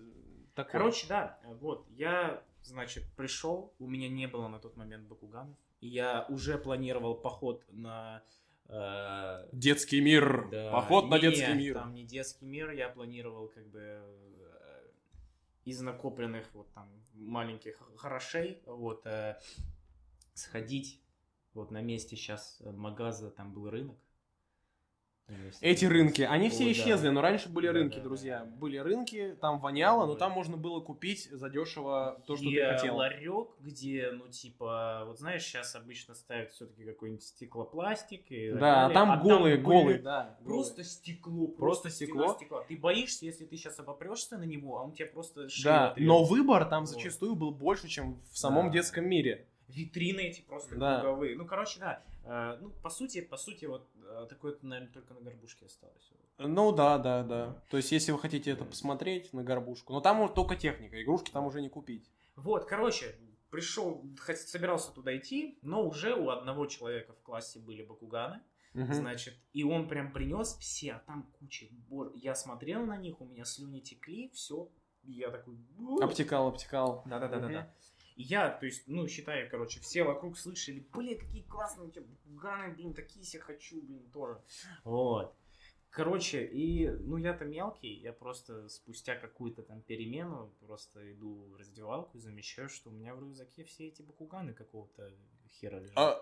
[0.56, 0.72] такой.
[0.72, 5.88] Короче, да, вот, я, значит, пришел, у меня не было на тот момент бакуганов, и
[5.88, 8.24] я уже планировал поход на...
[8.68, 10.48] э, детский мир.
[10.50, 11.74] да, Поход на не, детский мир.
[11.76, 14.88] Там не детский мир, я планировал как бы э,
[15.66, 19.38] из накопленных вот там маленьких хорошей, вот, э,
[20.34, 21.02] сходить,
[21.54, 23.98] вот на месте сейчас магаза, там был рынок.
[25.46, 26.80] Есть, Эти рынки, они все Ой, да.
[26.80, 28.40] исчезли, но раньше были Да, рынки, да, друзья.
[28.40, 28.46] да.
[28.58, 32.96] Были рынки, там воняло, но там можно было купить задешево то, что ты где хотел.
[32.96, 38.90] ларек, где, ну, типа, вот знаешь, сейчас обычно ставят все-таки какой-нибудь стеклопластик и Да, а
[38.90, 40.38] там голые, были голые, да.
[40.44, 42.34] Просто стекло, Просто стекло.
[42.36, 42.64] стекло.
[42.68, 46.08] Ты боишься, если ты сейчас обопрешься на него, а он тебе просто шею Да, отрежет.
[46.08, 46.90] но выбор там Вот.
[46.90, 48.74] зачастую был больше, чем в самом Да.
[48.74, 49.46] детском мире.
[49.68, 51.02] Витрины эти просто Да.
[51.02, 51.36] круговые.
[51.38, 52.02] Ну, короче, да.
[52.30, 56.12] Э, ну, по сути, по сути, вот э, такое, наверное, только на горбушке осталось.
[56.38, 57.64] Ну да, да, да.
[57.70, 61.46] То есть, если вы хотите это посмотреть на горбушку, но там только техника, игрушки там
[61.46, 62.10] уже не купить.
[62.36, 63.16] Вот, короче,
[63.50, 68.42] пришел, собирался туда идти, но уже у одного человека в классе были бакуганы.
[68.74, 71.66] Значит, и он прям принес все, а там куча.
[72.14, 74.70] Я смотрел на них, у меня слюни текли, все.
[75.04, 75.56] Я такой...
[76.00, 77.02] Обтекал, обтекал.
[77.08, 77.74] Да-да-да-да-да.
[78.20, 82.04] И я, то есть, ну, считаю, короче, все вокруг слышали, блин, какие классные у тебя
[82.26, 84.42] ганы, блин, такие себе хочу, блин, тоже.
[84.84, 85.34] Вот.
[85.90, 92.18] Короче, и, ну, я-то мелкий, я просто спустя какую-то там перемену просто иду в раздевалку
[92.18, 95.14] и замечаю, что у меня в рюкзаке все эти бакуганы какого-то
[95.48, 95.98] хера лежат.
[95.98, 96.22] А,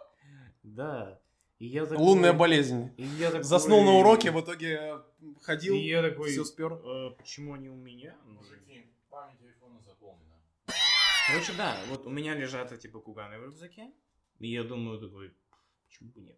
[0.61, 1.19] Да.
[1.57, 2.91] И я такой- лунная болезнь.
[2.98, 4.99] И я такой- Заснул на уроке, в итоге э,
[5.41, 6.74] ходил, И я такой, все спер.
[6.74, 8.15] «Э, почему они у меня?
[8.26, 8.77] Ну, Мужики, заполнена.
[11.28, 13.91] Короче, да, вот у меня лежат эти бакуганы в рюкзаке.
[14.40, 15.36] И я думаю такой,
[15.88, 16.38] почему бы нет?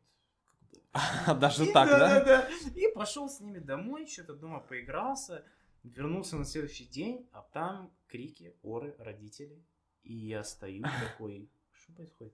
[1.40, 2.24] Даже И так, да?
[2.24, 2.50] да?
[2.76, 5.46] И пошел с ними домой, что-то дома поигрался.
[5.84, 9.64] Вернулся на следующий день, а там крики, оры, родители.
[10.04, 12.34] И я стою такой, что происходит?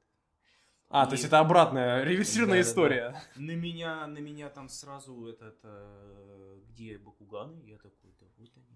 [0.87, 2.69] А, И- то есть это обратная, реверсивная Да-да-да.
[2.69, 3.21] история.
[3.35, 7.59] На меня, на меня там сразу этот, э, где Бакуганы?
[7.63, 8.74] Я такой, да вот они.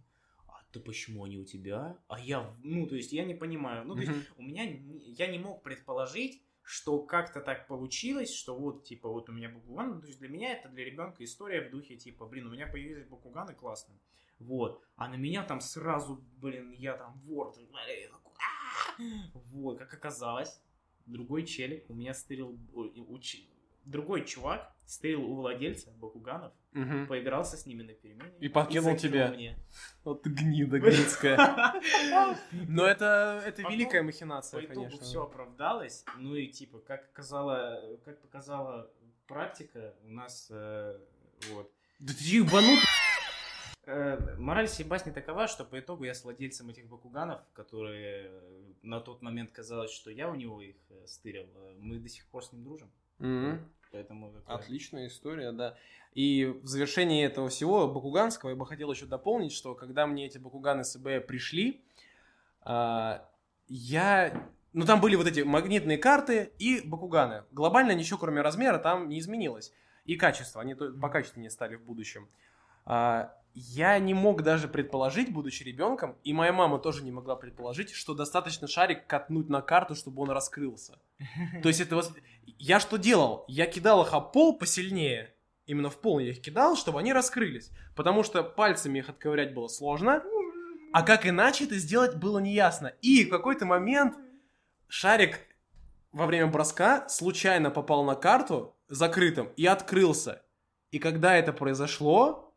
[0.69, 1.97] А ты почему они у тебя?
[2.07, 3.85] А я, ну, то есть я не понимаю.
[3.85, 8.83] Ну, то есть у меня, я не мог предположить, что как-то так получилось, что вот,
[8.83, 11.71] типа, вот у меня Бакуган, ну, то есть для меня это для ребенка история в
[11.71, 13.95] духе, типа, блин, у меня появились Бакуганы, классно.
[14.37, 14.83] Вот.
[14.95, 17.51] А на меня там сразу, блин, я там вор.
[19.51, 20.61] Вот, как оказалось,
[21.07, 23.48] другой челик у меня стырил, учи-
[23.89, 27.07] другой чувак стырил у владельца Бакуганов, Мгм.
[27.07, 28.31] поигрался с ними на перемене.
[28.39, 28.97] И подкинул закинул
[29.27, 29.27] тебе.
[29.29, 29.55] мне.
[30.03, 31.37] Вот гнида грецкая.
[32.67, 35.05] Но это, это великая По махинация, итогу конечно.
[35.05, 36.05] все оправдалось.
[36.17, 38.91] Ну и типа, как показала, как показала
[39.27, 40.99] практика, у нас э,
[41.51, 41.71] вот.
[41.99, 42.79] Да ты ебанут.
[43.85, 48.31] Э, мораль всей басни такова, что по итогу я с владельцем этих бакуганов, которые
[48.81, 52.25] на тот момент казалось, что я у него их э, стырил, э, мы до сих
[52.27, 52.91] пор с ним дружим.
[53.19, 53.59] Мгм.
[53.91, 55.75] Поэтому такое- Отличная история, да.
[56.13, 60.37] И в завершении этого всего Бакуганского я бы хотел еще дополнить, что когда мне эти
[60.37, 61.81] Бакуганы СБ пришли,
[62.61, 63.27] а,
[63.67, 64.47] я...
[64.73, 67.43] Ну, там были вот эти магнитные карты и Бакуганы.
[67.51, 69.73] Глобально ничего, кроме размера, там не изменилось.
[70.05, 72.27] И качество, они по качественнее стали в будущем.
[72.85, 77.91] А, я не мог даже предположить, будучи ребенком, и моя мама тоже не могла предположить,
[77.91, 80.99] что достаточно шарик катнуть на карту, чтобы он раскрылся.
[81.61, 82.11] То есть это вот...
[82.57, 83.45] Я что делал?
[83.47, 85.33] Я кидал их об пол посильнее.
[85.65, 87.71] Именно в пол я их кидал, чтобы они раскрылись.
[87.95, 90.23] Потому что пальцами их отковырять было сложно.
[90.91, 92.93] А как иначе это сделать было неясно.
[93.01, 94.15] И в какой-то момент
[94.87, 95.39] шарик
[96.11, 100.41] во время броска случайно попал на карту закрытым и открылся.
[100.91, 102.48] И когда это произошло,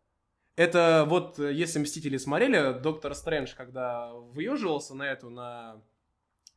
[0.57, 5.81] это вот, э, если Мстители смотрели, Доктор Стрэндж, когда выеживался на эту, на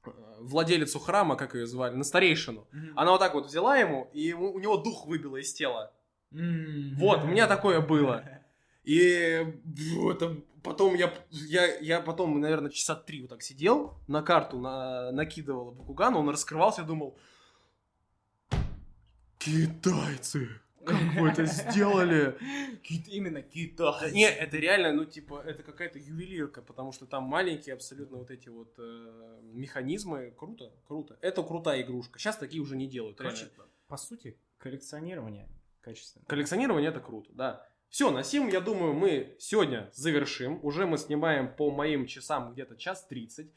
[0.05, 0.09] э,
[0.39, 4.53] владелицу храма, как ее звали, на старейшину, она вот так вот взяла ему, и у
[4.53, 5.93] у него дух выбило из тела.
[6.31, 8.23] Вот, у меня такое было.
[8.84, 9.43] И
[10.19, 15.11] там потом я, я, я потом, наверное, часа три вот так сидел, на карту на,
[15.11, 17.17] накидывал Бакугана, он раскрывался, я думал,
[19.39, 20.49] китайцы,
[20.86, 22.38] как вы это сделали?
[23.07, 24.12] Именно китай.
[24.12, 28.49] Не, это реально, ну, типа, это какая-то ювелирка, потому что там маленькие абсолютно вот эти
[28.49, 30.34] вот э, механизмы.
[30.38, 31.18] Круто, круто.
[31.22, 32.20] Это крутая игрушка.
[32.20, 33.18] Сейчас такие уже не делают.
[33.18, 33.72] Короче, реально.
[33.88, 35.49] по сути, коллекционирование
[35.82, 36.26] качественно.
[36.28, 37.68] Коллекционирование это круто, да.
[37.90, 40.60] Все, на сим, я думаю, мы сегодня завершим.
[40.64, 43.52] Уже мы снимаем по моим часам где-то час 30.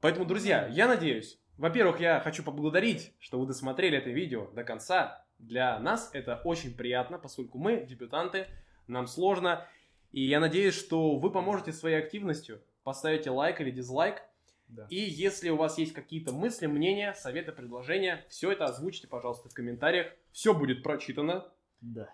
[0.00, 5.25] Поэтому, друзья, я надеюсь, во-первых, я хочу поблагодарить, что вы досмотрели это видео до конца.
[5.38, 8.46] Для нас это очень приятно, поскольку мы дебютанты,
[8.86, 9.66] нам сложно.
[10.12, 14.22] И я надеюсь, что вы поможете своей активностью, поставите лайк или дизлайк.
[14.68, 14.86] Да.
[14.90, 19.54] И если у вас есть какие-то мысли, мнения, советы, предложения, все это озвучьте, пожалуйста, в
[19.54, 20.12] комментариях.
[20.32, 21.48] Все будет прочитано.
[21.80, 22.12] Да.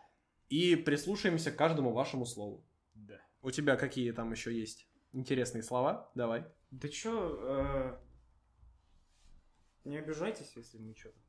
[0.48, 2.62] И прислушаемся к каждому вашему слову.
[2.94, 3.20] Да.
[3.40, 6.10] У тебя какие там еще есть интересные слова?
[6.14, 6.44] Давай.
[6.70, 7.98] Да чё, э,
[9.84, 11.21] не обижайтесь, если мы что-то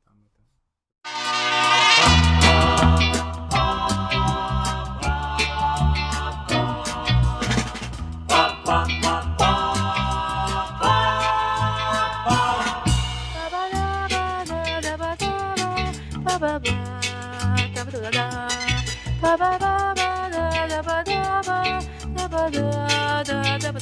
[19.36, 19.74] da ba da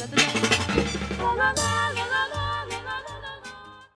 [0.07, 2.02] da